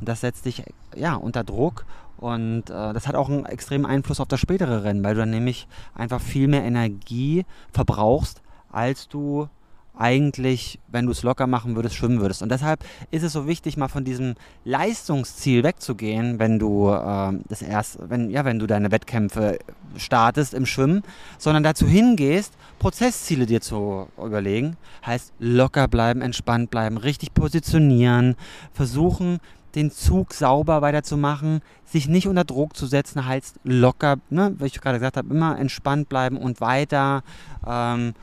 und 0.00 0.08
das 0.08 0.22
setzt 0.22 0.46
dich 0.46 0.62
ja 0.96 1.16
unter 1.16 1.44
Druck 1.44 1.84
und 2.24 2.70
äh, 2.70 2.94
das 2.94 3.06
hat 3.06 3.16
auch 3.16 3.28
einen 3.28 3.44
extremen 3.44 3.84
Einfluss 3.84 4.18
auf 4.18 4.28
das 4.28 4.40
spätere 4.40 4.82
Rennen, 4.82 5.04
weil 5.04 5.12
du 5.12 5.20
dann 5.20 5.30
nämlich 5.30 5.68
einfach 5.94 6.22
viel 6.22 6.48
mehr 6.48 6.64
Energie 6.64 7.44
verbrauchst, 7.70 8.40
als 8.72 9.08
du 9.08 9.46
eigentlich, 9.94 10.80
wenn 10.88 11.04
du 11.04 11.12
es 11.12 11.22
locker 11.22 11.46
machen 11.46 11.76
würdest, 11.76 11.96
schwimmen 11.96 12.20
würdest. 12.20 12.42
Und 12.42 12.50
deshalb 12.50 12.82
ist 13.10 13.24
es 13.24 13.34
so 13.34 13.46
wichtig, 13.46 13.76
mal 13.76 13.88
von 13.88 14.06
diesem 14.06 14.36
Leistungsziel 14.64 15.62
wegzugehen, 15.64 16.38
wenn 16.38 16.58
du 16.58 16.88
äh, 16.88 17.32
das 17.46 17.60
erst, 17.60 17.98
wenn, 18.08 18.30
ja, 18.30 18.46
wenn 18.46 18.58
du 18.58 18.66
deine 18.66 18.90
Wettkämpfe 18.90 19.58
startest 19.98 20.54
im 20.54 20.64
Schwimmen, 20.64 21.02
sondern 21.36 21.62
dazu 21.62 21.86
hingehst, 21.86 22.54
Prozessziele 22.78 23.44
dir 23.44 23.60
zu 23.60 24.08
überlegen. 24.16 24.78
Heißt 25.04 25.34
locker 25.38 25.88
bleiben, 25.88 26.22
entspannt 26.22 26.70
bleiben, 26.70 26.96
richtig 26.96 27.34
positionieren, 27.34 28.34
versuchen, 28.72 29.40
den 29.74 29.90
Zug 29.90 30.32
sauber 30.32 30.82
weiterzumachen, 30.82 31.60
sich 31.84 32.08
nicht 32.08 32.28
unter 32.28 32.44
Druck 32.44 32.76
zu 32.76 32.86
setzen, 32.86 33.26
heißt 33.26 33.60
locker, 33.64 34.16
ne, 34.30 34.54
wie 34.58 34.66
ich 34.66 34.80
gerade 34.80 34.98
gesagt 34.98 35.16
habe, 35.16 35.32
immer 35.32 35.58
entspannt 35.58 36.08
bleiben 36.08 36.36
und 36.36 36.60
weiter 36.60 37.22
ähm, 37.66 38.14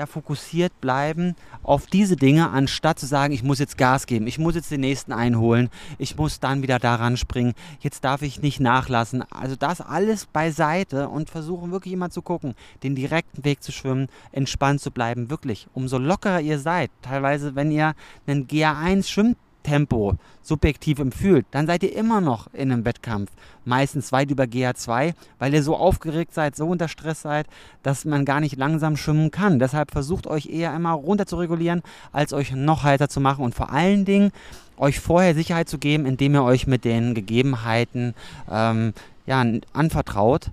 ja, 0.00 0.06
fokussiert 0.06 0.80
bleiben 0.80 1.36
auf 1.62 1.86
diese 1.86 2.16
Dinge, 2.16 2.48
anstatt 2.50 2.98
zu 2.98 3.04
sagen, 3.04 3.34
ich 3.34 3.42
muss 3.42 3.58
jetzt 3.58 3.76
Gas 3.76 4.06
geben, 4.06 4.26
ich 4.26 4.38
muss 4.38 4.54
jetzt 4.54 4.70
den 4.70 4.80
nächsten 4.80 5.12
einholen, 5.12 5.68
ich 5.98 6.16
muss 6.16 6.40
dann 6.40 6.62
wieder 6.62 6.78
daran 6.78 7.18
springen, 7.18 7.52
jetzt 7.80 8.02
darf 8.02 8.22
ich 8.22 8.40
nicht 8.40 8.60
nachlassen. 8.60 9.22
Also 9.30 9.56
das 9.56 9.82
alles 9.82 10.24
beiseite 10.24 11.10
und 11.10 11.28
versuchen 11.28 11.70
wirklich 11.70 11.92
immer 11.92 12.08
zu 12.08 12.22
gucken, 12.22 12.54
den 12.82 12.94
direkten 12.94 13.44
Weg 13.44 13.62
zu 13.62 13.72
schwimmen, 13.72 14.08
entspannt 14.32 14.80
zu 14.80 14.90
bleiben, 14.90 15.28
wirklich. 15.28 15.66
Umso 15.74 15.98
lockerer 15.98 16.40
ihr 16.40 16.58
seid, 16.58 16.90
teilweise 17.02 17.54
wenn 17.54 17.70
ihr 17.70 17.94
einen 18.26 18.46
GA1 18.46 19.06
schwimmt, 19.06 19.36
Tempo 19.70 20.16
subjektiv 20.42 20.98
empfühlt, 20.98 21.46
dann 21.52 21.68
seid 21.68 21.84
ihr 21.84 21.94
immer 21.94 22.20
noch 22.20 22.52
in 22.52 22.72
einem 22.72 22.84
Wettkampf. 22.84 23.30
Meistens 23.64 24.10
weit 24.10 24.32
über 24.32 24.44
GA2, 24.44 25.14
weil 25.38 25.54
ihr 25.54 25.62
so 25.62 25.76
aufgeregt 25.76 26.34
seid, 26.34 26.56
so 26.56 26.66
unter 26.66 26.88
Stress 26.88 27.22
seid, 27.22 27.46
dass 27.84 28.04
man 28.04 28.24
gar 28.24 28.40
nicht 28.40 28.56
langsam 28.56 28.96
schwimmen 28.96 29.30
kann. 29.30 29.60
Deshalb 29.60 29.92
versucht 29.92 30.26
euch 30.26 30.46
eher 30.46 30.74
immer 30.74 30.90
runter 30.90 31.26
zu 31.26 31.36
regulieren, 31.36 31.82
als 32.10 32.32
euch 32.32 32.50
noch 32.50 32.82
heiter 32.82 33.08
zu 33.08 33.20
machen 33.20 33.44
und 33.44 33.54
vor 33.54 33.70
allen 33.70 34.04
Dingen 34.04 34.32
euch 34.76 34.98
vorher 34.98 35.34
Sicherheit 35.34 35.68
zu 35.68 35.78
geben, 35.78 36.04
indem 36.04 36.34
ihr 36.34 36.42
euch 36.42 36.66
mit 36.66 36.84
den 36.84 37.14
Gegebenheiten 37.14 38.14
ähm, 38.50 38.92
ja, 39.26 39.44
anvertraut 39.72 40.50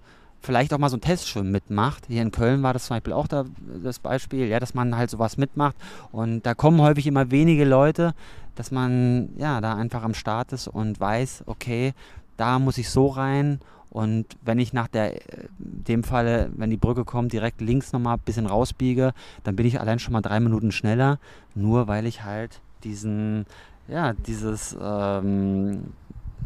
vielleicht 0.47 0.73
auch 0.73 0.77
mal 0.77 0.89
so 0.89 0.95
ein 0.95 1.01
Testschwimmen 1.01 1.51
mitmacht. 1.51 2.05
Hier 2.07 2.21
in 2.21 2.31
Köln 2.31 2.63
war 2.63 2.71
das 2.71 2.85
zum 2.85 2.95
Beispiel 2.95 3.11
auch 3.11 3.27
da, 3.27 3.43
das 3.83 3.99
Beispiel, 3.99 4.47
ja, 4.47 4.59
dass 4.59 4.73
man 4.73 4.95
halt 4.95 5.09
sowas 5.09 5.37
mitmacht. 5.37 5.75
Und 6.13 6.45
da 6.45 6.55
kommen 6.55 6.81
häufig 6.81 7.05
immer 7.05 7.31
wenige 7.31 7.65
Leute, 7.65 8.15
dass 8.55 8.71
man 8.71 9.29
ja 9.37 9.59
da 9.59 9.75
einfach 9.75 10.03
am 10.03 10.13
Start 10.13 10.53
ist 10.53 10.69
und 10.69 10.99
weiß, 11.01 11.43
okay, 11.47 11.93
da 12.37 12.59
muss 12.59 12.77
ich 12.77 12.89
so 12.89 13.07
rein. 13.07 13.59
Und 13.89 14.25
wenn 14.41 14.57
ich 14.57 14.71
nach 14.71 14.87
der, 14.87 15.19
dem 15.57 16.05
Falle, 16.05 16.49
wenn 16.55 16.69
die 16.69 16.77
Brücke 16.77 17.03
kommt, 17.03 17.33
direkt 17.33 17.59
links 17.59 17.91
nochmal 17.91 18.15
ein 18.15 18.23
bisschen 18.23 18.45
rausbiege, 18.45 19.13
dann 19.43 19.57
bin 19.57 19.65
ich 19.65 19.81
allein 19.81 19.99
schon 19.99 20.13
mal 20.13 20.21
drei 20.21 20.39
Minuten 20.39 20.71
schneller, 20.71 21.19
nur 21.55 21.89
weil 21.89 22.05
ich 22.05 22.23
halt 22.23 22.61
diesen, 22.85 23.45
ja, 23.89 24.13
dieses 24.13 24.77
ähm, 24.81 25.93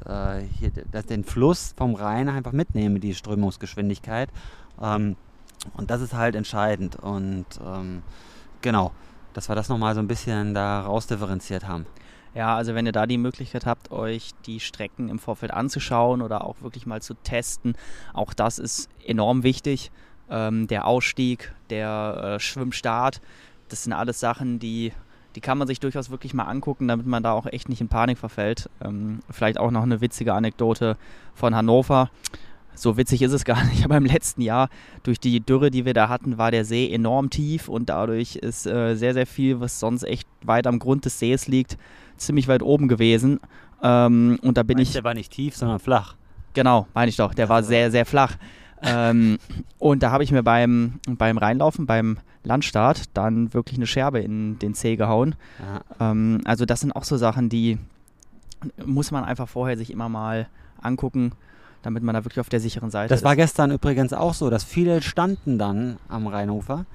äh, 0.05 0.41
hier, 0.57 0.71
das, 0.91 1.05
den 1.05 1.23
Fluss 1.23 1.73
vom 1.77 1.95
Rhein 1.95 2.29
einfach 2.29 2.51
mitnehme, 2.51 2.99
die 2.99 3.15
Strömungsgeschwindigkeit. 3.15 4.29
Ähm, 4.81 5.15
und 5.75 5.91
das 5.91 6.01
ist 6.01 6.13
halt 6.13 6.35
entscheidend. 6.35 6.95
Und 6.95 7.45
ähm, 7.65 8.03
genau, 8.61 8.91
dass 9.33 9.49
wir 9.49 9.55
das 9.55 9.69
nochmal 9.69 9.93
so 9.95 10.01
ein 10.01 10.07
bisschen 10.07 10.53
da 10.53 10.81
rausdifferenziert 10.81 11.67
haben. 11.67 11.85
Ja, 12.33 12.55
also 12.55 12.75
wenn 12.75 12.85
ihr 12.85 12.93
da 12.93 13.05
die 13.05 13.17
Möglichkeit 13.17 13.65
habt, 13.65 13.91
euch 13.91 14.31
die 14.45 14.61
Strecken 14.61 15.09
im 15.09 15.19
Vorfeld 15.19 15.51
anzuschauen 15.51 16.21
oder 16.21 16.45
auch 16.45 16.61
wirklich 16.61 16.85
mal 16.85 17.01
zu 17.01 17.13
testen, 17.13 17.75
auch 18.13 18.33
das 18.33 18.57
ist 18.57 18.89
enorm 19.05 19.43
wichtig. 19.43 19.91
Ähm, 20.29 20.67
der 20.67 20.87
Ausstieg, 20.87 21.53
der 21.69 22.35
äh, 22.35 22.39
Schwimmstart, 22.39 23.21
das 23.67 23.83
sind 23.83 23.91
alles 23.91 24.21
Sachen, 24.21 24.59
die 24.59 24.93
die 25.35 25.41
kann 25.41 25.57
man 25.57 25.67
sich 25.67 25.79
durchaus 25.79 26.09
wirklich 26.09 26.33
mal 26.33 26.43
angucken, 26.43 26.87
damit 26.87 27.05
man 27.05 27.23
da 27.23 27.31
auch 27.31 27.45
echt 27.45 27.69
nicht 27.69 27.81
in 27.81 27.87
Panik 27.87 28.17
verfällt. 28.17 28.69
Ähm, 28.83 29.19
vielleicht 29.29 29.57
auch 29.57 29.71
noch 29.71 29.83
eine 29.83 30.01
witzige 30.01 30.33
Anekdote 30.33 30.97
von 31.33 31.55
Hannover. 31.55 32.09
So 32.75 32.97
witzig 32.97 33.21
ist 33.21 33.31
es 33.31 33.45
gar 33.45 33.63
nicht, 33.65 33.83
aber 33.85 33.97
im 33.97 34.05
letzten 34.05 34.41
Jahr 34.41 34.69
durch 35.03 35.19
die 35.19 35.39
Dürre, 35.39 35.71
die 35.71 35.85
wir 35.85 35.93
da 35.93 36.09
hatten, 36.09 36.37
war 36.37 36.51
der 36.51 36.65
See 36.65 36.91
enorm 36.91 37.29
tief 37.29 37.67
und 37.69 37.89
dadurch 37.89 38.35
ist 38.35 38.65
äh, 38.65 38.95
sehr, 38.95 39.13
sehr 39.13 39.27
viel, 39.27 39.59
was 39.59 39.79
sonst 39.79 40.03
echt 40.03 40.27
weit 40.43 40.67
am 40.67 40.79
Grund 40.79 41.05
des 41.05 41.19
Sees 41.19 41.47
liegt, 41.47 41.77
ziemlich 42.17 42.47
weit 42.47 42.63
oben 42.63 42.87
gewesen. 42.87 43.39
Ähm, 43.81 44.39
und 44.41 44.57
da 44.57 44.63
bin 44.63 44.77
Meinst, 44.77 44.91
ich. 44.91 44.93
Der 44.93 45.03
war 45.03 45.13
nicht 45.13 45.31
tief, 45.31 45.55
sondern 45.55 45.79
flach. 45.79 46.15
Genau, 46.53 46.87
meine 46.93 47.09
ich 47.09 47.15
doch. 47.15 47.33
Der 47.33 47.49
war 47.49 47.63
sehr, 47.63 47.91
sehr 47.91 48.05
flach. 48.05 48.35
ähm, 48.83 49.37
und 49.79 50.03
da 50.03 50.11
habe 50.11 50.23
ich 50.23 50.31
mir 50.31 50.43
beim, 50.43 50.99
beim 51.07 51.37
Reinlaufen, 51.37 51.85
beim 51.85 52.17
Landstart 52.43 53.03
dann 53.13 53.53
wirklich 53.53 53.77
eine 53.77 53.87
Scherbe 53.87 54.19
in 54.19 54.57
den 54.59 54.73
Zeh 54.73 54.95
gehauen. 54.95 55.35
Ja. 55.59 56.11
Ähm, 56.11 56.41
also 56.45 56.65
das 56.65 56.81
sind 56.81 56.95
auch 56.95 57.03
so 57.03 57.17
Sachen, 57.17 57.49
die 57.49 57.77
muss 58.85 59.11
man 59.11 59.23
einfach 59.23 59.47
vorher 59.47 59.77
sich 59.77 59.91
immer 59.91 60.09
mal 60.09 60.47
angucken, 60.81 61.31
damit 61.81 62.03
man 62.03 62.13
da 62.13 62.23
wirklich 62.23 62.39
auf 62.39 62.49
der 62.49 62.59
sicheren 62.59 62.91
Seite 62.91 63.09
das 63.09 63.19
ist. 63.19 63.23
Das 63.23 63.27
war 63.27 63.35
gestern 63.35 63.71
übrigens 63.71 64.13
auch 64.13 64.33
so, 64.33 64.49
dass 64.49 64.63
viele 64.63 65.01
standen 65.01 65.57
dann 65.57 65.97
am 66.09 66.27
Rheinhofer. 66.27 66.85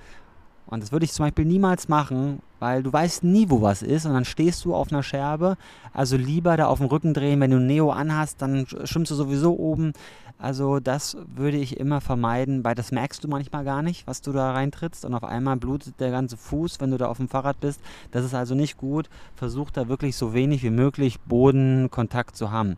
Und 0.66 0.82
das 0.82 0.90
würde 0.90 1.04
ich 1.04 1.12
zum 1.12 1.24
Beispiel 1.24 1.44
niemals 1.44 1.88
machen, 1.88 2.40
weil 2.58 2.82
du 2.82 2.92
weißt 2.92 3.22
nie, 3.22 3.48
wo 3.48 3.62
was 3.62 3.82
ist 3.82 4.04
und 4.04 4.14
dann 4.14 4.24
stehst 4.24 4.64
du 4.64 4.74
auf 4.74 4.90
einer 4.90 5.02
Scherbe. 5.02 5.56
Also 5.92 6.16
lieber 6.16 6.56
da 6.56 6.66
auf 6.66 6.78
den 6.78 6.88
Rücken 6.88 7.14
drehen, 7.14 7.40
wenn 7.40 7.52
du 7.52 7.60
Neo 7.60 7.90
anhast, 7.90 8.42
dann 8.42 8.66
schwimmst 8.84 9.10
du 9.10 9.14
sowieso 9.14 9.56
oben. 9.56 9.92
Also 10.38 10.80
das 10.80 11.16
würde 11.34 11.56
ich 11.56 11.78
immer 11.78 12.00
vermeiden, 12.00 12.62
weil 12.62 12.74
das 12.74 12.92
merkst 12.92 13.24
du 13.24 13.28
manchmal 13.28 13.64
gar 13.64 13.82
nicht, 13.82 14.06
was 14.06 14.20
du 14.20 14.32
da 14.32 14.52
reintrittst 14.52 15.04
und 15.04 15.14
auf 15.14 15.24
einmal 15.24 15.56
blutet 15.56 15.98
der 15.98 16.10
ganze 16.10 16.36
Fuß, 16.36 16.80
wenn 16.80 16.90
du 16.90 16.98
da 16.98 17.06
auf 17.06 17.16
dem 17.16 17.28
Fahrrad 17.28 17.60
bist. 17.60 17.80
Das 18.10 18.24
ist 18.24 18.34
also 18.34 18.54
nicht 18.54 18.76
gut. 18.76 19.08
Versuch 19.34 19.70
da 19.70 19.88
wirklich 19.88 20.16
so 20.16 20.34
wenig 20.34 20.62
wie 20.62 20.70
möglich 20.70 21.20
Bodenkontakt 21.20 22.36
zu 22.36 22.50
haben. 22.50 22.76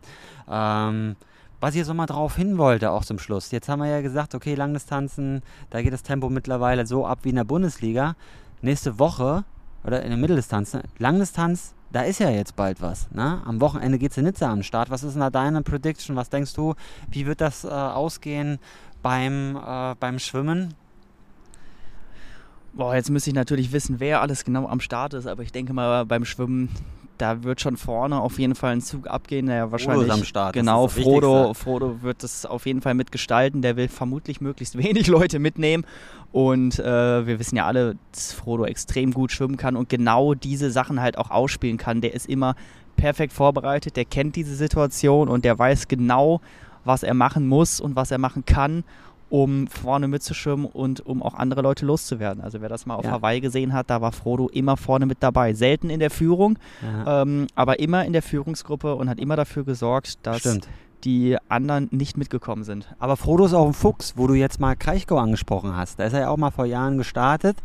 Ähm, 0.49 1.15
was 1.59 1.75
ich 1.75 1.85
so 1.85 1.93
mal 1.93 2.05
drauf 2.05 2.35
hin 2.35 2.57
wollte, 2.57 2.91
auch 2.91 3.05
zum 3.05 3.19
Schluss. 3.19 3.51
Jetzt 3.51 3.69
haben 3.69 3.79
wir 3.79 3.87
ja 3.87 4.01
gesagt, 4.01 4.35
okay, 4.35 4.55
Langdistanzen, 4.55 5.41
da 5.69 5.81
geht 5.81 5.93
das 5.93 6.03
Tempo 6.03 6.29
mittlerweile 6.29 6.85
so 6.85 7.05
ab 7.05 7.19
wie 7.23 7.29
in 7.29 7.35
der 7.35 7.43
Bundesliga. 7.43 8.15
Nächste 8.61 8.99
Woche 8.99 9.43
oder 9.83 10.03
in 10.03 10.09
der 10.09 10.17
Mitteldistanz, 10.17 10.73
ne? 10.73 10.83
Langdistanz, 10.97 11.73
da 11.91 12.01
ist 12.01 12.19
ja 12.19 12.29
jetzt 12.29 12.55
bald 12.55 12.81
was. 12.81 13.09
Ne? 13.11 13.41
Am 13.45 13.61
Wochenende 13.61 13.97
geht 13.97 14.11
es 14.11 14.17
in 14.17 14.25
Nizza 14.25 14.51
am 14.51 14.63
Start. 14.63 14.89
Was 14.89 15.03
ist 15.03 15.13
denn 15.13 15.21
da 15.21 15.29
deine 15.29 15.61
Prediction? 15.61 16.15
Was 16.15 16.29
denkst 16.29 16.53
du, 16.53 16.75
wie 17.09 17.25
wird 17.25 17.41
das 17.41 17.63
äh, 17.63 17.69
ausgehen 17.69 18.59
beim, 19.01 19.55
äh, 19.55 19.95
beim 19.99 20.19
Schwimmen? 20.19 20.73
Boah, 22.73 22.95
jetzt 22.95 23.09
müsste 23.09 23.31
ich 23.31 23.35
natürlich 23.35 23.71
wissen, 23.71 23.99
wer 23.99 24.21
alles 24.21 24.45
genau 24.45 24.67
am 24.67 24.79
Start 24.79 25.13
ist, 25.15 25.25
aber 25.25 25.41
ich 25.41 25.51
denke 25.51 25.73
mal 25.73 26.05
beim 26.05 26.23
Schwimmen, 26.23 26.69
da 27.19 27.43
wird 27.43 27.61
schon 27.61 27.77
vorne 27.77 28.19
auf 28.19 28.39
jeden 28.39 28.55
Fall 28.55 28.71
ein 28.73 28.81
Zug 28.81 29.07
abgehen, 29.07 29.47
der 29.47 29.71
wahrscheinlich 29.71 30.07
Frodo 30.07 30.13
ist 30.13 30.19
am 30.19 30.25
Start. 30.25 30.53
genau 30.53 30.87
Frodo. 30.87 31.53
Frodo 31.53 32.01
wird 32.01 32.23
das 32.23 32.45
auf 32.45 32.65
jeden 32.65 32.81
Fall 32.81 32.93
mitgestalten. 32.93 33.61
Der 33.61 33.75
will 33.75 33.87
vermutlich 33.87 34.41
möglichst 34.41 34.77
wenig 34.83 35.07
Leute 35.07 35.39
mitnehmen 35.39 35.85
und 36.31 36.79
äh, 36.79 37.27
wir 37.27 37.39
wissen 37.39 37.55
ja 37.55 37.65
alle, 37.65 37.97
dass 38.11 38.33
Frodo 38.33 38.65
extrem 38.65 39.13
gut 39.13 39.31
schwimmen 39.31 39.57
kann 39.57 39.75
und 39.75 39.89
genau 39.89 40.33
diese 40.33 40.71
Sachen 40.71 41.01
halt 41.01 41.17
auch 41.17 41.29
ausspielen 41.29 41.77
kann. 41.77 42.01
Der 42.01 42.13
ist 42.13 42.27
immer 42.27 42.55
perfekt 42.95 43.33
vorbereitet, 43.33 43.95
der 43.95 44.05
kennt 44.05 44.35
diese 44.35 44.55
Situation 44.55 45.27
und 45.27 45.45
der 45.45 45.57
weiß 45.57 45.87
genau, 45.87 46.41
was 46.85 47.03
er 47.03 47.13
machen 47.13 47.47
muss 47.47 47.79
und 47.79 47.95
was 47.95 48.11
er 48.11 48.17
machen 48.17 48.45
kann 48.45 48.83
um 49.29 49.67
vorne 49.67 50.07
mitzuschwimmen 50.07 50.65
und 50.65 51.05
um 51.05 51.21
auch 51.21 51.33
andere 51.35 51.61
Leute 51.61 51.85
loszuwerden. 51.85 52.43
Also 52.43 52.61
wer 52.61 52.69
das 52.69 52.85
mal 52.85 52.95
auf 52.95 53.05
Ja. 53.05 53.11
Hawaii 53.11 53.39
gesehen 53.41 53.73
hat, 53.73 53.89
da 53.89 54.01
war 54.01 54.11
Frodo 54.11 54.47
immer 54.49 54.77
vorne 54.77 55.05
mit 55.05 55.17
dabei. 55.21 55.53
Selten 55.53 55.89
in 55.89 55.99
der 55.99 56.09
Führung, 56.11 56.57
ähm, 57.05 57.47
aber 57.55 57.79
immer 57.79 58.05
in 58.05 58.13
der 58.13 58.21
Führungsgruppe 58.23 58.95
und 58.95 59.09
hat 59.09 59.19
immer 59.19 59.35
dafür 59.35 59.63
gesorgt, 59.63 60.25
dass 60.25 60.39
stimmt. 60.39 60.67
die 61.03 61.37
anderen 61.47 61.87
nicht 61.91 62.17
mitgekommen 62.17 62.63
sind. 62.63 62.87
Aber 62.99 63.15
Frodo 63.17 63.45
ist 63.45 63.53
auch 63.53 63.67
ein 63.67 63.73
Fuchs, 63.73 64.13
wo 64.17 64.27
du 64.27 64.33
jetzt 64.33 64.59
mal 64.59 64.75
Kraichgau 64.75 65.17
angesprochen 65.17 65.75
hast. 65.75 65.99
Da 65.99 66.05
ist 66.05 66.13
er 66.13 66.21
ja 66.21 66.29
auch 66.29 66.37
mal 66.37 66.51
vor 66.51 66.65
Jahren 66.65 66.97
gestartet. 66.97 67.57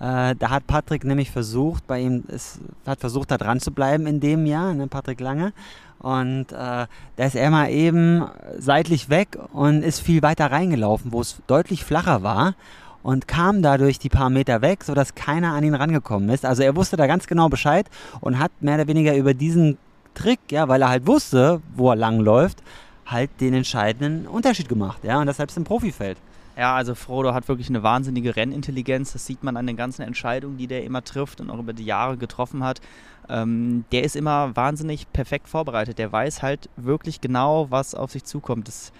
Äh, 0.00 0.34
da 0.36 0.50
hat 0.50 0.66
Patrick 0.66 1.04
nämlich 1.04 1.30
versucht, 1.30 1.86
bei 1.86 2.00
ihm 2.00 2.24
ist, 2.28 2.60
hat 2.86 3.00
versucht, 3.00 3.30
da 3.30 3.36
dran 3.38 3.60
zu 3.60 3.70
bleiben 3.70 4.06
in 4.06 4.18
dem 4.20 4.46
Jahr, 4.46 4.72
ne, 4.74 4.86
Patrick 4.86 5.20
Lange. 5.20 5.52
Und 6.00 6.52
äh, 6.52 6.86
da 7.16 7.24
ist 7.24 7.36
er 7.36 7.50
mal 7.50 7.70
eben 7.70 8.24
seitlich 8.58 9.10
weg 9.10 9.38
und 9.52 9.82
ist 9.82 10.00
viel 10.00 10.22
weiter 10.22 10.50
reingelaufen, 10.50 11.12
wo 11.12 11.20
es 11.20 11.42
deutlich 11.46 11.84
flacher 11.84 12.22
war 12.22 12.54
und 13.02 13.28
kam 13.28 13.62
dadurch 13.62 13.98
die 13.98 14.08
paar 14.08 14.30
Meter 14.30 14.62
weg, 14.62 14.84
sodass 14.84 15.14
keiner 15.14 15.52
an 15.52 15.64
ihn 15.64 15.74
rangekommen 15.74 16.28
ist. 16.30 16.44
Also 16.44 16.62
er 16.62 16.76
wusste 16.76 16.96
da 16.96 17.06
ganz 17.06 17.26
genau 17.26 17.48
Bescheid 17.48 17.86
und 18.20 18.38
hat 18.38 18.50
mehr 18.60 18.76
oder 18.76 18.88
weniger 18.88 19.14
über 19.14 19.34
diesen 19.34 19.78
Trick, 20.14 20.40
ja, 20.50 20.68
weil 20.68 20.82
er 20.82 20.88
halt 20.88 21.06
wusste, 21.06 21.60
wo 21.74 21.90
er 21.90 21.96
lang 21.96 22.20
läuft, 22.20 22.62
halt 23.06 23.30
den 23.40 23.54
entscheidenden 23.54 24.26
Unterschied 24.26 24.68
gemacht, 24.68 25.04
ja, 25.04 25.20
und 25.20 25.26
das 25.26 25.36
selbst 25.36 25.56
im 25.56 25.64
Profifeld. 25.64 26.18
Ja, 26.60 26.74
also 26.74 26.94
Frodo 26.94 27.32
hat 27.32 27.48
wirklich 27.48 27.70
eine 27.70 27.82
wahnsinnige 27.82 28.36
Rennintelligenz. 28.36 29.14
Das 29.14 29.24
sieht 29.24 29.42
man 29.42 29.56
an 29.56 29.66
den 29.66 29.78
ganzen 29.78 30.02
Entscheidungen, 30.02 30.58
die 30.58 30.66
der 30.66 30.84
immer 30.84 31.02
trifft 31.02 31.40
und 31.40 31.48
auch 31.48 31.58
über 31.58 31.72
die 31.72 31.86
Jahre 31.86 32.18
getroffen 32.18 32.62
hat. 32.62 32.82
Ähm, 33.30 33.86
der 33.92 34.04
ist 34.04 34.14
immer 34.14 34.54
wahnsinnig 34.54 35.10
perfekt 35.10 35.48
vorbereitet. 35.48 35.96
Der 35.96 36.12
weiß 36.12 36.42
halt 36.42 36.68
wirklich 36.76 37.22
genau, 37.22 37.70
was 37.70 37.94
auf 37.94 38.10
sich 38.10 38.24
zukommt. 38.24 38.68
Das, 38.68 38.92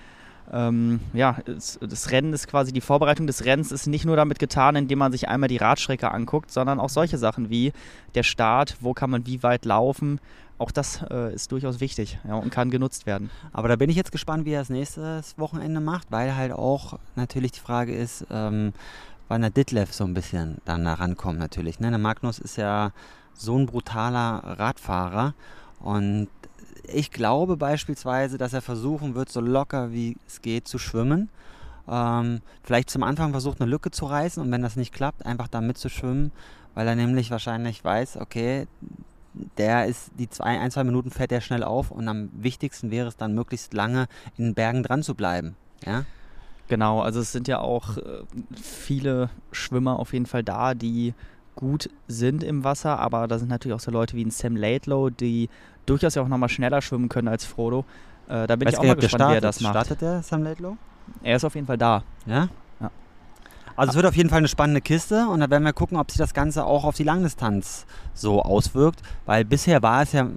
ähm, 0.50 1.00
ja, 1.12 1.36
das 1.44 2.10
Rennen 2.10 2.32
ist 2.32 2.48
quasi 2.48 2.72
die 2.72 2.80
Vorbereitung 2.80 3.26
des 3.26 3.44
Rennens 3.44 3.72
ist 3.72 3.86
nicht 3.88 4.06
nur 4.06 4.16
damit 4.16 4.38
getan, 4.38 4.74
indem 4.74 4.98
man 4.98 5.12
sich 5.12 5.28
einmal 5.28 5.50
die 5.50 5.58
Radstrecke 5.58 6.10
anguckt, 6.10 6.50
sondern 6.50 6.80
auch 6.80 6.88
solche 6.88 7.18
Sachen 7.18 7.50
wie 7.50 7.74
der 8.14 8.22
Start, 8.22 8.78
wo 8.80 8.94
kann 8.94 9.10
man 9.10 9.26
wie 9.26 9.42
weit 9.42 9.66
laufen. 9.66 10.18
Auch 10.60 10.72
das 10.72 11.02
äh, 11.08 11.32
ist 11.32 11.52
durchaus 11.52 11.80
wichtig 11.80 12.18
ja, 12.28 12.34
und 12.34 12.50
kann 12.50 12.70
genutzt 12.70 13.06
werden. 13.06 13.30
Aber 13.50 13.68
da 13.68 13.76
bin 13.76 13.88
ich 13.88 13.96
jetzt 13.96 14.12
gespannt, 14.12 14.44
wie 14.44 14.52
er 14.52 14.60
es 14.60 14.68
nächstes 14.68 15.38
Wochenende 15.38 15.80
macht, 15.80 16.12
weil 16.12 16.36
halt 16.36 16.52
auch 16.52 16.98
natürlich 17.16 17.52
die 17.52 17.60
Frage 17.60 17.94
ist, 17.94 18.26
ähm, 18.30 18.74
wann 19.26 19.40
der 19.40 19.48
Ditlev 19.48 19.90
so 19.94 20.04
ein 20.04 20.12
bisschen 20.12 20.58
dann 20.66 20.84
da 20.84 20.92
rankommt 20.92 21.38
natürlich. 21.38 21.80
Ne? 21.80 21.88
Der 21.88 21.98
Magnus 21.98 22.38
ist 22.38 22.56
ja 22.56 22.92
so 23.32 23.56
ein 23.56 23.64
brutaler 23.64 24.58
Radfahrer 24.58 25.32
und 25.78 26.28
ich 26.84 27.10
glaube 27.10 27.56
beispielsweise, 27.56 28.36
dass 28.36 28.52
er 28.52 28.60
versuchen 28.60 29.14
wird, 29.14 29.30
so 29.30 29.40
locker 29.40 29.92
wie 29.92 30.18
es 30.26 30.42
geht 30.42 30.68
zu 30.68 30.76
schwimmen. 30.76 31.30
Ähm, 31.88 32.42
vielleicht 32.62 32.90
zum 32.90 33.02
Anfang 33.02 33.30
versucht, 33.30 33.62
eine 33.62 33.70
Lücke 33.70 33.90
zu 33.92 34.04
reißen 34.04 34.42
und 34.42 34.52
wenn 34.52 34.60
das 34.60 34.76
nicht 34.76 34.92
klappt, 34.92 35.24
einfach 35.24 35.48
da 35.48 35.62
mitzuschwimmen, 35.62 36.32
weil 36.74 36.86
er 36.86 36.96
nämlich 36.96 37.30
wahrscheinlich 37.30 37.82
weiß, 37.82 38.18
okay, 38.18 38.66
der 39.58 39.86
ist 39.86 40.10
die 40.18 40.28
zwei, 40.28 40.58
ein, 40.58 40.70
zwei 40.70 40.84
Minuten 40.84 41.10
fährt 41.10 41.32
er 41.32 41.40
schnell 41.40 41.62
auf 41.62 41.90
und 41.90 42.08
am 42.08 42.30
wichtigsten 42.32 42.90
wäre 42.90 43.08
es 43.08 43.16
dann 43.16 43.34
möglichst 43.34 43.74
lange 43.74 44.06
in 44.36 44.46
den 44.46 44.54
Bergen 44.54 44.82
dran 44.82 45.02
zu 45.02 45.14
bleiben. 45.14 45.56
Ja? 45.84 46.04
Genau, 46.68 47.00
also 47.00 47.20
es 47.20 47.32
sind 47.32 47.48
ja 47.48 47.58
auch 47.60 47.96
äh, 47.96 48.22
viele 48.60 49.30
Schwimmer 49.52 49.98
auf 49.98 50.12
jeden 50.12 50.26
Fall 50.26 50.44
da, 50.44 50.74
die 50.74 51.14
gut 51.56 51.90
sind 52.06 52.42
im 52.42 52.64
Wasser, 52.64 52.98
aber 52.98 53.28
da 53.28 53.38
sind 53.38 53.48
natürlich 53.48 53.74
auch 53.74 53.80
so 53.80 53.90
Leute 53.90 54.16
wie 54.16 54.24
ein 54.24 54.30
Sam 54.30 54.56
Laidlow, 54.56 55.10
die 55.10 55.48
durchaus 55.86 56.14
ja 56.14 56.22
auch 56.22 56.28
nochmal 56.28 56.48
schneller 56.48 56.80
schwimmen 56.80 57.08
können 57.08 57.28
als 57.28 57.44
Frodo. 57.44 57.84
Äh, 58.28 58.46
da 58.46 58.56
bin 58.56 58.66
Weiß 58.66 58.74
ich 58.74 58.78
auch 58.78 58.84
mal 58.84 58.94
der 58.94 58.96
gespannt, 58.96 59.30
wie 59.30 59.34
er 59.34 59.40
das 59.40 59.60
macht. 59.60 59.72
Startet 59.72 60.00
der 60.00 60.22
Sam 60.22 60.42
Laidlow? 60.42 60.76
Er 61.22 61.36
ist 61.36 61.44
auf 61.44 61.54
jeden 61.54 61.66
Fall 61.66 61.78
da. 61.78 62.04
Ja? 62.26 62.48
Also 63.80 63.92
es 63.92 63.96
wird 63.96 64.04
auf 64.04 64.16
jeden 64.16 64.28
Fall 64.28 64.40
eine 64.40 64.48
spannende 64.48 64.82
Kiste 64.82 65.26
und 65.28 65.40
da 65.40 65.48
werden 65.48 65.64
wir 65.64 65.72
gucken, 65.72 65.96
ob 65.96 66.10
sich 66.10 66.18
das 66.18 66.34
Ganze 66.34 66.66
auch 66.66 66.84
auf 66.84 66.96
die 66.96 67.02
Langdistanz 67.02 67.86
so 68.12 68.42
auswirkt, 68.42 69.00
weil 69.24 69.46
bisher 69.46 69.82
war 69.82 70.02
es 70.02 70.12
ja 70.12 70.28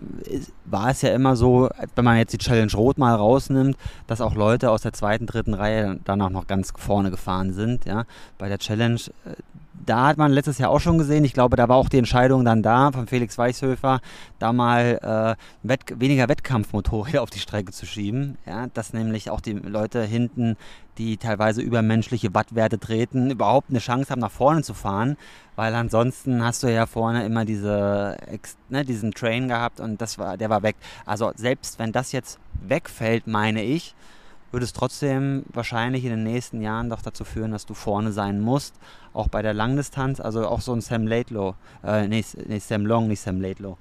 war 0.63 0.89
es 0.91 1.01
ja 1.01 1.13
immer 1.13 1.35
so, 1.35 1.69
wenn 1.93 2.05
man 2.05 2.15
jetzt 2.15 2.31
die 2.31 2.37
Challenge 2.37 2.71
Rot 2.71 2.97
mal 2.97 3.13
rausnimmt, 3.13 3.75
dass 4.07 4.21
auch 4.21 4.35
Leute 4.35 4.71
aus 4.71 4.83
der 4.83 4.93
zweiten, 4.93 5.25
dritten 5.25 5.53
Reihe 5.53 5.99
dann 6.05 6.21
auch 6.21 6.29
noch 6.29 6.47
ganz 6.47 6.71
vorne 6.77 7.11
gefahren 7.11 7.51
sind, 7.51 7.83
ja. 7.83 8.05
Bei 8.37 8.47
der 8.47 8.59
Challenge 8.59 9.01
äh, 9.25 9.35
da 9.85 10.07
hat 10.07 10.17
man 10.17 10.31
letztes 10.31 10.57
Jahr 10.57 10.69
auch 10.69 10.79
schon 10.79 10.97
gesehen, 10.97 11.23
ich 11.23 11.33
glaube, 11.33 11.55
da 11.55 11.69
war 11.69 11.77
auch 11.77 11.89
die 11.89 11.97
Entscheidung 11.97 12.45
dann 12.45 12.63
da 12.63 12.91
von 12.91 13.07
Felix 13.07 13.37
Weichshöfer, 13.37 14.01
da 14.39 14.53
mal 14.53 15.37
äh, 15.41 15.67
Wett 15.67 15.99
weniger 15.99 16.29
Wettkampfmotorräder 16.29 17.21
auf 17.21 17.29
die 17.29 17.39
Strecke 17.39 17.71
zu 17.71 17.85
schieben. 17.85 18.37
Ja, 18.45 18.67
dass 18.73 18.93
nämlich 18.93 19.29
auch 19.29 19.41
die 19.41 19.53
Leute 19.53 20.03
hinten, 20.03 20.57
die 20.97 21.17
teilweise 21.17 21.61
übermenschliche 21.61 22.33
Wattwerte 22.33 22.79
treten, 22.79 23.31
überhaupt 23.31 23.69
eine 23.69 23.79
Chance 23.79 24.11
haben, 24.11 24.19
nach 24.19 24.31
vorne 24.31 24.61
zu 24.61 24.73
fahren, 24.73 25.17
weil 25.55 25.73
ansonsten 25.73 26.43
hast 26.43 26.63
du 26.63 26.67
ja 26.71 26.85
vorne 26.85 27.25
immer 27.25 27.45
diese, 27.45 28.17
ne, 28.69 28.85
diesen 28.85 29.11
Train 29.11 29.47
gehabt 29.47 29.79
und 29.79 30.01
das 30.01 30.17
war, 30.17 30.37
der 30.37 30.49
war 30.49 30.63
weg. 30.63 30.75
Also 31.05 31.31
selbst 31.35 31.79
wenn 31.79 31.91
das 31.91 32.11
jetzt 32.11 32.39
wegfällt, 32.61 33.27
meine 33.27 33.63
ich, 33.63 33.95
würde 34.53 34.65
es 34.65 34.73
trotzdem 34.73 35.43
wahrscheinlich 35.51 36.05
in 36.05 36.11
den 36.11 36.23
nächsten 36.23 36.61
Jahren 36.61 36.89
doch 36.89 37.01
dazu 37.01 37.25
führen, 37.25 37.51
dass 37.51 37.65
du 37.65 37.73
vorne 37.73 38.11
sein 38.11 38.39
musst, 38.39 38.75
auch 39.11 39.27
bei 39.27 39.41
der 39.41 39.53
Langdistanz. 39.53 40.19
Also 40.19 40.47
auch 40.47 40.61
so 40.61 40.73
ein 40.73 40.81
Sam 40.81 41.07
Laidlow, 41.07 41.55
äh, 41.83 42.07
nee, 42.07 42.23
nee, 42.47 42.59
Sam 42.59 42.85
Long, 42.85 43.07
nicht 43.07 43.19
Sam 43.19 43.41
Laidlow, 43.41 43.77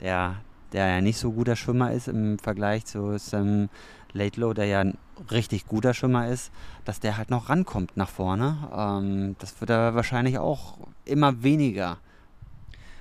der, 0.00 0.36
der 0.72 0.88
ja 0.88 1.00
nicht 1.00 1.18
so 1.18 1.32
guter 1.32 1.56
Schwimmer 1.56 1.92
ist 1.92 2.06
im 2.06 2.38
Vergleich 2.38 2.84
zu 2.84 3.18
Sam 3.18 3.70
Laidlow, 4.12 4.52
der 4.52 4.66
ja 4.66 4.80
ein 4.80 4.98
richtig 5.30 5.66
guter 5.66 5.94
Schwimmer 5.94 6.28
ist, 6.28 6.52
dass 6.84 7.00
der 7.00 7.16
halt 7.16 7.30
noch 7.30 7.48
rankommt 7.48 7.96
nach 7.96 8.10
vorne. 8.10 8.58
Ähm, 8.76 9.36
das 9.38 9.58
wird 9.60 9.70
er 9.70 9.94
wahrscheinlich 9.94 10.38
auch 10.38 10.76
immer 11.06 11.42
weniger 11.42 11.96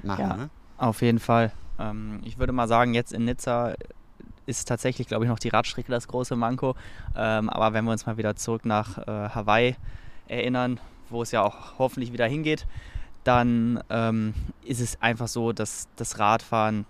machen. 0.04 0.22
Ja. 0.22 0.38
Ne? 0.38 0.50
Auf 0.78 1.02
jeden 1.02 1.20
Fall. 1.20 1.52
Ähm, 1.78 2.22
ich 2.24 2.40
würde 2.40 2.54
mal 2.54 2.70
sagen, 2.70 2.94
jetzt 2.94 3.12
in 3.12 3.26
Nizza 3.26 3.74
ist 4.50 4.68
tatsächlich, 4.68 5.08
glaube 5.08 5.26
ich, 5.26 5.30
noch 5.30 5.40
die 5.40 5.50
Radstrecke 5.50 5.92
das 5.92 6.08
große 6.08 6.36
Manko. 6.36 6.76
Ähm, 7.16 7.50
aber 7.50 7.74
wenn 7.74 7.86
wir 7.86 7.92
uns 7.92 8.06
mal 8.06 8.18
wieder 8.18 8.36
zurück 8.36 8.66
nach 8.66 8.98
äh, 8.98 9.30
Hawaii 9.30 9.76
erinnern, 10.28 10.80
wo 11.10 11.22
es 11.22 11.32
ja 11.32 11.42
auch 11.42 11.80
hoffentlich 11.80 12.12
wieder 12.12 12.28
hingeht, 12.28 12.68
dann 13.24 13.84
ähm, 13.90 14.34
ist 14.64 14.80
es 14.82 15.02
einfach 15.02 15.28
so, 15.28 15.54
dass 15.54 15.88
das 15.96 16.20
Radfahren, 16.20 16.86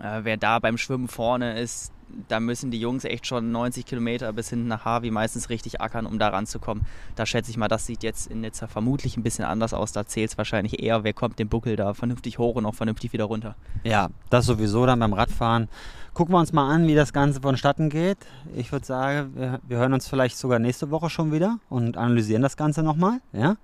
äh, 0.00 0.20
wer 0.22 0.36
da 0.36 0.58
beim 0.58 0.78
Schwimmen 0.78 1.08
vorne 1.08 1.58
ist, 1.60 1.92
da 2.28 2.40
müssen 2.40 2.70
die 2.70 2.80
Jungs 2.80 3.04
echt 3.04 3.26
schon 3.26 3.52
90 3.52 3.86
Kilometer 3.86 4.32
bis 4.32 4.50
hinten 4.50 4.68
nach 4.68 4.84
Harvey 4.84 5.10
meistens 5.10 5.50
richtig 5.50 5.80
ackern, 5.80 6.06
um 6.06 6.18
da 6.18 6.28
ranzukommen. 6.28 6.84
Da 7.16 7.26
schätze 7.26 7.50
ich 7.50 7.56
mal, 7.56 7.68
das 7.68 7.86
sieht 7.86 8.02
jetzt 8.02 8.30
in 8.30 8.40
Nizza 8.40 8.66
vermutlich 8.66 9.16
ein 9.16 9.22
bisschen 9.22 9.44
anders 9.44 9.74
aus. 9.74 9.92
Da 9.92 10.06
zählt 10.06 10.30
es 10.30 10.38
wahrscheinlich 10.38 10.82
eher, 10.82 11.04
wer 11.04 11.12
kommt 11.12 11.38
den 11.38 11.48
Buckel 11.48 11.76
da 11.76 11.94
vernünftig 11.94 12.38
hoch 12.38 12.56
und 12.56 12.66
auch 12.66 12.74
vernünftig 12.74 13.12
wieder 13.12 13.24
runter. 13.24 13.56
Ja, 13.84 14.10
das 14.30 14.46
sowieso 14.46 14.86
dann 14.86 14.98
beim 14.98 15.12
Radfahren. 15.12 15.68
Gucken 16.14 16.34
wir 16.34 16.40
uns 16.40 16.52
mal 16.52 16.70
an, 16.70 16.86
wie 16.86 16.94
das 16.94 17.14
Ganze 17.14 17.40
vonstatten 17.40 17.88
geht. 17.88 18.18
Ich 18.54 18.70
würde 18.70 18.84
sagen, 18.84 19.32
wir, 19.34 19.60
wir 19.66 19.78
hören 19.78 19.94
uns 19.94 20.06
vielleicht 20.06 20.36
sogar 20.36 20.58
nächste 20.58 20.90
Woche 20.90 21.08
schon 21.08 21.32
wieder 21.32 21.58
und 21.70 21.96
analysieren 21.96 22.42
das 22.42 22.58
Ganze 22.58 22.82
nochmal. 22.82 23.20
Ja? 23.32 23.56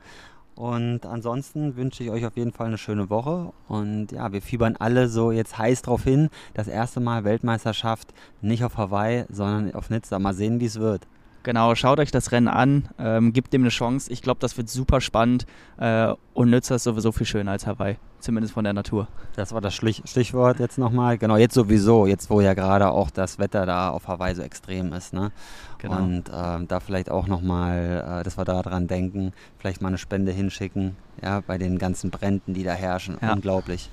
Und 0.58 1.06
ansonsten 1.06 1.76
wünsche 1.76 2.02
ich 2.02 2.10
euch 2.10 2.26
auf 2.26 2.36
jeden 2.36 2.50
Fall 2.50 2.66
eine 2.66 2.78
schöne 2.78 3.08
Woche. 3.10 3.52
Und 3.68 4.10
ja, 4.10 4.32
wir 4.32 4.42
fiebern 4.42 4.74
alle 4.76 5.08
so 5.08 5.30
jetzt 5.30 5.56
heiß 5.56 5.82
drauf 5.82 6.02
hin. 6.02 6.30
Das 6.54 6.66
erste 6.66 6.98
Mal 6.98 7.22
Weltmeisterschaft 7.22 8.12
nicht 8.40 8.64
auf 8.64 8.76
Hawaii, 8.76 9.24
sondern 9.28 9.72
auf 9.76 9.88
Nizza. 9.88 10.18
Mal 10.18 10.34
sehen, 10.34 10.58
wie 10.58 10.66
es 10.66 10.80
wird. 10.80 11.06
Genau, 11.48 11.74
schaut 11.74 11.98
euch 11.98 12.10
das 12.10 12.30
Rennen 12.30 12.46
an, 12.46 12.90
ähm, 12.98 13.32
gebt 13.32 13.54
dem 13.54 13.62
eine 13.62 13.70
Chance. 13.70 14.12
Ich 14.12 14.20
glaube, 14.20 14.38
das 14.38 14.58
wird 14.58 14.68
super 14.68 15.00
spannend 15.00 15.46
äh, 15.78 16.12
und 16.34 16.50
Nizza 16.50 16.74
ist 16.74 16.82
sowieso 16.82 17.10
viel 17.10 17.24
schöner 17.24 17.52
als 17.52 17.66
Hawaii, 17.66 17.96
zumindest 18.20 18.52
von 18.52 18.64
der 18.64 18.74
Natur. 18.74 19.08
Das 19.34 19.54
war 19.54 19.62
das 19.62 19.72
Stichwort 19.72 20.60
jetzt 20.60 20.76
nochmal. 20.76 21.16
Genau, 21.16 21.38
jetzt 21.38 21.54
sowieso, 21.54 22.04
jetzt 22.04 22.28
wo 22.28 22.42
ja 22.42 22.52
gerade 22.52 22.90
auch 22.90 23.10
das 23.10 23.38
Wetter 23.38 23.64
da 23.64 23.88
auf 23.88 24.08
Hawaii 24.08 24.34
so 24.34 24.42
extrem 24.42 24.92
ist. 24.92 25.14
Ne? 25.14 25.32
Genau. 25.78 25.96
Und 25.96 26.24
ähm, 26.30 26.68
da 26.68 26.80
vielleicht 26.80 27.10
auch 27.10 27.26
nochmal, 27.26 28.18
äh, 28.20 28.24
dass 28.24 28.36
wir 28.36 28.44
daran 28.44 28.86
denken, 28.86 29.32
vielleicht 29.58 29.80
mal 29.80 29.88
eine 29.88 29.96
Spende 29.96 30.32
hinschicken, 30.32 30.96
ja, 31.22 31.40
bei 31.40 31.56
den 31.56 31.78
ganzen 31.78 32.10
Bränden, 32.10 32.52
die 32.52 32.62
da 32.62 32.72
herrschen. 32.74 33.16
Ja. 33.22 33.32
Unglaublich. 33.32 33.88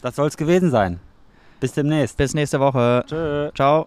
Das 0.00 0.16
soll 0.16 0.28
es 0.28 0.38
gewesen 0.38 0.70
sein. 0.70 0.98
Bis 1.60 1.72
demnächst. 1.72 2.16
Bis 2.16 2.32
nächste 2.32 2.58
Woche. 2.58 3.04
Tschö. 3.06 3.50
Ciao. 3.54 3.86